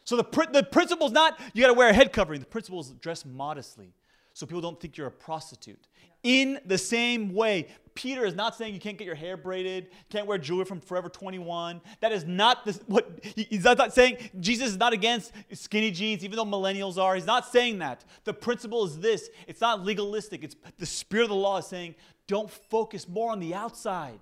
So 0.03 0.15
the, 0.15 0.23
pr- 0.23 0.51
the 0.51 0.63
principle 0.63 1.07
is 1.07 1.13
not 1.13 1.37
you 1.53 1.61
got 1.61 1.67
to 1.67 1.73
wear 1.73 1.89
a 1.89 1.93
head 1.93 2.13
covering. 2.13 2.39
The 2.39 2.45
principle 2.45 2.79
is 2.79 2.91
dress 2.91 3.25
modestly 3.25 3.93
so 4.33 4.45
people 4.45 4.61
don't 4.61 4.79
think 4.79 4.97
you're 4.97 5.07
a 5.07 5.11
prostitute. 5.11 5.87
In 6.23 6.59
the 6.63 6.77
same 6.77 7.33
way, 7.33 7.67
Peter 7.97 8.25
is 8.25 8.35
not 8.35 8.55
saying 8.55 8.75
you 8.75 8.79
can't 8.79 8.95
get 8.95 9.05
your 9.05 9.15
hair 9.15 9.35
braided, 9.35 9.87
can't 10.09 10.27
wear 10.27 10.37
jewelry 10.37 10.65
from 10.65 10.79
Forever 10.79 11.09
21. 11.09 11.81
That 11.99 12.11
is 12.11 12.25
not 12.25 12.63
the, 12.63 12.79
what 12.85 13.19
he's 13.23 13.63
not 13.63 13.91
saying. 13.91 14.29
Jesus 14.39 14.69
is 14.69 14.77
not 14.77 14.93
against 14.93 15.31
skinny 15.53 15.89
jeans, 15.89 16.23
even 16.23 16.35
though 16.35 16.45
millennials 16.45 17.01
are. 17.01 17.15
He's 17.15 17.25
not 17.25 17.47
saying 17.47 17.79
that. 17.79 18.05
The 18.23 18.35
principle 18.35 18.85
is 18.85 18.99
this 18.99 19.31
it's 19.47 19.61
not 19.61 19.83
legalistic. 19.83 20.43
It's 20.43 20.55
the 20.77 20.85
spirit 20.85 21.23
of 21.23 21.29
the 21.29 21.35
law 21.35 21.57
is 21.57 21.65
saying 21.65 21.95
don't 22.27 22.51
focus 22.51 23.07
more 23.07 23.31
on 23.31 23.39
the 23.39 23.55
outside 23.55 24.19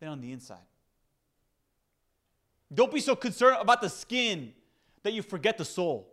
than 0.00 0.08
on 0.08 0.22
the 0.22 0.32
inside. 0.32 0.56
Don't 2.72 2.90
be 2.90 3.00
so 3.00 3.14
concerned 3.14 3.58
about 3.60 3.82
the 3.82 3.90
skin 3.90 4.54
that 5.02 5.12
you 5.12 5.20
forget 5.20 5.58
the 5.58 5.66
soul. 5.66 6.08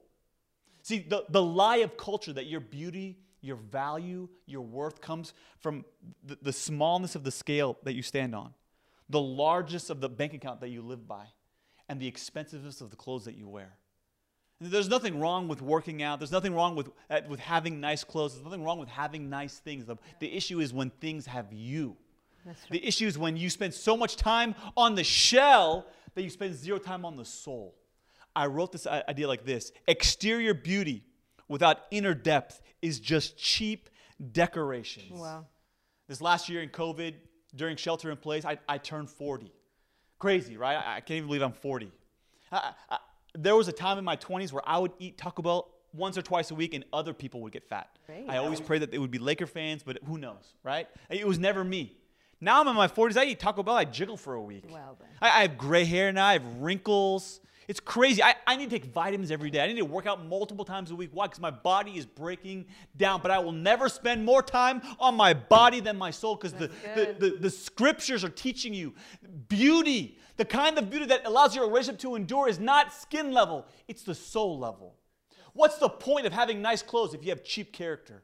See, 0.81 0.99
the, 0.99 1.23
the 1.29 1.41
lie 1.41 1.77
of 1.77 1.95
culture 1.95 2.33
that 2.33 2.47
your 2.47 2.59
beauty, 2.59 3.19
your 3.41 3.55
value, 3.55 4.29
your 4.45 4.61
worth 4.61 5.01
comes 5.01 5.33
from 5.59 5.83
the, 6.23 6.37
the 6.41 6.53
smallness 6.53 7.15
of 7.15 7.23
the 7.23 7.31
scale 7.31 7.77
that 7.83 7.93
you 7.93 8.01
stand 8.01 8.35
on, 8.35 8.53
the 9.09 9.21
largest 9.21 9.89
of 9.89 9.99
the 9.99 10.09
bank 10.09 10.33
account 10.33 10.61
that 10.61 10.69
you 10.69 10.81
live 10.81 11.07
by, 11.07 11.25
and 11.89 11.99
the 11.99 12.07
expensiveness 12.07 12.81
of 12.81 12.89
the 12.89 12.95
clothes 12.95 13.25
that 13.25 13.35
you 13.35 13.47
wear. 13.47 13.77
There's 14.61 14.89
nothing 14.89 15.19
wrong 15.19 15.47
with 15.47 15.61
working 15.61 16.03
out. 16.03 16.19
There's 16.19 16.31
nothing 16.31 16.53
wrong 16.53 16.75
with, 16.75 16.91
uh, 17.09 17.21
with 17.27 17.39
having 17.39 17.81
nice 17.81 18.03
clothes. 18.03 18.33
There's 18.35 18.45
nothing 18.45 18.63
wrong 18.63 18.77
with 18.77 18.89
having 18.89 19.27
nice 19.27 19.57
things. 19.57 19.85
The, 19.85 19.97
the 20.19 20.31
issue 20.31 20.59
is 20.59 20.71
when 20.71 20.91
things 20.91 21.25
have 21.25 21.51
you. 21.51 21.97
That's 22.45 22.61
right. 22.61 22.71
The 22.73 22.87
issue 22.87 23.07
is 23.07 23.17
when 23.17 23.35
you 23.35 23.49
spend 23.49 23.73
so 23.73 23.97
much 23.97 24.17
time 24.17 24.53
on 24.77 24.93
the 24.93 25.03
shell 25.03 25.87
that 26.13 26.21
you 26.21 26.29
spend 26.29 26.53
zero 26.53 26.77
time 26.77 27.05
on 27.05 27.15
the 27.15 27.25
soul. 27.25 27.75
I 28.35 28.45
wrote 28.45 28.71
this 28.71 28.85
idea 28.85 29.27
like 29.27 29.45
this 29.45 29.71
exterior 29.87 30.53
beauty 30.53 31.03
without 31.51 31.79
inner 31.91 32.13
depth 32.13 32.61
is 32.81 32.99
just 32.99 33.37
cheap 33.37 33.89
decorations. 34.31 35.19
Wow. 35.19 35.45
This 36.07 36.21
last 36.21 36.47
year 36.47 36.61
in 36.61 36.69
COVID, 36.69 37.13
during 37.55 37.75
shelter 37.75 38.09
in 38.09 38.17
place, 38.17 38.45
I, 38.45 38.57
I 38.67 38.77
turned 38.77 39.09
40. 39.09 39.51
Crazy, 40.17 40.55
right? 40.55 40.77
I, 40.77 40.95
I 40.95 40.99
can't 41.01 41.17
even 41.17 41.27
believe 41.27 41.41
I'm 41.41 41.51
40. 41.51 41.91
I, 42.53 42.71
I, 42.89 42.97
there 43.35 43.55
was 43.55 43.67
a 43.67 43.73
time 43.73 43.97
in 43.97 44.05
my 44.05 44.15
20s 44.15 44.53
where 44.53 44.63
I 44.65 44.79
would 44.79 44.93
eat 44.97 45.17
Taco 45.17 45.41
Bell 45.41 45.69
once 45.93 46.17
or 46.17 46.21
twice 46.21 46.51
a 46.51 46.55
week 46.55 46.73
and 46.73 46.85
other 46.93 47.13
people 47.13 47.41
would 47.41 47.51
get 47.51 47.67
fat. 47.67 47.89
Great. 48.05 48.29
I 48.29 48.37
always 48.37 48.61
prayed 48.61 48.81
that 48.81 48.91
they 48.91 48.97
would 48.97 49.11
be 49.11 49.19
Laker 49.19 49.45
fans, 49.45 49.83
but 49.83 49.99
who 50.05 50.17
knows, 50.17 50.53
right? 50.63 50.87
It 51.09 51.27
was 51.27 51.37
never 51.37 51.65
me. 51.65 51.97
Now 52.39 52.61
I'm 52.61 52.67
in 52.69 52.75
my 52.75 52.87
40s. 52.87 53.17
I 53.17 53.25
eat 53.25 53.39
Taco 53.39 53.61
Bell. 53.61 53.75
I 53.75 53.83
jiggle 53.83 54.15
for 54.15 54.35
a 54.35 54.41
week. 54.41 54.65
Well. 54.71 54.97
I, 55.21 55.27
I 55.27 55.41
have 55.41 55.57
gray 55.57 55.83
hair 55.83 56.13
now. 56.13 56.25
I 56.25 56.33
have 56.33 56.45
wrinkles. 56.59 57.41
It's 57.71 57.79
crazy. 57.79 58.21
I, 58.21 58.35
I 58.45 58.57
need 58.57 58.69
to 58.69 58.77
take 58.77 58.91
vitamins 58.91 59.31
every 59.31 59.49
day. 59.49 59.63
I 59.63 59.67
need 59.67 59.77
to 59.77 59.85
work 59.85 60.05
out 60.05 60.25
multiple 60.25 60.65
times 60.65 60.91
a 60.91 60.95
week. 60.95 61.11
Why? 61.13 61.27
Because 61.27 61.39
my 61.39 61.51
body 61.51 61.97
is 61.97 62.05
breaking 62.05 62.65
down. 62.97 63.21
But 63.21 63.31
I 63.31 63.39
will 63.39 63.53
never 63.53 63.87
spend 63.87 64.25
more 64.25 64.43
time 64.43 64.81
on 64.99 65.15
my 65.15 65.33
body 65.33 65.79
than 65.79 65.97
my 65.97 66.11
soul 66.11 66.35
because 66.35 66.51
the, 66.51 66.69
the, 66.95 67.15
the, 67.17 67.37
the 67.39 67.49
scriptures 67.49 68.25
are 68.25 68.29
teaching 68.29 68.73
you 68.73 68.93
beauty. 69.47 70.17
The 70.35 70.43
kind 70.43 70.77
of 70.77 70.89
beauty 70.89 71.05
that 71.05 71.25
allows 71.25 71.55
your 71.55 71.65
relationship 71.65 72.01
to 72.01 72.15
endure 72.15 72.49
is 72.49 72.59
not 72.59 72.93
skin 72.93 73.31
level, 73.31 73.65
it's 73.87 74.03
the 74.03 74.15
soul 74.15 74.59
level. 74.59 74.97
What's 75.53 75.77
the 75.77 75.87
point 75.87 76.25
of 76.25 76.33
having 76.33 76.61
nice 76.61 76.81
clothes 76.81 77.13
if 77.13 77.23
you 77.23 77.29
have 77.29 77.41
cheap 77.41 77.71
character? 77.71 78.23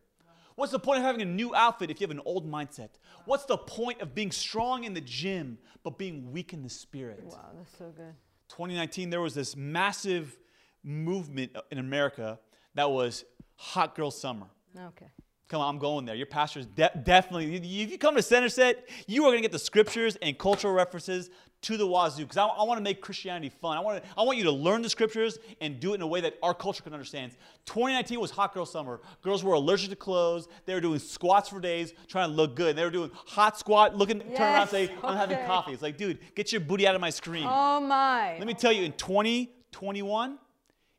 What's 0.55 0.73
the 0.73 0.79
point 0.79 0.99
of 0.99 1.05
having 1.05 1.21
a 1.21 1.25
new 1.25 1.55
outfit 1.55 1.89
if 1.89 2.01
you 2.01 2.05
have 2.05 2.11
an 2.11 2.21
old 2.25 2.51
mindset? 2.51 2.89
What's 3.23 3.45
the 3.45 3.57
point 3.57 4.01
of 4.01 4.13
being 4.13 4.31
strong 4.31 4.83
in 4.83 4.93
the 4.93 4.99
gym 4.99 5.57
but 5.83 5.97
being 5.97 6.33
weak 6.33 6.51
in 6.51 6.63
the 6.63 6.69
spirit? 6.69 7.23
Wow, 7.23 7.51
that's 7.55 7.77
so 7.77 7.93
good. 7.95 8.13
2019, 8.49 9.09
there 9.09 9.21
was 9.21 9.33
this 9.33 9.55
massive 9.55 10.37
movement 10.83 11.55
in 11.71 11.77
America 11.79 12.39
that 12.75 12.89
was 12.89 13.25
hot 13.55 13.95
girl 13.95 14.11
summer. 14.11 14.47
Okay. 14.77 15.07
Come 15.47 15.61
on, 15.61 15.75
I'm 15.75 15.79
going 15.79 16.05
there. 16.05 16.15
Your 16.15 16.27
pastor's 16.27 16.65
de- 16.65 17.01
definitely, 17.03 17.55
if 17.55 17.65
you 17.65 17.97
come 17.97 18.15
to 18.15 18.21
Center 18.21 18.49
Set, 18.49 18.87
you 19.07 19.23
are 19.23 19.29
going 19.29 19.37
to 19.37 19.41
get 19.41 19.53
the 19.53 19.59
scriptures 19.59 20.17
and 20.21 20.37
cultural 20.37 20.73
references 20.73 21.29
to 21.63 21.77
the 21.77 21.87
wazoo 21.87 22.23
because 22.23 22.37
I, 22.37 22.45
I 22.45 22.63
want 22.63 22.77
to 22.77 22.83
make 22.83 23.01
Christianity 23.01 23.49
fun. 23.49 23.77
I 23.77 23.81
want, 23.81 24.03
to, 24.03 24.09
I 24.17 24.23
want 24.23 24.37
you 24.37 24.43
to 24.45 24.51
learn 24.51 24.81
the 24.81 24.89
scriptures 24.89 25.39
and 25.59 25.79
do 25.79 25.93
it 25.93 25.95
in 25.95 26.01
a 26.01 26.07
way 26.07 26.21
that 26.21 26.35
our 26.43 26.53
culture 26.53 26.83
can 26.83 26.93
understand. 26.93 27.31
2019 27.65 28.19
was 28.19 28.31
hot 28.31 28.53
girl 28.53 28.65
summer. 28.65 29.01
Girls 29.21 29.43
were 29.43 29.53
allergic 29.53 29.89
to 29.89 29.95
clothes. 29.95 30.47
They 30.65 30.73
were 30.73 30.81
doing 30.81 30.99
squats 30.99 31.49
for 31.49 31.59
days 31.59 31.93
trying 32.07 32.29
to 32.29 32.35
look 32.35 32.55
good. 32.55 32.75
They 32.75 32.83
were 32.83 32.91
doing 32.91 33.11
hot 33.13 33.57
squat, 33.57 33.95
looking, 33.95 34.19
turn 34.19 34.41
around 34.41 34.61
and 34.61 34.69
say, 34.69 34.83
Yes, 34.83 34.99
I'm 35.03 35.17
having 35.17 35.43
coffee. 35.45 35.73
It's 35.73 35.81
like, 35.81 35.97
dude, 35.97 36.19
get 36.35 36.51
your 36.51 36.61
booty 36.61 36.87
out 36.87 36.95
of 36.95 37.01
my 37.01 37.09
screen. 37.09 37.47
Oh 37.47 37.79
my. 37.79 38.37
Let 38.37 38.47
me 38.47 38.53
tell 38.53 38.71
you, 38.71 38.83
in 38.83 38.93
2021, 38.93 40.37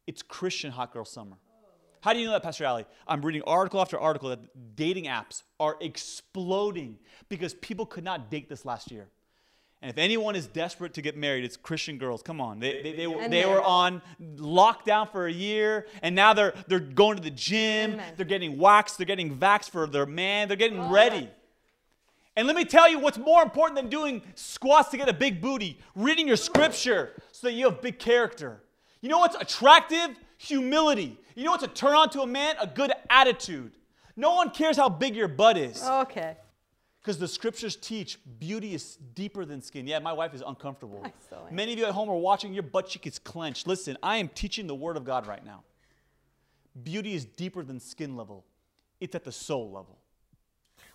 it's 0.07 0.23
Christian 0.23 0.71
hot 0.71 0.93
girl 0.93 1.05
summer. 1.05 1.37
How 2.01 2.13
do 2.13 2.21
you 2.21 2.27
know 2.27 2.33
that, 2.33 2.43
Pastor 2.43 2.65
Ali? 2.67 2.85
I'm 3.07 3.21
reading 3.23 3.43
article 3.47 3.81
after 3.81 3.99
article 3.99 4.29
that 4.31 4.77
dating 4.77 5.05
apps 5.05 5.43
are 5.59 5.77
exploding 5.81 6.99
because 7.29 7.55
people 7.55 7.87
could 7.87 8.05
not 8.05 8.31
date 8.31 8.49
this 8.49 8.65
last 8.65 8.91
year. 8.91 9.09
And 9.81 9.89
if 9.89 9.97
anyone 9.97 10.35
is 10.35 10.49
desperate 10.49 10.95
to 10.95 11.03
get 11.03 11.17
married, 11.17 11.45
it's 11.45 11.57
Christian 11.57 11.99
girls. 11.99 12.21
Come 12.21 12.41
on. 12.41 12.59
They, 12.59 12.83
they, 12.83 12.93
they, 12.95 13.07
were—they 13.07 13.47
were 13.47 13.63
on 13.63 14.03
lockdown 14.37 15.11
for 15.11 15.27
a 15.27 15.33
year, 15.33 15.87
and 16.03 16.17
now 16.17 16.35
they're, 16.35 16.53
they're 16.67 16.81
going 16.81 17.17
to 17.17 17.23
the 17.23 17.31
gym. 17.31 17.93
Amen. 17.93 18.15
They're 18.17 18.27
getting 18.27 18.59
waxed. 18.59 18.99
They're 18.99 19.07
getting 19.07 19.37
vaxxed 19.37 19.71
for 19.71 19.87
their 19.87 20.05
man. 20.07 20.49
They're 20.49 20.57
getting 20.57 20.91
ready. 20.91 21.31
And 22.35 22.47
let 22.47 22.57
me 22.57 22.65
tell 22.65 22.89
you 22.89 22.99
what's 22.99 23.19
more 23.19 23.43
important 23.43 23.77
than 23.77 23.89
doing 23.89 24.23
squats 24.35 24.91
to 24.91 24.97
get 24.97 25.09
a 25.09 25.13
big 25.13 25.41
booty 25.41 25.79
reading 25.95 26.27
your 26.29 26.37
scripture 26.37 27.21
so 27.33 27.47
that 27.49 27.53
you 27.53 27.65
have 27.65 27.81
big 27.81 27.99
character. 27.99 28.63
You 29.01 29.09
know 29.09 29.19
what's 29.19 29.37
attractive? 29.37 30.17
Humility. 30.39 31.19
You 31.35 31.45
know 31.45 31.53
what's 31.53 31.65
a 31.65 31.69
turn 31.69 31.95
on 31.95 32.11
to 32.11 32.23
a 32.23 32.27
man? 32.27 32.55
A 32.61 32.67
good 32.67 32.93
attitude. 33.11 33.73
No 34.17 34.35
one 34.35 34.51
cares 34.51 34.77
how 34.77 34.89
big 34.89 35.15
your 35.15 35.29
butt 35.29 35.57
is 35.57 35.83
Okay. 35.85 36.37
Because 37.09 37.19
the 37.19 37.27
scriptures 37.27 37.75
teach 37.75 38.19
beauty 38.39 38.75
is 38.75 38.97
deeper 39.15 39.47
than 39.47 39.63
skin. 39.63 39.87
Yeah, 39.87 39.99
my 39.99 40.13
wife 40.13 40.35
is 40.35 40.43
uncomfortable. 40.47 41.01
I 41.03 41.11
so 41.31 41.47
am. 41.49 41.57
Many 41.57 41.73
of 41.73 41.79
you 41.79 41.87
at 41.87 41.93
home 41.93 42.11
are 42.11 42.17
watching, 42.19 42.53
your 42.53 42.65
butt 42.65 42.87
cheek 42.87 43.07
is 43.07 43.19
clenched. 43.19 43.67
Listen, 43.67 43.97
I 44.03 44.19
am 44.19 44.29
teaching 44.29 44.67
the 44.67 44.75
word 44.75 44.99
of 44.99 45.07
God 45.07 45.27
right 45.27 45.43
now. 45.43 45.65
Beauty 46.83 47.15
is 47.15 47.25
deeper 47.25 47.63
than 47.63 47.81
skin 47.81 48.15
level, 48.15 48.45
it's 49.01 49.15
at 49.15 49.25
the 49.25 49.33
soul 49.33 49.71
level. 49.71 49.97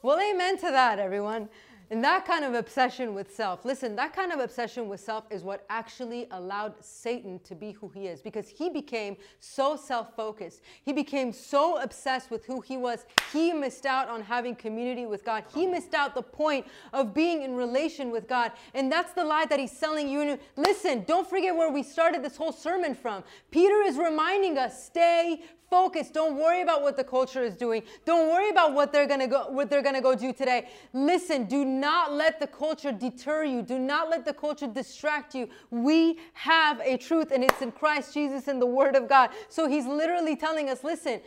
Well, 0.03 0.19
amen 0.19 0.57
to 0.57 0.69
that, 0.69 0.99
everyone. 0.99 1.49
And 1.93 2.03
that 2.03 2.25
kind 2.25 2.43
of 2.43 2.55
obsession 2.55 3.13
with 3.13 3.35
self, 3.35 3.65
listen, 3.65 3.95
that 3.97 4.15
kind 4.15 4.31
of 4.31 4.39
obsession 4.39 4.89
with 4.89 4.99
self 4.99 5.25
is 5.29 5.43
what 5.43 5.63
actually 5.69 6.25
allowed 6.31 6.73
Satan 6.83 7.39
to 7.43 7.53
be 7.53 7.73
who 7.73 7.87
he 7.87 8.07
is 8.07 8.19
because 8.19 8.47
he 8.49 8.67
became 8.67 9.15
so 9.39 9.75
self 9.75 10.15
focused. 10.15 10.63
He 10.83 10.91
became 10.91 11.31
so 11.31 11.79
obsessed 11.79 12.31
with 12.31 12.45
who 12.45 12.61
he 12.61 12.77
was. 12.77 13.05
He 13.31 13.53
missed 13.53 13.85
out 13.85 14.09
on 14.09 14.23
having 14.23 14.55
community 14.55 15.05
with 15.05 15.23
God. 15.23 15.43
He 15.53 15.67
missed 15.67 15.93
out 15.93 16.15
the 16.15 16.23
point 16.23 16.65
of 16.93 17.13
being 17.13 17.43
in 17.43 17.53
relation 17.53 18.09
with 18.09 18.27
God. 18.27 18.53
And 18.73 18.91
that's 18.91 19.13
the 19.13 19.23
lie 19.23 19.45
that 19.45 19.59
he's 19.59 19.71
selling 19.71 20.09
you. 20.09 20.39
Listen, 20.55 21.03
don't 21.03 21.29
forget 21.29 21.55
where 21.55 21.71
we 21.71 21.83
started 21.83 22.23
this 22.23 22.37
whole 22.37 22.53
sermon 22.53 22.95
from. 22.95 23.23
Peter 23.51 23.83
is 23.83 23.97
reminding 23.97 24.57
us 24.57 24.83
stay 24.83 25.43
focus. 25.73 26.11
Don't 26.11 26.37
worry 26.37 26.61
about 26.61 26.83
what 26.83 26.95
the 26.95 27.03
culture 27.03 27.41
is 27.41 27.55
doing. 27.55 27.81
Don't 28.05 28.29
worry 28.29 28.49
about 28.49 28.73
what 28.75 28.91
they're 28.91 29.07
gonna 29.07 29.31
go 29.35 29.49
what 29.49 29.71
they're 29.71 29.81
gonna 29.81 30.07
go 30.09 30.13
do 30.13 30.31
today. 30.31 30.69
Listen, 30.93 31.45
do 31.45 31.65
not 31.65 32.13
let 32.13 32.39
the 32.39 32.45
culture 32.45 32.91
deter 32.91 33.43
you. 33.43 33.63
Do 33.63 33.79
not 33.79 34.07
let 34.07 34.23
the 34.23 34.35
culture 34.45 34.67
distract 34.67 35.33
you. 35.33 35.49
We 35.71 36.19
have 36.33 36.79
a 36.81 36.95
truth, 36.97 37.31
and 37.31 37.43
it's 37.43 37.61
in 37.63 37.71
Christ 37.71 38.13
Jesus 38.13 38.47
and 38.47 38.61
the 38.61 38.67
Word 38.67 38.95
of 38.95 39.09
God. 39.09 39.31
So 39.49 39.67
he's 39.67 39.87
literally 39.87 40.35
telling 40.35 40.69
us, 40.69 40.83
listen, 40.83 41.21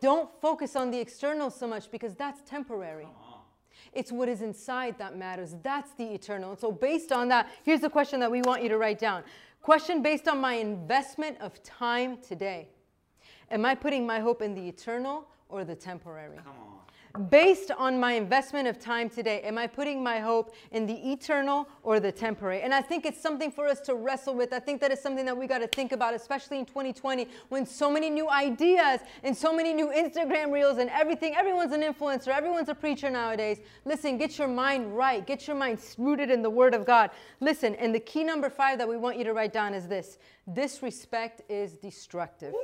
don't 0.00 0.28
focus 0.40 0.74
on 0.74 0.90
the 0.90 0.98
external 0.98 1.48
so 1.48 1.68
much 1.68 1.88
because 1.88 2.16
that's 2.16 2.42
temporary. 2.42 3.06
It's 3.92 4.10
what 4.10 4.28
is 4.28 4.42
inside 4.42 4.98
that 4.98 5.16
matters. 5.16 5.54
That's 5.62 5.92
the 5.92 6.06
eternal. 6.18 6.50
And 6.50 6.58
so, 6.58 6.72
based 6.72 7.12
on 7.12 7.28
that, 7.28 7.50
here's 7.62 7.82
the 7.86 7.90
question 7.98 8.18
that 8.18 8.32
we 8.32 8.42
want 8.42 8.64
you 8.64 8.68
to 8.70 8.78
write 8.78 8.98
down. 8.98 9.22
Question 9.60 10.02
based 10.02 10.26
on 10.26 10.40
my 10.40 10.54
investment 10.54 11.36
of 11.40 11.62
time 11.62 12.18
today. 12.30 12.68
Am 13.52 13.66
I 13.66 13.74
putting 13.74 14.06
my 14.06 14.18
hope 14.18 14.40
in 14.40 14.54
the 14.54 14.66
eternal 14.66 15.28
or 15.50 15.62
the 15.62 15.74
temporary? 15.74 16.38
based 17.30 17.70
on 17.70 18.00
my 18.00 18.12
investment 18.12 18.66
of 18.66 18.78
time 18.78 19.08
today, 19.08 19.42
am 19.42 19.58
I 19.58 19.66
putting 19.66 20.02
my 20.02 20.18
hope 20.18 20.54
in 20.70 20.86
the 20.86 21.12
eternal 21.12 21.68
or 21.82 22.00
the 22.00 22.10
temporary? 22.10 22.62
And 22.62 22.72
I 22.72 22.80
think 22.80 23.04
it's 23.04 23.20
something 23.20 23.50
for 23.50 23.68
us 23.68 23.80
to 23.82 23.94
wrestle 23.94 24.34
with. 24.34 24.52
I 24.52 24.58
think 24.58 24.80
that 24.80 24.90
is 24.90 25.00
something 25.00 25.26
that 25.26 25.36
we 25.36 25.46
got 25.46 25.58
to 25.58 25.66
think 25.66 25.92
about, 25.92 26.14
especially 26.14 26.58
in 26.58 26.64
2020 26.64 27.28
when 27.50 27.66
so 27.66 27.90
many 27.90 28.08
new 28.08 28.30
ideas 28.30 29.00
and 29.22 29.36
so 29.36 29.54
many 29.54 29.74
new 29.74 29.88
Instagram 29.88 30.52
reels 30.52 30.78
and 30.78 30.88
everything, 30.90 31.34
everyone's 31.34 31.72
an 31.72 31.82
influencer, 31.82 32.28
everyone's 32.28 32.68
a 32.68 32.74
preacher 32.74 33.10
nowadays. 33.10 33.58
Listen, 33.84 34.16
get 34.16 34.38
your 34.38 34.48
mind 34.48 34.96
right, 34.96 35.26
get 35.26 35.46
your 35.46 35.56
mind 35.56 35.80
rooted 35.98 36.30
in 36.30 36.42
the 36.42 36.50
Word 36.50 36.74
of 36.74 36.86
God. 36.86 37.10
Listen, 37.40 37.74
and 37.74 37.94
the 37.94 38.00
key 38.00 38.24
number 38.24 38.48
five 38.48 38.78
that 38.78 38.88
we 38.88 38.96
want 38.96 39.18
you 39.18 39.24
to 39.24 39.34
write 39.34 39.52
down 39.52 39.74
is 39.74 39.86
this 39.86 40.18
disrespect 40.54 41.42
is 41.48 41.74
destructive. 41.74 42.54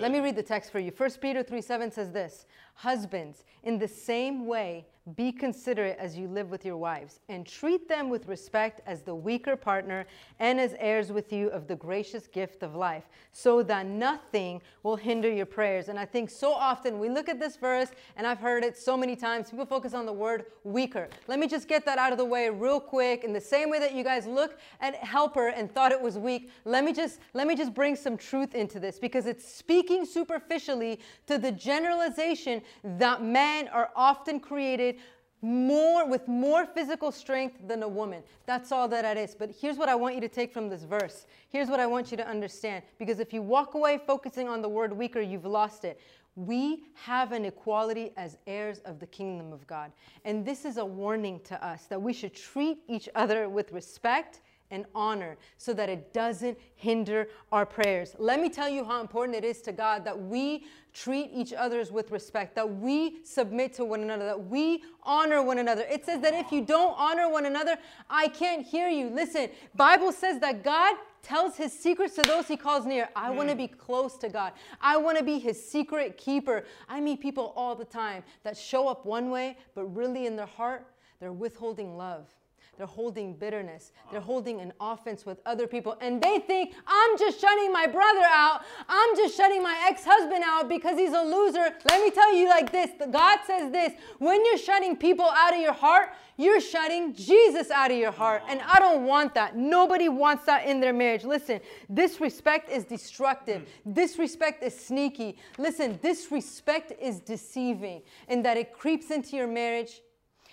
Let 0.00 0.10
me 0.10 0.20
read 0.20 0.36
the 0.36 0.42
text 0.42 0.70
for 0.70 0.78
you. 0.78 0.92
1 0.96 1.10
Peter 1.20 1.42
3 1.42 1.60
7 1.60 1.90
says 1.90 2.12
this 2.12 2.46
Husbands, 2.76 3.44
in 3.62 3.78
the 3.78 3.88
same 3.88 4.46
way, 4.46 4.86
be 5.14 5.30
considerate 5.30 5.96
as 6.00 6.16
you 6.16 6.26
live 6.26 6.50
with 6.50 6.64
your 6.64 6.76
wives, 6.76 7.20
and 7.28 7.46
treat 7.46 7.88
them 7.88 8.08
with 8.08 8.26
respect 8.26 8.80
as 8.86 9.02
the 9.02 9.14
weaker 9.14 9.54
partner 9.54 10.04
and 10.40 10.58
as 10.58 10.74
heirs 10.80 11.12
with 11.12 11.32
you 11.32 11.46
of 11.50 11.68
the 11.68 11.76
gracious 11.76 12.26
gift 12.26 12.64
of 12.64 12.74
life, 12.74 13.04
so 13.30 13.62
that 13.62 13.86
nothing 13.86 14.60
will 14.82 14.96
hinder 14.96 15.30
your 15.30 15.46
prayers. 15.46 15.88
And 15.88 15.96
I 15.96 16.06
think 16.06 16.28
so 16.28 16.52
often 16.52 16.98
we 16.98 17.08
look 17.08 17.28
at 17.28 17.38
this 17.38 17.54
verse, 17.56 17.90
and 18.16 18.26
I've 18.26 18.40
heard 18.40 18.64
it 18.64 18.76
so 18.76 18.96
many 18.96 19.14
times, 19.14 19.48
people 19.48 19.64
focus 19.64 19.94
on 19.94 20.06
the 20.06 20.12
word 20.12 20.46
weaker. 20.64 21.08
Let 21.28 21.38
me 21.38 21.46
just 21.46 21.68
get 21.68 21.86
that 21.86 21.98
out 21.98 22.10
of 22.10 22.18
the 22.18 22.24
way 22.24 22.50
real 22.50 22.80
quick. 22.80 23.22
In 23.22 23.32
the 23.32 23.40
same 23.40 23.70
way 23.70 23.78
that 23.78 23.94
you 23.94 24.02
guys 24.02 24.26
look 24.26 24.58
at 24.80 24.96
helper 24.96 25.48
and 25.48 25.72
thought 25.72 25.92
it 25.92 26.00
was 26.00 26.18
weak, 26.18 26.50
let 26.64 26.82
me 26.84 26.92
just 26.92 27.20
let 27.32 27.46
me 27.46 27.54
just 27.54 27.74
bring 27.74 27.94
some 27.94 28.16
truth 28.16 28.56
into 28.56 28.80
this 28.80 28.98
because 28.98 29.26
it's 29.26 29.46
speaking 29.46 30.04
superficially 30.04 30.98
to 31.28 31.38
the 31.38 31.52
generalization 31.52 32.60
that 32.84 33.22
men 33.22 33.68
are 33.68 33.90
often 33.94 34.40
created 34.40 34.96
more 35.42 36.08
with 36.08 36.26
more 36.26 36.66
physical 36.66 37.12
strength 37.12 37.56
than 37.68 37.82
a 37.82 37.88
woman. 37.88 38.22
That's 38.46 38.72
all 38.72 38.88
that 38.88 39.04
it 39.04 39.20
is. 39.20 39.34
But 39.34 39.50
here's 39.50 39.76
what 39.76 39.88
I 39.88 39.94
want 39.94 40.14
you 40.14 40.20
to 40.22 40.28
take 40.28 40.52
from 40.52 40.68
this 40.68 40.82
verse. 40.82 41.26
Here's 41.48 41.68
what 41.68 41.78
I 41.78 41.86
want 41.86 42.10
you 42.10 42.16
to 42.16 42.26
understand. 42.26 42.82
Because 42.98 43.20
if 43.20 43.32
you 43.32 43.42
walk 43.42 43.74
away 43.74 44.00
focusing 44.06 44.48
on 44.48 44.62
the 44.62 44.68
word 44.68 44.92
weaker, 44.92 45.20
you've 45.20 45.44
lost 45.44 45.84
it. 45.84 46.00
We 46.34 46.84
have 46.94 47.32
an 47.32 47.44
equality 47.44 48.12
as 48.16 48.36
heirs 48.46 48.80
of 48.84 48.98
the 48.98 49.06
kingdom 49.06 49.52
of 49.52 49.66
God. 49.66 49.92
And 50.24 50.44
this 50.44 50.64
is 50.64 50.76
a 50.76 50.84
warning 50.84 51.40
to 51.44 51.64
us 51.64 51.84
that 51.84 52.00
we 52.00 52.12
should 52.12 52.34
treat 52.34 52.78
each 52.88 53.08
other 53.14 53.48
with 53.48 53.72
respect 53.72 54.40
and 54.70 54.84
honor 54.94 55.36
so 55.58 55.72
that 55.72 55.88
it 55.88 56.12
doesn't 56.12 56.58
hinder 56.74 57.28
our 57.52 57.64
prayers. 57.64 58.14
Let 58.18 58.40
me 58.40 58.48
tell 58.48 58.68
you 58.68 58.84
how 58.84 59.00
important 59.00 59.36
it 59.36 59.44
is 59.44 59.60
to 59.62 59.72
God 59.72 60.04
that 60.04 60.20
we 60.20 60.66
treat 60.92 61.30
each 61.32 61.52
others 61.52 61.92
with 61.92 62.10
respect, 62.10 62.54
that 62.54 62.76
we 62.76 63.18
submit 63.22 63.74
to 63.74 63.84
one 63.84 64.02
another, 64.02 64.24
that 64.24 64.46
we 64.46 64.82
honor 65.02 65.42
one 65.42 65.58
another. 65.58 65.84
It 65.90 66.04
says 66.06 66.22
that 66.22 66.32
if 66.32 66.50
you 66.50 66.62
don't 66.62 66.94
honor 66.98 67.30
one 67.30 67.44
another, 67.44 67.76
I 68.08 68.28
can't 68.28 68.66
hear 68.66 68.88
you. 68.88 69.10
Listen, 69.10 69.50
Bible 69.74 70.10
says 70.10 70.40
that 70.40 70.64
God 70.64 70.96
tells 71.22 71.56
his 71.56 71.72
secrets 71.72 72.14
to 72.14 72.22
those 72.22 72.46
he 72.46 72.56
calls 72.56 72.86
near. 72.86 73.08
I 73.14 73.30
hmm. 73.30 73.36
want 73.36 73.48
to 73.50 73.56
be 73.56 73.68
close 73.68 74.16
to 74.18 74.28
God. 74.28 74.52
I 74.80 74.96
want 74.96 75.18
to 75.18 75.24
be 75.24 75.38
his 75.38 75.62
secret 75.62 76.16
keeper. 76.16 76.64
I 76.88 77.00
meet 77.00 77.20
people 77.20 77.52
all 77.56 77.74
the 77.74 77.84
time 77.84 78.22
that 78.44 78.56
show 78.56 78.88
up 78.88 79.04
one 79.04 79.30
way, 79.30 79.58
but 79.74 79.84
really 79.94 80.26
in 80.26 80.36
their 80.36 80.46
heart, 80.46 80.86
they're 81.20 81.32
withholding 81.32 81.96
love. 81.96 82.28
They're 82.76 82.86
holding 82.86 83.34
bitterness. 83.34 83.92
They're 84.10 84.20
holding 84.20 84.60
an 84.60 84.72
offense 84.80 85.24
with 85.24 85.38
other 85.46 85.66
people. 85.66 85.96
And 86.00 86.20
they 86.20 86.38
think, 86.40 86.74
I'm 86.86 87.18
just 87.18 87.40
shutting 87.40 87.72
my 87.72 87.86
brother 87.86 88.24
out. 88.24 88.62
I'm 88.88 89.16
just 89.16 89.36
shutting 89.36 89.62
my 89.62 89.86
ex 89.88 90.04
husband 90.04 90.42
out 90.44 90.68
because 90.68 90.98
he's 90.98 91.12
a 91.12 91.22
loser. 91.22 91.74
Let 91.88 92.02
me 92.02 92.10
tell 92.10 92.34
you 92.34 92.48
like 92.48 92.70
this 92.70 92.90
God 93.10 93.38
says 93.46 93.72
this 93.72 93.92
when 94.18 94.44
you're 94.44 94.58
shutting 94.58 94.96
people 94.96 95.24
out 95.24 95.54
of 95.54 95.60
your 95.60 95.72
heart, 95.72 96.10
you're 96.36 96.60
shutting 96.60 97.14
Jesus 97.14 97.70
out 97.70 97.90
of 97.90 97.96
your 97.96 98.12
heart. 98.12 98.42
And 98.48 98.60
I 98.60 98.78
don't 98.78 99.06
want 99.06 99.34
that. 99.34 99.56
Nobody 99.56 100.08
wants 100.08 100.44
that 100.44 100.66
in 100.66 100.80
their 100.80 100.92
marriage. 100.92 101.24
Listen, 101.24 101.60
disrespect 101.92 102.68
is 102.70 102.84
destructive, 102.84 103.66
hmm. 103.84 103.92
disrespect 103.92 104.62
is 104.62 104.78
sneaky. 104.78 105.38
Listen, 105.58 105.98
disrespect 106.02 106.92
is 107.00 107.20
deceiving 107.20 108.02
in 108.28 108.42
that 108.42 108.56
it 108.56 108.72
creeps 108.72 109.10
into 109.10 109.36
your 109.36 109.46
marriage 109.46 110.02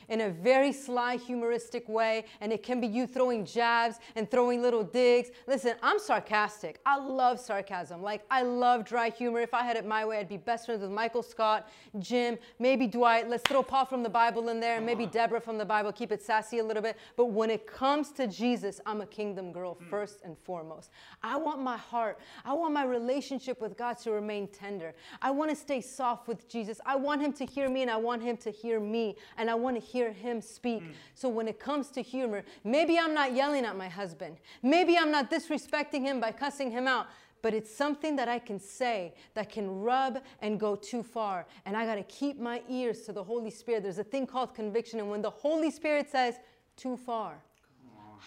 in 0.10 0.22
a 0.22 0.30
very 0.30 0.72
sly, 0.72 1.18
humoristic 1.18 1.88
way, 1.88 2.26
and 2.42 2.52
it 2.52 2.64
can 2.64 2.82
be 2.82 2.88
you 2.88 3.08
throwing 3.08 3.46
jabs 3.46 3.98
and 4.16 4.30
throwing 4.30 4.62
little 4.62 4.84
digs. 4.84 5.30
Listen, 5.48 5.76
I'm 5.82 6.00
sarcastic. 6.00 6.80
I 6.86 6.98
love 6.98 7.40
sarcasm. 7.40 8.02
Like, 8.02 8.24
I 8.30 8.44
love 8.44 8.86
dry 8.86 9.10
humor. 9.10 9.40
If 9.40 9.54
I 9.54 9.64
had 9.64 9.78
it 9.78 9.86
my 9.86 10.06
way, 10.06 10.20
I'd 10.20 10.30
be 10.30 10.38
best 10.38 10.66
friends 10.66 10.82
with 10.82 10.92
Michael 10.92 11.24
Scott, 11.24 11.70
Jim, 12.00 12.38
maybe 12.60 12.88
Dwight. 12.88 13.30
Let's 13.30 13.44
throw 13.48 13.64
Paul 13.64 13.86
from 13.86 14.04
the 14.04 14.10
Bible 14.10 14.50
in 14.50 14.60
there, 14.60 14.78
and 14.78 14.86
maybe 14.86 15.06
Deborah 15.06 15.42
from 15.42 15.58
the 15.58 15.66
Bible. 15.66 15.92
Keep 15.92 16.12
it 16.12 16.22
sassy 16.22 16.60
a 16.60 16.64
little 16.64 16.84
bit. 16.84 16.98
But 17.16 17.26
when 17.26 17.50
it 17.50 17.68
comes 17.68 18.12
to 18.14 18.28
Jesus, 18.28 18.80
I'm 18.86 19.02
a 19.02 19.06
kingdom 19.06 19.52
girl 19.52 19.76
hmm. 19.76 19.90
first 19.90 20.22
and 20.24 20.38
foremost. 20.38 20.90
I 21.22 21.38
want 21.38 21.62
my 21.62 21.78
heart, 21.78 22.20
I 22.46 22.54
want 22.54 22.74
my 22.74 22.84
relationship 22.84 23.62
with 23.62 23.78
God 23.78 23.98
to 24.00 24.12
remain 24.12 24.48
tender. 24.48 24.94
I 25.22 25.32
want 25.32 25.50
to 25.50 25.56
stay 25.56 25.82
soft 25.82 26.28
with 26.28 26.48
Jesus. 26.48 26.80
I 26.86 26.96
want 26.96 27.22
Him 27.22 27.34
to 27.34 27.46
hear 27.46 27.70
me, 27.70 27.82
and 27.82 27.92
I 27.92 27.98
want 27.98 28.22
Him 28.22 28.38
to 28.38 28.52
hear 28.52 28.80
me, 28.80 29.16
and 29.38 29.50
I 29.50 29.56
want 29.56 29.76
to 29.76 29.82
hear 29.94 30.12
him 30.12 30.42
speak. 30.42 30.82
Mm. 30.82 30.94
So 31.14 31.30
when 31.30 31.48
it 31.48 31.60
comes 31.60 31.92
to 31.92 32.02
humor, 32.02 32.44
maybe 32.64 32.98
I'm 32.98 33.14
not 33.14 33.36
yelling 33.36 33.64
at 33.66 33.78
my 33.78 33.90
husband. 33.90 34.38
Maybe 34.64 34.98
I'm 34.98 35.12
not 35.12 35.30
disrespecting 35.30 36.02
him 36.02 36.20
by 36.20 36.32
cussing 36.32 36.72
him 36.72 36.88
out. 36.88 37.08
But 37.44 37.54
it's 37.54 37.74
something 37.76 38.16
that 38.16 38.30
I 38.30 38.40
can 38.40 38.60
say 38.60 39.14
that 39.36 39.50
can 39.50 39.68
rub 39.82 40.20
and 40.42 40.60
go 40.60 40.76
too 40.76 41.04
far. 41.04 41.46
And 41.66 41.76
I 41.76 41.86
got 41.86 41.96
to 41.96 42.04
keep 42.04 42.40
my 42.40 42.64
ears 42.70 43.02
to 43.02 43.12
the 43.14 43.24
Holy 43.24 43.52
Spirit. 43.52 43.84
There's 43.84 44.00
a 44.00 44.04
thing 44.04 44.26
called 44.26 44.56
conviction. 44.56 45.00
And 45.00 45.10
when 45.10 45.22
the 45.22 45.30
Holy 45.30 45.70
Spirit 45.70 46.10
says, 46.10 46.36
too 46.76 46.98
far, 46.98 47.44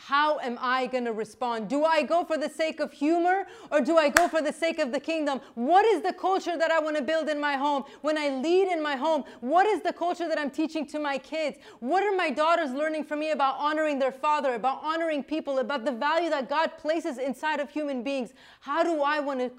how 0.05 0.38
am 0.40 0.59
I 0.61 0.86
going 0.86 1.05
to 1.07 1.12
respond? 1.12 1.68
Do 1.68 1.84
I 1.84 2.03
go 2.03 2.22
for 2.24 2.36
the 2.36 2.49
sake 2.49 2.80
of 2.80 2.92
humor 2.92 3.47
or 3.70 3.80
do 3.80 3.97
I 3.97 4.09
go 4.09 4.28
for 4.28 4.42
the 4.42 4.53
sake 4.53 4.78
of 4.78 4.92
the 4.92 5.01
kingdom? 5.01 5.40
What 5.55 5.84
is 5.86 6.03
the 6.03 6.12
culture 6.12 6.57
that 6.57 6.70
I 6.70 6.78
want 6.78 6.97
to 6.97 7.03
build 7.03 7.28
in 7.28 7.40
my 7.40 7.57
home? 7.57 7.84
When 8.03 8.18
I 8.18 8.28
lead 8.28 8.70
in 8.70 8.82
my 8.82 8.94
home, 8.94 9.24
what 9.40 9.66
is 9.66 9.80
the 9.80 9.92
culture 9.92 10.28
that 10.28 10.38
I'm 10.38 10.51
teaching 10.51 10.86
to 10.88 10.99
my 10.99 11.18
kids? 11.18 11.59
What 11.80 12.03
are 12.03 12.14
my 12.14 12.30
daughters 12.30 12.72
learning 12.72 13.05
from 13.05 13.20
me 13.20 13.30
about 13.30 13.57
honoring 13.59 13.99
their 13.99 14.12
father, 14.12 14.55
about 14.55 14.82
honoring 14.82 15.24
people, 15.24 15.59
about 15.59 15.84
the 15.84 15.92
value 15.92 16.30
that 16.30 16.49
God 16.49 16.76
places 16.78 17.18
inside 17.18 17.59
of 17.59 17.70
human 17.70 18.03
beings? 18.03 18.32
How 18.61 18.82
do 18.82 19.03
I 19.03 19.20
want 19.20 19.40
to 19.40 19.51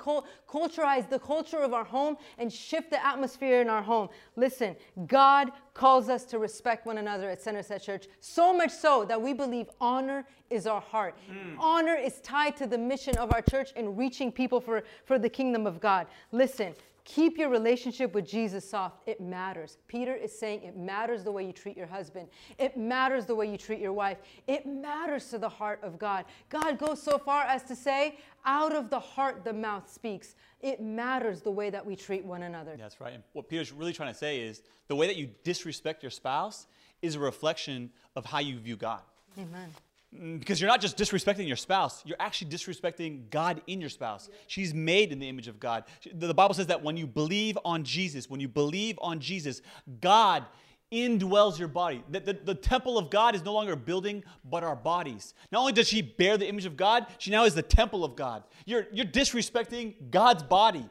culturize 0.48 1.10
the 1.10 1.20
culture 1.20 1.60
of 1.60 1.74
our 1.74 1.84
home 1.84 2.16
and 2.38 2.54
shift 2.54 2.92
the 2.92 3.06
atmosphere 3.06 3.62
in 3.62 3.70
our 3.70 3.82
home? 3.82 4.10
Listen, 4.38 4.76
God 5.08 5.52
calls 5.74 6.10
us 6.10 6.24
to 6.26 6.40
respect 6.40 6.86
one 6.86 7.00
another 7.00 7.30
at 7.30 7.42
Center 7.42 7.64
Set 7.64 7.82
Church, 7.84 8.08
so 8.22 8.56
much 8.56 8.72
so 8.72 9.04
that 9.04 9.22
we 9.22 9.34
believe 9.34 9.68
honor 9.82 10.26
is 10.50 10.68
our 10.68 10.80
heart. 10.80 11.18
Mm. 11.30 11.56
Honor 11.60 11.96
is 11.96 12.22
tied 12.22 12.56
to 12.58 12.68
the 12.68 12.78
mission 12.78 13.18
of 13.18 13.34
our 13.34 13.42
church 13.42 13.72
in 13.76 13.96
reaching 13.96 14.32
people 14.32 14.62
for, 14.62 14.84
for 15.06 15.18
the 15.18 15.28
kingdom 15.28 15.66
of 15.66 15.82
God. 15.82 16.06
Listen, 16.32 16.74
Keep 17.08 17.38
your 17.38 17.48
relationship 17.48 18.14
with 18.14 18.28
Jesus 18.28 18.70
soft. 18.70 19.08
It 19.08 19.22
matters. 19.22 19.78
Peter 19.88 20.14
is 20.14 20.38
saying 20.38 20.64
it 20.64 20.76
matters 20.76 21.24
the 21.24 21.32
way 21.32 21.46
you 21.46 21.54
treat 21.54 21.78
your 21.78 21.88
husband. 21.88 22.28
It 22.58 22.76
matters 22.76 23.26
the 23.26 23.34
way 23.34 23.50
you 23.50 23.58
treat 23.58 23.80
your 23.80 23.94
wife. 23.94 24.18
It 24.46 24.66
matters 24.66 25.30
to 25.30 25.38
the 25.38 25.48
heart 25.48 25.80
of 25.84 25.98
God. 25.98 26.26
God 26.50 26.78
goes 26.78 27.02
so 27.02 27.18
far 27.18 27.44
as 27.44 27.64
to 27.64 27.78
say, 27.78 28.18
out 28.46 28.76
of 28.76 28.90
the 28.90 29.00
heart 29.00 29.46
the 29.46 29.54
mouth 29.54 29.90
speaks. 29.90 30.36
It 30.60 30.82
matters 30.82 31.42
the 31.42 31.50
way 31.50 31.70
that 31.70 31.86
we 31.86 31.96
treat 31.96 32.26
one 32.26 32.44
another. 32.44 32.76
That's 32.78 33.00
right. 33.00 33.14
And 33.14 33.24
what 33.32 33.48
Peter's 33.48 33.72
really 33.72 33.94
trying 33.94 34.12
to 34.12 34.20
say 34.20 34.42
is 34.42 34.62
the 34.90 34.96
way 34.96 35.08
that 35.08 35.16
you 35.16 35.30
disrespect 35.46 36.04
your 36.04 36.12
spouse 36.12 36.68
is 37.02 37.16
a 37.16 37.20
reflection 37.20 37.90
of 38.18 38.26
how 38.26 38.40
you 38.40 38.60
view 38.60 38.76
God. 38.76 39.02
Amen. 39.40 39.70
Mm, 40.16 40.40
because 40.40 40.62
you're 40.62 40.70
not 40.70 40.80
just 40.80 40.98
disrespecting 40.98 41.48
your 41.48 41.58
spouse, 41.58 42.02
you're 42.06 42.18
actually 42.20 42.50
disrespecting 42.50 43.30
God 43.30 43.62
in 43.68 43.82
your 43.82 43.90
spouse. 43.90 44.30
She's 44.48 44.74
made 44.74 45.12
in 45.12 45.20
the 45.20 45.28
image 45.28 45.48
of 45.48 45.60
God. 45.60 45.84
The 46.14 46.34
Bible 46.34 46.56
says 46.56 46.68
that 46.68 46.82
when 46.82 46.96
you 46.96 47.08
believe 47.08 47.58
on 47.66 47.84
Jesus, 47.84 48.30
when 48.30 48.40
you 48.40 48.48
believe 48.48 48.98
on 49.02 49.20
Jesus, 49.20 49.62
God 50.00 50.46
indwells 50.92 51.60
your 51.60 51.68
body. 51.68 52.02
The, 52.10 52.22
the, 52.22 52.34
the, 52.34 52.56
temple 52.56 52.98
of 52.98 53.10
God 53.10 53.36
is 53.36 53.44
no 53.44 53.54
longer 53.54 53.74
a 53.74 53.78
building, 53.78 54.24
but 54.46 54.64
our 54.64 54.76
bodies. 54.76 55.34
Not 55.52 55.60
only 55.60 55.74
does 55.74 55.90
she 55.90 56.02
bear 56.02 56.38
the 56.38 56.48
image 56.48 56.66
of 56.66 56.78
God, 56.78 57.08
she 57.18 57.30
now 57.30 57.44
is 57.44 57.54
the 57.54 57.62
temple 57.62 58.06
of 58.06 58.16
God. 58.16 58.44
You're, 58.66 58.88
you're 58.94 59.06
disrespecting 59.06 59.96
God's 60.10 60.44
body. 60.44 60.86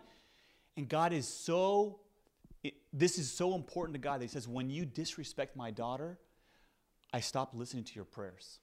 And 0.76 0.86
God 0.86 1.14
is 1.14 1.26
so, 1.26 2.00
it, 2.62 2.74
this 2.92 3.18
is 3.18 3.30
so 3.30 3.54
important 3.54 3.94
to 3.94 3.98
God 3.98 4.20
that 4.20 4.24
He 4.24 4.28
says, 4.28 4.46
when 4.46 4.68
you 4.68 4.84
disrespect 4.84 5.56
my 5.56 5.70
daughter, 5.70 6.18
I 7.14 7.20
stop 7.20 7.54
listening 7.54 7.84
to 7.84 7.94
your 7.94 8.04
prayers. 8.04 8.58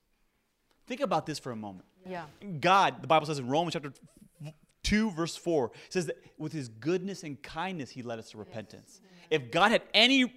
Think 0.88 1.02
about 1.02 1.26
this 1.26 1.40
for 1.40 1.52
a 1.52 1.56
moment. 1.56 1.86
Yeah. 2.08 2.26
God, 2.60 3.02
the 3.02 3.08
Bible 3.08 3.26
says 3.26 3.40
in 3.40 3.48
Romans 3.48 3.74
chapter 3.74 3.94
2, 4.84 5.12
verse 5.12 5.36
4, 5.36 5.72
says 5.90 6.08
that 6.08 6.18
with 6.38 6.52
his 6.52 6.68
goodness 6.68 7.24
and 7.24 7.42
kindness, 7.42 7.90
he 7.90 8.02
led 8.02 8.20
us 8.20 8.32
to 8.32 8.38
repentance. 8.38 9.02
Yes. 9.02 9.42
If 9.42 9.52
God 9.52 9.72
had 9.72 9.82
any 9.94 10.34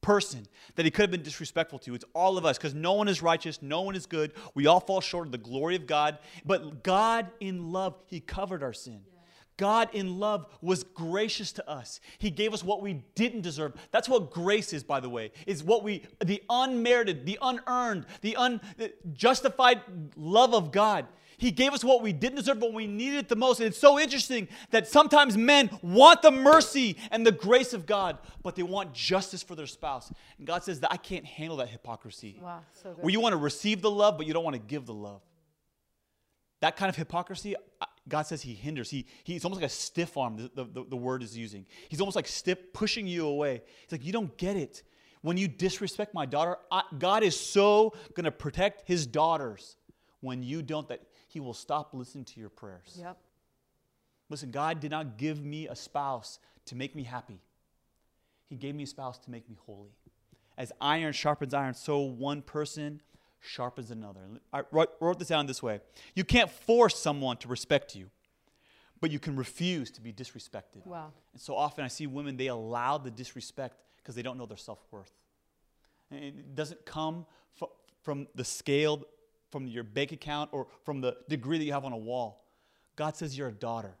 person 0.00 0.46
that 0.76 0.84
he 0.86 0.90
could 0.90 1.02
have 1.02 1.10
been 1.10 1.22
disrespectful 1.22 1.78
to, 1.80 1.94
it's 1.94 2.06
all 2.14 2.38
of 2.38 2.46
us 2.46 2.56
because 2.56 2.74
no 2.74 2.94
one 2.94 3.08
is 3.08 3.20
righteous, 3.20 3.60
no 3.60 3.82
one 3.82 3.94
is 3.94 4.06
good. 4.06 4.32
We 4.54 4.66
all 4.66 4.80
fall 4.80 5.02
short 5.02 5.26
of 5.26 5.32
the 5.32 5.38
glory 5.38 5.76
of 5.76 5.86
God. 5.86 6.18
But 6.44 6.82
God, 6.82 7.30
in 7.40 7.70
love, 7.72 7.94
he 8.06 8.20
covered 8.20 8.62
our 8.62 8.72
sin. 8.72 9.02
God 9.60 9.90
in 9.92 10.18
love 10.18 10.46
was 10.62 10.84
gracious 10.84 11.52
to 11.52 11.70
us. 11.70 12.00
He 12.16 12.30
gave 12.30 12.54
us 12.54 12.64
what 12.64 12.80
we 12.80 13.04
didn't 13.14 13.42
deserve. 13.42 13.74
That's 13.90 14.08
what 14.08 14.30
grace 14.30 14.72
is, 14.72 14.82
by 14.82 15.00
the 15.00 15.10
way, 15.10 15.32
is 15.46 15.62
what 15.62 15.84
we, 15.84 16.04
the 16.24 16.42
unmerited, 16.48 17.26
the 17.26 17.38
unearned, 17.42 18.06
the 18.22 18.38
unjustified 18.38 19.82
love 20.16 20.54
of 20.54 20.72
God. 20.72 21.08
He 21.36 21.50
gave 21.50 21.74
us 21.74 21.84
what 21.84 22.00
we 22.00 22.14
didn't 22.14 22.36
deserve, 22.36 22.58
but 22.58 22.72
we 22.72 22.86
needed 22.86 23.18
it 23.18 23.28
the 23.28 23.36
most. 23.36 23.60
And 23.60 23.66
it's 23.66 23.78
so 23.78 24.00
interesting 24.00 24.48
that 24.70 24.88
sometimes 24.88 25.36
men 25.36 25.68
want 25.82 26.22
the 26.22 26.30
mercy 26.30 26.96
and 27.10 27.26
the 27.26 27.32
grace 27.32 27.74
of 27.74 27.84
God, 27.84 28.16
but 28.42 28.56
they 28.56 28.62
want 28.62 28.94
justice 28.94 29.42
for 29.42 29.54
their 29.54 29.66
spouse. 29.66 30.10
And 30.38 30.46
God 30.46 30.64
says 30.64 30.80
that 30.80 30.90
I 30.90 30.96
can't 30.96 31.26
handle 31.26 31.58
that 31.58 31.68
hypocrisy. 31.68 32.40
Wow, 32.42 32.60
so 32.72 32.94
good. 32.94 33.04
Where 33.04 33.10
you 33.10 33.20
want 33.20 33.34
to 33.34 33.38
receive 33.38 33.82
the 33.82 33.90
love, 33.90 34.16
but 34.16 34.26
you 34.26 34.32
don't 34.32 34.44
want 34.44 34.56
to 34.56 34.62
give 34.62 34.86
the 34.86 34.94
love. 34.94 35.20
That 36.60 36.76
kind 36.76 36.88
of 36.88 36.96
hypocrisy, 36.96 37.56
uh, 37.56 37.86
God 38.08 38.22
says 38.22 38.42
He 38.42 38.54
hinders. 38.54 38.90
He, 38.90 39.06
he's 39.24 39.44
almost 39.44 39.60
like 39.60 39.70
a 39.70 39.74
stiff 39.74 40.16
arm, 40.16 40.36
the, 40.54 40.64
the, 40.64 40.84
the 40.88 40.96
word 40.96 41.22
is 41.22 41.36
using. 41.36 41.66
He's 41.88 42.00
almost 42.00 42.16
like 42.16 42.26
stiff, 42.26 42.72
pushing 42.72 43.06
you 43.06 43.26
away. 43.26 43.62
He's 43.82 43.92
like, 43.92 44.04
You 44.04 44.12
don't 44.12 44.36
get 44.36 44.56
it. 44.56 44.82
When 45.22 45.36
you 45.36 45.48
disrespect 45.48 46.14
my 46.14 46.24
daughter, 46.24 46.56
I, 46.72 46.82
God 46.98 47.22
is 47.22 47.38
so 47.38 47.92
going 48.14 48.24
to 48.24 48.30
protect 48.30 48.88
His 48.88 49.06
daughters 49.06 49.76
when 50.20 50.42
you 50.42 50.62
don't, 50.62 50.88
that 50.88 51.02
He 51.28 51.40
will 51.40 51.54
stop 51.54 51.90
listening 51.92 52.24
to 52.26 52.40
your 52.40 52.48
prayers. 52.48 52.96
Yep. 52.98 53.18
Listen, 54.30 54.50
God 54.50 54.80
did 54.80 54.90
not 54.90 55.18
give 55.18 55.44
me 55.44 55.68
a 55.68 55.76
spouse 55.76 56.38
to 56.66 56.76
make 56.76 56.94
me 56.94 57.02
happy, 57.02 57.40
He 58.48 58.56
gave 58.56 58.74
me 58.74 58.84
a 58.84 58.86
spouse 58.86 59.18
to 59.18 59.30
make 59.30 59.48
me 59.48 59.56
holy. 59.66 59.90
As 60.56 60.72
iron 60.80 61.12
sharpens 61.12 61.54
iron, 61.54 61.74
so 61.74 62.00
one 62.00 62.42
person 62.42 63.00
sharpens 63.40 63.90
another. 63.90 64.20
I 64.52 64.62
wrote 64.70 65.18
this 65.18 65.28
down 65.28 65.46
this 65.46 65.62
way 65.62 65.80
You 66.14 66.24
can't 66.24 66.50
force 66.50 66.98
someone 66.98 67.36
to 67.38 67.48
respect 67.48 67.94
you, 67.96 68.10
but 69.00 69.10
you 69.10 69.18
can 69.18 69.36
refuse 69.36 69.90
to 69.92 70.00
be 70.00 70.12
disrespected. 70.12 70.86
Wow. 70.86 71.12
And 71.32 71.40
so 71.40 71.56
often 71.56 71.84
I 71.84 71.88
see 71.88 72.06
women, 72.06 72.36
they 72.36 72.48
allow 72.48 72.98
the 72.98 73.10
disrespect 73.10 73.76
because 73.96 74.14
they 74.14 74.22
don't 74.22 74.38
know 74.38 74.46
their 74.46 74.56
self 74.56 74.78
worth. 74.90 75.12
It 76.10 76.54
doesn't 76.54 76.84
come 76.84 77.26
from 78.02 78.26
the 78.34 78.44
scale, 78.44 79.02
from 79.50 79.66
your 79.66 79.84
bank 79.84 80.12
account, 80.12 80.50
or 80.52 80.66
from 80.84 81.00
the 81.00 81.16
degree 81.28 81.58
that 81.58 81.64
you 81.64 81.72
have 81.72 81.84
on 81.84 81.92
a 81.92 81.98
wall. 81.98 82.44
God 82.96 83.16
says 83.16 83.36
you're 83.36 83.48
a 83.48 83.52
daughter. 83.52 83.94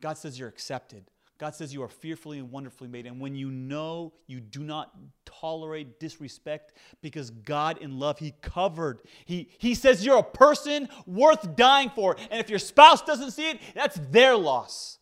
God 0.00 0.16
says 0.18 0.38
you're 0.38 0.48
accepted. 0.48 1.10
God 1.38 1.54
says 1.54 1.74
you 1.74 1.82
are 1.82 1.88
fearfully 1.88 2.38
and 2.38 2.50
wonderfully 2.50 2.88
made. 2.88 3.06
And 3.06 3.20
when 3.20 3.34
you 3.34 3.50
know 3.50 4.14
you 4.26 4.40
do 4.40 4.60
not 4.60 4.94
tolerate 5.26 6.00
disrespect 6.00 6.72
because 7.02 7.30
God 7.30 7.78
in 7.78 7.98
love, 7.98 8.18
He 8.18 8.32
covered. 8.40 9.00
He, 9.26 9.50
he 9.58 9.74
says 9.74 10.04
you're 10.04 10.18
a 10.18 10.22
person 10.22 10.88
worth 11.06 11.54
dying 11.54 11.90
for. 11.94 12.16
And 12.30 12.40
if 12.40 12.48
your 12.48 12.58
spouse 12.58 13.02
doesn't 13.02 13.32
see 13.32 13.50
it, 13.50 13.60
that's 13.74 13.98
their 14.10 14.34
loss. 14.36 14.98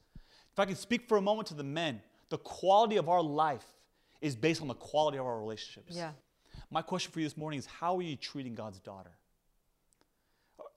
If 0.53 0.59
I 0.59 0.65
can 0.65 0.77
speak 0.77 1.09
for 1.09 1.19
a 1.19 1.23
moment 1.23 1.49
to 1.49 1.55
the 1.55 1.65
men, 1.65 2.01
the 2.31 2.39
quality 2.39 2.97
of 2.97 3.09
our 3.09 3.23
life 3.23 3.67
is 4.21 4.35
based 4.35 4.61
on 4.61 4.69
the 4.69 4.75
quality 4.75 5.19
of 5.19 5.27
our 5.27 5.39
relationships. 5.39 5.97
Yeah. 5.97 6.13
My 6.71 6.83
question 6.83 7.13
for 7.13 7.21
you 7.21 7.27
this 7.27 7.37
morning 7.37 7.59
is 7.59 7.67
how 7.67 7.97
are 7.99 8.03
you 8.03 8.17
treating 8.17 8.55
God's 8.55 8.81
daughter? 8.81 9.13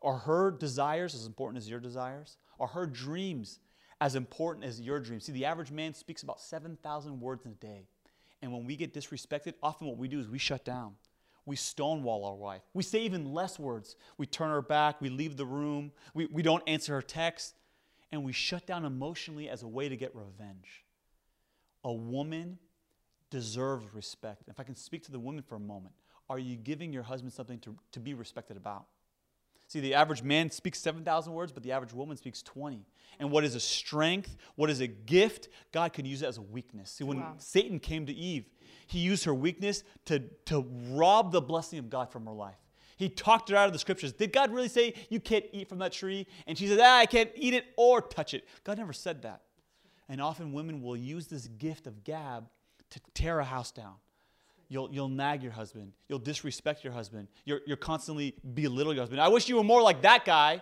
Are 0.03 0.17
her 0.17 0.51
desires 0.51 1.15
as 1.15 1.25
important 1.25 1.63
as 1.63 1.69
your 1.69 1.79
desires? 1.79 2.37
Are 2.59 2.67
her 2.67 2.85
dreams 2.85 3.59
as 3.99 4.15
important 4.15 4.65
as 4.65 4.79
your 4.79 4.99
dreams. 4.99 5.25
See, 5.25 5.31
the 5.31 5.45
average 5.45 5.71
man 5.71 5.93
speaks 5.93 6.23
about 6.23 6.39
7,000 6.39 7.19
words 7.19 7.45
in 7.45 7.51
a 7.51 7.55
day. 7.55 7.87
And 8.41 8.53
when 8.53 8.65
we 8.65 8.75
get 8.75 8.93
disrespected, 8.93 9.53
often 9.63 9.87
what 9.87 9.97
we 9.97 10.07
do 10.07 10.19
is 10.19 10.29
we 10.29 10.37
shut 10.37 10.63
down. 10.63 10.93
We 11.45 11.55
stonewall 11.55 12.25
our 12.25 12.35
wife. 12.35 12.61
We 12.73 12.83
say 12.83 12.99
even 13.03 13.33
less 13.33 13.57
words. 13.57 13.95
We 14.17 14.25
turn 14.25 14.49
her 14.49 14.61
back. 14.61 15.01
We 15.01 15.09
leave 15.09 15.37
the 15.37 15.45
room. 15.45 15.91
We, 16.13 16.25
we 16.27 16.43
don't 16.43 16.63
answer 16.67 16.93
her 16.93 17.01
text. 17.01 17.55
And 18.11 18.23
we 18.23 18.33
shut 18.33 18.65
down 18.67 18.85
emotionally 18.85 19.49
as 19.49 19.63
a 19.63 19.67
way 19.67 19.89
to 19.89 19.95
get 19.95 20.13
revenge. 20.13 20.85
A 21.83 21.93
woman 21.93 22.59
deserves 23.29 23.85
respect. 23.93 24.43
If 24.47 24.59
I 24.59 24.63
can 24.63 24.75
speak 24.75 25.03
to 25.05 25.11
the 25.11 25.19
women 25.19 25.41
for 25.41 25.55
a 25.55 25.59
moment, 25.59 25.95
are 26.29 26.39
you 26.39 26.57
giving 26.57 26.91
your 26.91 27.03
husband 27.03 27.33
something 27.33 27.59
to, 27.59 27.75
to 27.93 27.99
be 27.99 28.13
respected 28.13 28.57
about? 28.57 28.85
See, 29.67 29.81
the 29.81 29.93
average 29.93 30.23
man 30.23 30.49
speaks 30.49 30.79
7,000 30.79 31.33
words, 31.33 31.51
but 31.51 31.61
the 31.61 31.73
average 31.73 31.93
woman 31.93 32.15
speaks 32.15 32.41
20. 32.41 32.85
And 33.19 33.31
what 33.31 33.43
is 33.43 33.55
a 33.55 33.59
strength, 33.59 34.37
what 34.55 34.69
is 34.69 34.79
a 34.79 34.87
gift, 34.87 35.49
God 35.71 35.91
can 35.91 36.05
use 36.05 36.21
it 36.21 36.27
as 36.27 36.37
a 36.37 36.41
weakness. 36.41 36.91
See, 36.91 37.03
when 37.03 37.19
wow. 37.19 37.33
Satan 37.37 37.79
came 37.79 38.05
to 38.05 38.13
Eve, 38.13 38.45
he 38.85 38.99
used 38.99 39.25
her 39.25 39.33
weakness 39.33 39.83
to, 40.05 40.19
to 40.45 40.65
rob 40.91 41.31
the 41.31 41.41
blessing 41.41 41.79
of 41.79 41.89
God 41.89 42.11
from 42.11 42.25
her 42.25 42.31
life. 42.31 42.55
He 42.95 43.09
talked 43.09 43.49
her 43.49 43.55
out 43.55 43.67
of 43.67 43.73
the 43.73 43.79
scriptures. 43.79 44.13
Did 44.13 44.31
God 44.31 44.51
really 44.51 44.69
say 44.69 44.93
you 45.09 45.19
can't 45.19 45.45
eat 45.51 45.69
from 45.69 45.79
that 45.79 45.91
tree? 45.91 46.25
And 46.47 46.57
she 46.57 46.67
said, 46.67 46.79
ah, 46.81 46.97
I 46.97 47.05
can't 47.05 47.29
eat 47.35 47.53
it 47.53 47.65
or 47.75 48.01
touch 48.01 48.33
it. 48.33 48.47
God 48.63 48.77
never 48.77 48.93
said 48.93 49.21
that. 49.23 49.41
And 50.09 50.21
often 50.21 50.53
women 50.53 50.81
will 50.81 50.97
use 50.97 51.27
this 51.27 51.47
gift 51.47 51.85
of 51.85 52.03
gab 52.03 52.47
to 52.91 52.99
tear 53.13 53.39
a 53.39 53.43
house 53.43 53.71
down. 53.71 53.95
You'll, 54.69 54.89
you'll 54.91 55.09
nag 55.09 55.43
your 55.43 55.53
husband. 55.53 55.93
You'll 56.09 56.19
disrespect 56.19 56.83
your 56.83 56.93
husband. 56.93 57.27
You're, 57.45 57.61
you're 57.65 57.77
constantly 57.77 58.35
belittle 58.53 58.93
your 58.93 59.03
husband. 59.03 59.21
I 59.21 59.29
wish 59.29 59.47
you 59.47 59.55
were 59.55 59.63
more 59.63 59.81
like 59.81 60.01
that 60.01 60.25
guy. 60.25 60.61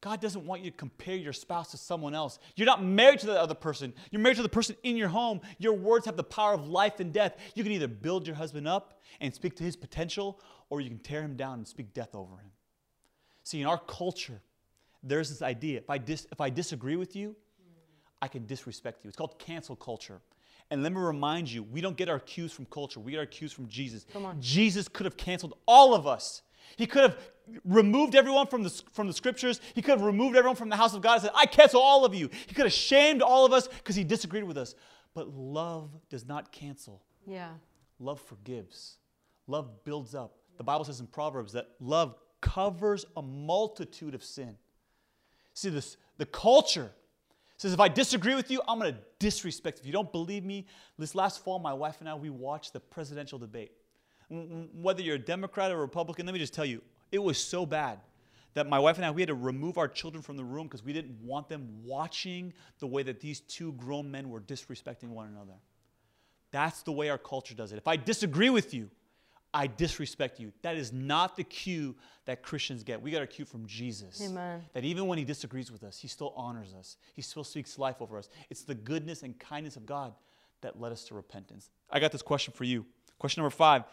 God 0.00 0.20
doesn't 0.20 0.44
want 0.44 0.62
you 0.62 0.70
to 0.70 0.76
compare 0.76 1.14
your 1.14 1.32
spouse 1.32 1.70
to 1.70 1.76
someone 1.76 2.14
else. 2.14 2.40
You're 2.56 2.66
not 2.66 2.82
married 2.82 3.20
to 3.20 3.26
that 3.26 3.36
other 3.36 3.54
person. 3.54 3.92
You're 4.10 4.20
married 4.20 4.36
to 4.36 4.42
the 4.42 4.48
person 4.48 4.74
in 4.82 4.96
your 4.96 5.08
home. 5.08 5.40
Your 5.58 5.74
words 5.74 6.06
have 6.06 6.16
the 6.16 6.24
power 6.24 6.54
of 6.54 6.66
life 6.66 6.98
and 6.98 7.12
death. 7.12 7.36
You 7.54 7.62
can 7.62 7.72
either 7.72 7.86
build 7.86 8.26
your 8.26 8.34
husband 8.34 8.66
up 8.66 9.00
and 9.20 9.32
speak 9.32 9.54
to 9.56 9.64
his 9.64 9.76
potential, 9.76 10.40
or 10.70 10.80
you 10.80 10.88
can 10.88 10.98
tear 10.98 11.22
him 11.22 11.36
down 11.36 11.58
and 11.58 11.68
speak 11.68 11.94
death 11.94 12.14
over 12.14 12.32
him. 12.32 12.50
See, 13.44 13.60
in 13.60 13.66
our 13.66 13.78
culture, 13.78 14.40
there's 15.04 15.28
this 15.28 15.42
idea 15.42 15.78
if 15.78 15.90
I, 15.90 15.98
dis- 15.98 16.26
if 16.32 16.40
I 16.40 16.50
disagree 16.50 16.96
with 16.96 17.14
you, 17.14 17.36
I 18.20 18.28
can 18.28 18.46
disrespect 18.46 19.04
you. 19.04 19.08
It's 19.08 19.16
called 19.16 19.38
cancel 19.38 19.76
culture. 19.76 20.20
And 20.72 20.82
let 20.82 20.90
me 20.90 21.00
remind 21.02 21.52
you, 21.52 21.62
we 21.64 21.82
don't 21.82 21.98
get 21.98 22.08
our 22.08 22.18
cues 22.18 22.50
from 22.50 22.64
culture. 22.64 22.98
We 22.98 23.12
get 23.12 23.18
our 23.18 23.26
cues 23.26 23.52
from 23.52 23.68
Jesus. 23.68 24.06
Come 24.10 24.24
on. 24.24 24.40
Jesus 24.40 24.88
could 24.88 25.04
have 25.04 25.18
canceled 25.18 25.52
all 25.66 25.94
of 25.94 26.06
us. 26.06 26.40
He 26.78 26.86
could 26.86 27.02
have 27.02 27.18
removed 27.62 28.14
everyone 28.14 28.46
from 28.46 28.62
the, 28.62 28.82
from 28.90 29.06
the 29.06 29.12
scriptures. 29.12 29.60
He 29.74 29.82
could 29.82 29.90
have 29.90 30.00
removed 30.00 30.34
everyone 30.34 30.56
from 30.56 30.70
the 30.70 30.76
house 30.76 30.94
of 30.94 31.02
God 31.02 31.12
and 31.12 31.22
said, 31.24 31.32
I 31.34 31.44
cancel 31.44 31.82
all 31.82 32.06
of 32.06 32.14
you. 32.14 32.30
He 32.46 32.54
could 32.54 32.64
have 32.64 32.72
shamed 32.72 33.20
all 33.20 33.44
of 33.44 33.52
us 33.52 33.68
because 33.68 33.96
he 33.96 34.02
disagreed 34.02 34.44
with 34.44 34.56
us. 34.56 34.74
But 35.12 35.28
love 35.28 35.90
does 36.08 36.26
not 36.26 36.50
cancel. 36.52 37.02
Yeah. 37.26 37.50
Love 37.98 38.22
forgives. 38.22 38.96
Love 39.46 39.84
builds 39.84 40.14
up. 40.14 40.38
The 40.56 40.64
Bible 40.64 40.86
says 40.86 41.00
in 41.00 41.06
Proverbs 41.06 41.52
that 41.52 41.68
love 41.80 42.14
covers 42.40 43.04
a 43.14 43.20
multitude 43.20 44.14
of 44.14 44.24
sin. 44.24 44.56
See, 45.52 45.68
this, 45.68 45.98
the 46.16 46.24
culture 46.24 46.92
says, 47.62 47.72
if 47.72 47.80
I 47.80 47.88
disagree 47.88 48.34
with 48.34 48.50
you, 48.50 48.60
I'm 48.68 48.78
going 48.78 48.92
to 48.92 49.00
disrespect. 49.18 49.78
If 49.78 49.86
you 49.86 49.92
don't 49.92 50.10
believe 50.10 50.44
me, 50.44 50.66
this 50.98 51.14
last 51.14 51.44
fall, 51.44 51.58
my 51.58 51.72
wife 51.72 51.96
and 52.00 52.08
I, 52.08 52.14
we 52.14 52.28
watched 52.28 52.72
the 52.72 52.80
presidential 52.80 53.38
debate. 53.38 53.72
Whether 54.28 55.02
you're 55.02 55.16
a 55.16 55.18
Democrat 55.18 55.70
or 55.70 55.78
Republican, 55.78 56.26
let 56.26 56.32
me 56.32 56.38
just 56.38 56.54
tell 56.54 56.64
you, 56.64 56.82
it 57.12 57.22
was 57.22 57.38
so 57.38 57.64
bad 57.64 58.00
that 58.54 58.68
my 58.68 58.78
wife 58.78 58.96
and 58.96 59.04
I, 59.04 59.10
we 59.10 59.22
had 59.22 59.28
to 59.28 59.34
remove 59.34 59.78
our 59.78 59.88
children 59.88 60.22
from 60.22 60.36
the 60.36 60.44
room 60.44 60.66
because 60.66 60.82
we 60.82 60.92
didn't 60.92 61.16
want 61.22 61.48
them 61.48 61.68
watching 61.84 62.52
the 62.80 62.86
way 62.86 63.02
that 63.04 63.20
these 63.20 63.40
two 63.40 63.72
grown 63.72 64.10
men 64.10 64.28
were 64.28 64.40
disrespecting 64.40 65.08
one 65.08 65.28
another. 65.28 65.54
That's 66.50 66.82
the 66.82 66.92
way 66.92 67.08
our 67.10 67.18
culture 67.18 67.54
does 67.54 67.72
it. 67.72 67.78
If 67.78 67.88
I 67.88 67.96
disagree 67.96 68.50
with 68.50 68.74
you, 68.74 68.90
I 69.54 69.66
disrespect 69.66 70.40
you. 70.40 70.52
That 70.62 70.76
is 70.76 70.92
not 70.92 71.36
the 71.36 71.44
cue 71.44 71.94
that 72.24 72.42
Christians 72.42 72.82
get. 72.82 73.02
We 73.02 73.10
got 73.10 73.22
a 73.22 73.26
cue 73.26 73.44
from 73.44 73.66
Jesus. 73.66 74.22
Amen. 74.24 74.62
That 74.72 74.84
even 74.84 75.06
when 75.06 75.18
he 75.18 75.24
disagrees 75.24 75.70
with 75.70 75.82
us, 75.82 75.98
he 75.98 76.08
still 76.08 76.32
honors 76.36 76.72
us. 76.78 76.96
He 77.14 77.22
still 77.22 77.44
speaks 77.44 77.78
life 77.78 78.00
over 78.00 78.16
us. 78.18 78.28
It's 78.48 78.62
the 78.62 78.74
goodness 78.74 79.22
and 79.22 79.38
kindness 79.38 79.76
of 79.76 79.84
God 79.84 80.14
that 80.62 80.80
led 80.80 80.92
us 80.92 81.04
to 81.04 81.14
repentance. 81.14 81.70
I 81.90 82.00
got 82.00 82.12
this 82.12 82.22
question 82.22 82.54
for 82.54 82.64
you. 82.64 82.86
Question 83.18 83.42
number 83.42 83.54
five. 83.54 83.84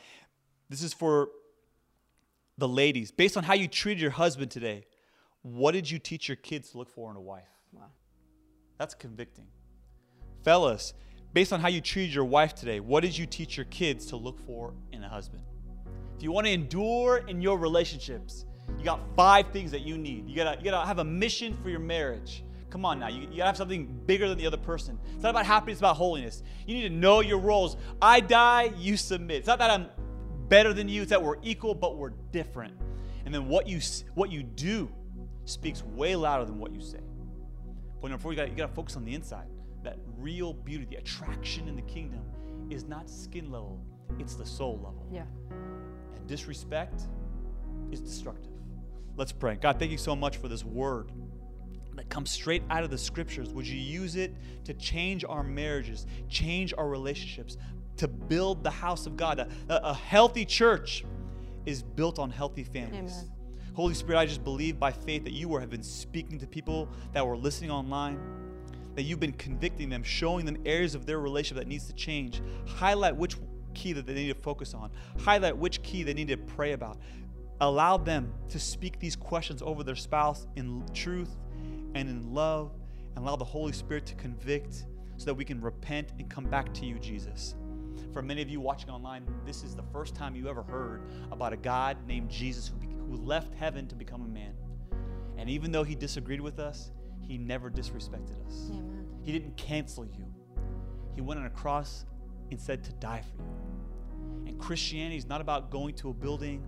This 0.70 0.82
is 0.82 0.94
for 0.94 1.30
the 2.58 2.68
ladies. 2.68 3.12
Based 3.12 3.36
on 3.36 3.44
how 3.44 3.54
you 3.54 3.68
treated 3.68 4.02
your 4.02 4.12
husband 4.12 4.52
today, 4.52 4.86
what 5.42 5.72
did 5.72 5.90
you 5.90 6.00
teach 6.00 6.28
your 6.30 6.38
kids 6.38 6.72
to 6.72 6.78
look 6.78 6.90
for 6.90 7.10
in 7.12 7.18
a 7.18 7.22
wife? 7.22 7.50
Wow. 7.74 7.88
That's 8.78 8.94
convicting. 8.94 9.48
Fellas, 10.44 10.94
based 11.34 11.54
on 11.54 11.60
how 11.60 11.68
you 11.68 11.82
treated 11.82 12.14
your 12.14 12.26
wife 12.26 12.56
today, 12.56 12.80
what 12.80 13.02
did 13.02 13.18
you 13.18 13.26
teach 13.26 13.58
your 13.58 13.66
kids 13.66 14.08
to 14.08 14.16
look 14.16 14.40
for 14.46 14.74
in 14.92 15.04
a 15.04 15.10
husband? 15.10 15.44
If 16.18 16.24
you 16.24 16.32
want 16.32 16.48
to 16.48 16.54
endure 16.54 17.24
in 17.28 17.42
your 17.42 17.58
relationships, 17.58 18.46
you 18.78 18.84
got 18.84 19.00
five 19.16 19.52
things 19.52 19.72
that 19.72 19.82
you 19.82 19.98
need. 19.98 20.28
You 20.28 20.36
gotta, 20.36 20.58
you 20.58 20.64
gotta 20.64 20.86
have 20.86 21.00
a 21.00 21.04
mission 21.04 21.58
for 21.62 21.70
your 21.70 21.80
marriage. 21.80 22.44
Come 22.70 22.86
on 22.86 23.00
now, 23.00 23.08
you, 23.08 23.22
you 23.22 23.38
gotta 23.38 23.46
have 23.46 23.58
something 23.58 23.86
bigger 24.06 24.28
than 24.28 24.38
the 24.38 24.46
other 24.46 24.58
person. 24.58 25.00
It's 25.14 25.24
not 25.24 25.32
about 25.32 25.46
happiness, 25.46 25.76
it's 25.76 25.82
about 25.82 25.96
holiness. 25.96 26.44
You 26.68 26.76
need 26.76 26.84
to 26.84 26.94
know 26.94 27.22
your 27.22 27.40
roles. 27.40 27.78
I 28.02 28.20
die, 28.20 28.72
you 28.78 28.96
submit. 28.98 29.38
It's 29.38 29.48
not 29.48 29.60
that 29.60 29.72
I'm 29.72 29.88
better 30.50 30.74
than 30.74 30.88
you, 30.88 31.02
it's 31.02 31.10
that 31.10 31.22
we're 31.22 31.38
equal, 31.42 31.74
but 31.74 31.98
we're 31.98 32.14
different. 32.32 32.76
And 33.26 33.34
then 33.34 33.48
what 33.48 33.68
you 33.68 33.80
what 34.14 34.32
you 34.32 34.44
do 34.44 34.90
speaks 35.46 35.84
way 35.84 36.16
louder 36.16 36.46
than 36.46 36.60
what 36.60 36.72
you 36.72 36.82
say. 36.82 37.00
Point 38.02 38.12
number 38.12 38.22
four, 38.22 38.32
you 38.32 38.38
gotta, 38.38 38.50
you 38.50 38.56
gotta 38.56 38.74
focus 38.74 38.96
on 38.96 39.04
the 39.04 39.14
inside. 39.14 39.48
That 39.84 39.98
real 40.18 40.54
beauty, 40.54 40.86
the 40.86 40.98
attraction 40.98 41.68
in 41.68 41.76
the 41.76 41.82
kingdom 41.84 42.22
is 42.70 42.84
not 42.84 43.10
skin 43.10 43.50
level, 43.52 43.80
it's 44.20 44.36
the 44.36 44.46
soul 44.46 44.76
level. 44.76 45.08
Yeah 45.12 45.24
And 46.16 46.28
disrespect 46.28 47.04
is 47.92 48.02
destructive. 48.02 48.52
Let's 49.16 49.32
pray. 49.32 49.56
God, 49.56 49.80
thank 49.80 49.92
you 49.92 49.98
so 49.98 50.16
much 50.16 50.38
for 50.38 50.48
this 50.48 50.64
word. 50.64 51.12
that 51.96 52.10
comes 52.10 52.32
straight 52.32 52.64
out 52.70 52.84
of 52.84 52.90
the 52.90 52.98
scriptures, 52.98 53.50
would 53.50 53.68
you 53.68 53.78
use 53.78 54.16
it 54.16 54.34
to 54.64 54.74
change 54.74 55.26
our 55.28 55.44
marriages, 55.44 56.06
change 56.30 56.74
our 56.78 56.88
relationships, 56.88 57.58
to 57.98 58.08
build 58.08 58.64
the 58.64 58.72
house 58.72 59.06
of 59.06 59.18
God? 59.18 59.40
A, 59.40 59.50
a 59.70 59.94
healthy 59.94 60.46
church 60.46 61.04
is 61.66 61.84
built 61.84 62.18
on 62.18 62.32
healthy 62.32 62.64
families. 62.64 63.12
Amen. 63.12 63.32
Holy 63.74 63.94
Spirit, 63.94 64.20
I 64.20 64.26
just 64.26 64.44
believe 64.44 64.80
by 64.80 64.92
faith 64.92 65.24
that 65.26 65.34
you 65.34 65.56
have 65.58 65.70
been 65.70 65.84
speaking 65.84 66.40
to 66.40 66.48
people 66.48 66.88
that 67.14 67.26
were 67.26 67.38
listening 67.38 67.72
online, 67.72 68.20
that 69.00 69.06
you've 69.06 69.22
been 69.22 69.32
convicting 69.32 69.88
them, 69.88 70.04
showing 70.04 70.46
them 70.46 70.58
areas 70.66 70.94
of 70.94 71.06
their 71.06 71.22
relationship 71.22 71.64
that 71.64 71.70
needs 71.70 71.88
to 71.88 71.94
change. 71.94 72.42
Highlight 72.68 73.16
which 73.16 73.38
key 73.74 73.94
that 73.94 74.06
they 74.06 74.14
need 74.14 74.28
to 74.28 74.34
focus 74.34 74.74
on, 74.74 74.92
highlight 75.18 75.56
which 75.56 75.82
key 75.84 76.04
they 76.04 76.14
need 76.14 76.28
to 76.28 76.36
pray 76.36 76.74
about. 76.74 76.98
Allow 77.62 77.96
them 77.96 78.34
to 78.50 78.60
speak 78.60 79.00
these 79.00 79.16
questions 79.16 79.62
over 79.62 79.86
their 79.86 79.96
spouse 79.96 80.48
in 80.58 80.84
truth 80.94 81.30
and 81.96 82.10
in 82.10 82.34
love, 82.34 82.74
and 83.16 83.24
allow 83.24 83.38
the 83.38 83.46
Holy 83.46 83.72
Spirit 83.72 84.06
to 84.08 84.16
convict 84.16 84.84
so 85.16 85.24
that 85.28 85.34
we 85.34 85.46
can 85.46 85.62
repent 85.62 86.12
and 86.20 86.30
come 86.30 86.44
back 86.44 86.74
to 86.74 86.86
you, 86.86 87.00
Jesus. 87.00 87.56
For 88.12 88.22
many 88.22 88.42
of 88.42 88.50
you 88.50 88.60
watching 88.60 88.90
online, 88.90 89.26
this 89.46 89.64
is 89.64 89.78
the 89.78 89.84
first 89.94 90.14
time 90.14 90.36
you 90.36 90.50
ever 90.50 90.64
heard 90.64 91.04
about 91.32 91.54
a 91.54 91.58
God 91.58 92.06
named 92.06 92.30
Jesus 92.30 92.68
who, 92.68 93.16
who 93.16 93.16
left 93.24 93.54
heaven 93.54 93.88
to 93.88 93.96
become 93.96 94.26
a 94.26 94.28
man. 94.28 94.56
And 95.38 95.50
even 95.50 95.72
though 95.72 95.84
he 95.86 95.96
disagreed 95.96 96.42
with 96.42 96.60
us, 96.60 96.92
he 97.30 97.38
never 97.38 97.70
disrespected 97.70 98.44
us. 98.48 98.72
Amen. 98.72 99.06
He 99.22 99.32
didn't 99.32 99.56
cancel 99.56 100.04
you. 100.04 100.26
He 101.14 101.22
went 101.22 101.40
on 101.40 101.46
a 101.46 101.52
cross 101.52 102.06
and 102.50 102.60
said 102.60 102.84
to 102.86 102.92
die 102.94 103.22
for 103.22 103.44
you. 103.44 104.48
And 104.48 104.60
Christianity 104.60 105.16
is 105.16 105.28
not 105.28 105.40
about 105.40 105.70
going 105.70 105.94
to 105.98 106.10
a 106.10 106.14
building 106.14 106.66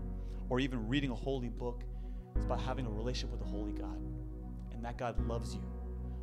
or 0.50 0.60
even 0.60 0.88
reading 0.88 1.10
a 1.10 1.16
holy 1.16 1.50
book. 1.50 1.84
It's 2.36 2.46
about 2.46 2.62
having 2.62 2.86
a 2.86 2.92
relationship 2.92 3.32
with 3.32 3.42
a 3.42 3.50
holy 3.50 3.72
God. 3.72 3.98
And 4.72 4.86
that 4.86 5.00
God 5.00 5.20
loves 5.28 5.56
you. 5.56 5.64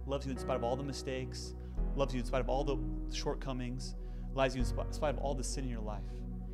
Loves 0.07 0.25
you 0.25 0.31
in 0.31 0.39
spite 0.39 0.57
of 0.57 0.63
all 0.63 0.77
the 0.77 0.85
mistakes, 0.85 1.55
loves 1.97 2.15
you 2.15 2.21
in 2.21 2.27
spite 2.27 2.41
of 2.41 2.49
all 2.49 2.63
the 2.63 2.79
shortcomings, 3.13 3.97
loves 4.35 4.55
you 4.55 4.63
in 4.63 4.93
spite 4.93 5.17
of 5.17 5.19
all 5.19 5.35
the 5.35 5.43
sin 5.43 5.65
in 5.65 5.71
your 5.71 5.81
life. 5.81 6.05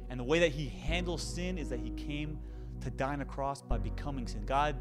And 0.08 0.18
the 0.18 0.24
way 0.24 0.38
that 0.38 0.52
He 0.52 0.68
handles 0.68 1.22
sin 1.22 1.58
is 1.58 1.68
that 1.68 1.80
He 1.80 1.90
came 1.90 2.38
to 2.80 2.90
die 2.90 3.12
on 3.12 3.20
a 3.20 3.26
cross 3.26 3.60
by 3.60 3.76
becoming 3.76 4.26
sin. 4.26 4.46
God 4.46 4.74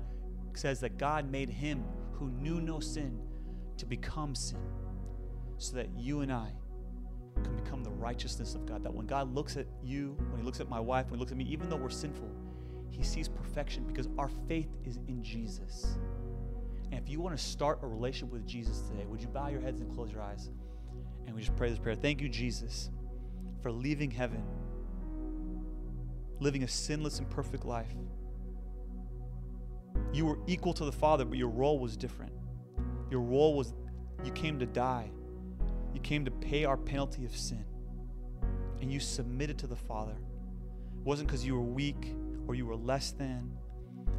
says 0.53 0.79
that 0.79 0.97
God 0.97 1.29
made 1.29 1.49
Him 1.49 1.83
who 2.17 2.29
knew 2.29 2.61
no 2.61 2.79
sin 2.79 3.19
to 3.77 3.85
become 3.85 4.35
sin 4.35 4.59
so 5.57 5.75
that 5.75 5.89
you 5.97 6.21
and 6.21 6.31
I 6.31 6.51
can 7.43 7.55
become 7.55 7.83
the 7.83 7.91
righteousness 7.91 8.55
of 8.55 8.65
God. 8.65 8.83
That 8.83 8.93
when 8.93 9.07
God 9.07 9.33
looks 9.33 9.57
at 9.57 9.65
you, 9.81 10.15
when 10.29 10.39
He 10.39 10.45
looks 10.45 10.59
at 10.59 10.69
my 10.69 10.79
wife, 10.79 11.05
when 11.05 11.15
He 11.15 11.19
looks 11.19 11.31
at 11.31 11.37
me, 11.37 11.45
even 11.45 11.69
though 11.69 11.77
we're 11.77 11.89
sinful, 11.89 12.29
He 12.89 13.03
sees 13.03 13.27
perfection 13.27 13.83
because 13.85 14.07
our 14.17 14.29
faith 14.47 14.69
is 14.85 14.99
in 15.07 15.23
Jesus. 15.23 15.97
And 16.91 17.01
if 17.01 17.09
you 17.09 17.19
want 17.19 17.35
to 17.35 17.43
start 17.43 17.79
a 17.81 17.87
relationship 17.87 18.31
with 18.31 18.45
Jesus 18.45 18.81
today, 18.81 19.05
would 19.07 19.21
you 19.21 19.27
bow 19.27 19.47
your 19.47 19.61
heads 19.61 19.81
and 19.81 19.91
close 19.93 20.11
your 20.11 20.21
eyes? 20.21 20.49
And 21.25 21.35
we 21.35 21.41
just 21.41 21.55
pray 21.55 21.69
this 21.69 21.79
prayer. 21.79 21.95
Thank 21.95 22.21
you, 22.21 22.29
Jesus, 22.29 22.91
for 23.61 23.71
leaving 23.71 24.11
heaven, 24.11 24.43
living 26.39 26.63
a 26.63 26.67
sinless 26.67 27.19
and 27.19 27.29
perfect 27.29 27.65
life. 27.65 27.95
You 30.11 30.25
were 30.25 30.39
equal 30.47 30.73
to 30.73 30.85
the 30.85 30.91
Father, 30.91 31.25
but 31.25 31.37
your 31.37 31.49
role 31.49 31.79
was 31.79 31.97
different. 31.97 32.33
Your 33.09 33.21
role 33.21 33.55
was 33.55 33.73
you 34.23 34.31
came 34.31 34.59
to 34.59 34.65
die 34.65 35.11
you 35.93 36.01
came 36.01 36.25
to 36.25 36.31
pay 36.31 36.65
our 36.65 36.77
penalty 36.77 37.25
of 37.25 37.35
sin. 37.35 37.63
And 38.81 38.91
you 38.91 38.99
submitted 38.99 39.57
to 39.59 39.67
the 39.67 39.75
Father. 39.75 40.13
It 40.13 41.05
wasn't 41.05 41.27
because 41.27 41.45
you 41.45 41.53
were 41.53 41.61
weak 41.61 42.15
or 42.47 42.55
you 42.55 42.65
were 42.65 42.75
less 42.75 43.11
than, 43.11 43.51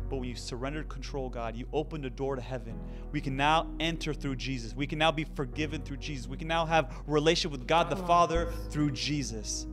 but 0.08 0.16
when 0.16 0.28
you 0.28 0.36
surrendered 0.36 0.88
control, 0.88 1.28
God, 1.28 1.56
you 1.56 1.66
opened 1.72 2.04
a 2.04 2.10
door 2.10 2.36
to 2.36 2.42
heaven. 2.42 2.78
We 3.12 3.20
can 3.20 3.36
now 3.36 3.70
enter 3.80 4.14
through 4.14 4.36
Jesus. 4.36 4.74
We 4.74 4.86
can 4.86 4.98
now 4.98 5.12
be 5.12 5.24
forgiven 5.24 5.82
through 5.82 5.98
Jesus. 5.98 6.28
We 6.28 6.36
can 6.36 6.48
now 6.48 6.64
have 6.64 6.94
relationship 7.06 7.52
with 7.52 7.66
God 7.66 7.90
the 7.90 7.96
Father 7.96 8.50
through 8.70 8.92
Jesus. 8.92 9.66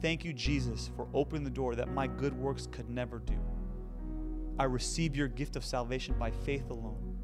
Thank 0.00 0.24
you, 0.24 0.32
Jesus, 0.32 0.90
for 0.96 1.06
opening 1.12 1.44
the 1.44 1.50
door 1.50 1.74
that 1.74 1.88
my 1.92 2.06
good 2.06 2.36
works 2.36 2.66
could 2.70 2.88
never 2.88 3.18
do. 3.18 3.38
I 4.62 4.66
receive 4.66 5.16
your 5.16 5.26
gift 5.26 5.56
of 5.56 5.64
salvation 5.64 6.14
by 6.20 6.30
faith 6.30 6.70
alone 6.70 7.16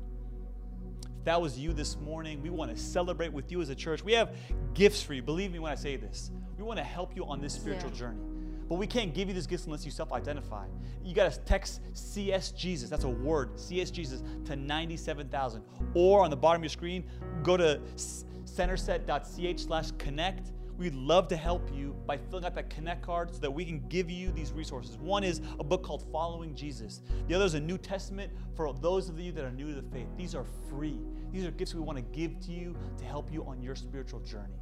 If 1.18 1.24
that 1.24 1.41
was 1.41 1.57
you 1.57 1.72
this 1.72 1.97
morning, 1.97 2.43
we 2.43 2.51
want 2.51 2.74
to 2.74 2.76
celebrate 2.76 3.32
with 3.32 3.53
you 3.53 3.62
as 3.62 3.68
a 3.68 3.76
church. 3.76 4.03
We 4.03 4.12
have 4.14 4.34
gifts 4.74 5.03
for 5.03 5.14
you. 5.14 5.22
Believe 5.22 5.53
me 5.53 5.61
when 5.61 5.70
I 5.70 5.76
say 5.76 5.95
this. 5.95 6.32
We 6.57 6.64
want 6.64 6.78
to 6.78 6.84
help 6.84 7.14
you 7.14 7.24
on 7.26 7.41
this 7.41 7.55
spiritual 7.55 7.91
yeah. 7.91 7.97
journey. 7.97 8.22
But 8.68 8.74
we 8.74 8.89
can't 8.89 9.14
give 9.14 9.28
you 9.28 9.34
this 9.34 9.47
gift 9.47 9.66
unless 9.66 9.84
you 9.84 9.93
self 9.93 10.12
identify. 10.12 10.66
You 11.05 11.14
got 11.14 11.30
to 11.32 11.39
text 11.43 11.80
CS 11.93 12.51
Jesus, 12.51 12.91
that's 12.91 13.05
a 13.05 13.09
word, 13.09 13.57
CS 13.57 13.93
Jesus, 13.93 14.20
to 14.47 14.57
97,000. 14.57 15.62
Or 15.95 16.24
on 16.24 16.30
the 16.30 16.36
bottom 16.36 16.59
of 16.59 16.64
your 16.64 16.70
screen, 16.70 17.05
go 17.45 17.57
to 17.57 17.80
centerset.ch 17.95 19.61
slash 19.61 19.93
connect 19.93 20.51
We'd 20.79 20.95
love 20.95 21.26
to 21.29 21.37
help 21.37 21.68
you 21.74 21.97
by 22.07 22.16
filling 22.16 22.45
out 22.45 22.55
that 22.55 22.70
Connect 22.70 23.03
card 23.03 23.35
so 23.35 23.41
that 23.41 23.51
we 23.51 23.64
can 23.64 23.81
give 23.89 24.09
you 24.09 24.31
these 24.31 24.53
resources. 24.53 24.97
One 24.97 25.24
is 25.24 25.41
a 25.59 25.64
book 25.64 25.83
called 25.83 26.05
Following 26.12 26.55
Jesus, 26.55 27.03
the 27.26 27.35
other 27.35 27.45
is 27.45 27.55
a 27.55 27.61
New 27.61 27.79
Testament 27.79 28.33
for 28.55 28.72
those 28.72 29.09
of 29.09 29.18
you 29.18 29.33
that 29.33 29.45
are 29.45 29.51
new 29.51 29.74
to 29.74 29.81
the 29.81 29.91
faith. 29.91 30.07
These 30.16 30.37
are 30.37 30.45
free, 30.70 31.01
these 31.33 31.45
are 31.45 31.51
gifts 31.51 31.74
we 31.74 31.81
want 31.81 31.99
to 31.99 32.03
give 32.16 32.39
to 32.47 32.53
you 32.53 32.76
to 32.97 33.05
help 33.05 33.33
you 33.33 33.45
on 33.45 33.61
your 33.61 33.74
spiritual 33.74 34.20
journey. 34.20 34.55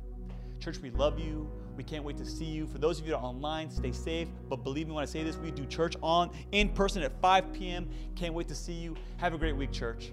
Church, 0.59 0.79
we 0.79 0.89
love 0.91 1.19
you. 1.19 1.51
We 1.77 1.85
can't 1.85 2.03
wait 2.03 2.17
to 2.17 2.25
see 2.25 2.47
you. 2.47 2.67
For 2.67 2.79
those 2.79 2.99
of 2.99 3.05
you 3.05 3.13
that 3.13 3.19
are 3.19 3.25
online, 3.25 3.71
stay 3.71 3.93
safe. 3.93 4.29
But 4.49 4.65
believe 4.65 4.89
me 4.89 4.95
when 4.95 5.03
I 5.03 5.07
say 5.07 5.23
this, 5.23 5.37
we 5.37 5.51
do 5.51 5.67
church 5.67 5.97
on 6.03 6.31
in 6.53 6.71
person 6.71 7.03
at 7.03 7.13
5 7.21 7.53
p.m. 7.53 7.89
Can't 8.15 8.33
wait 8.33 8.49
to 8.49 8.55
see 8.55 8.73
you. 8.73 8.97
Have 9.19 9.35
a 9.35 9.39
great 9.39 9.55
week, 9.55 9.71
church. 9.71 10.13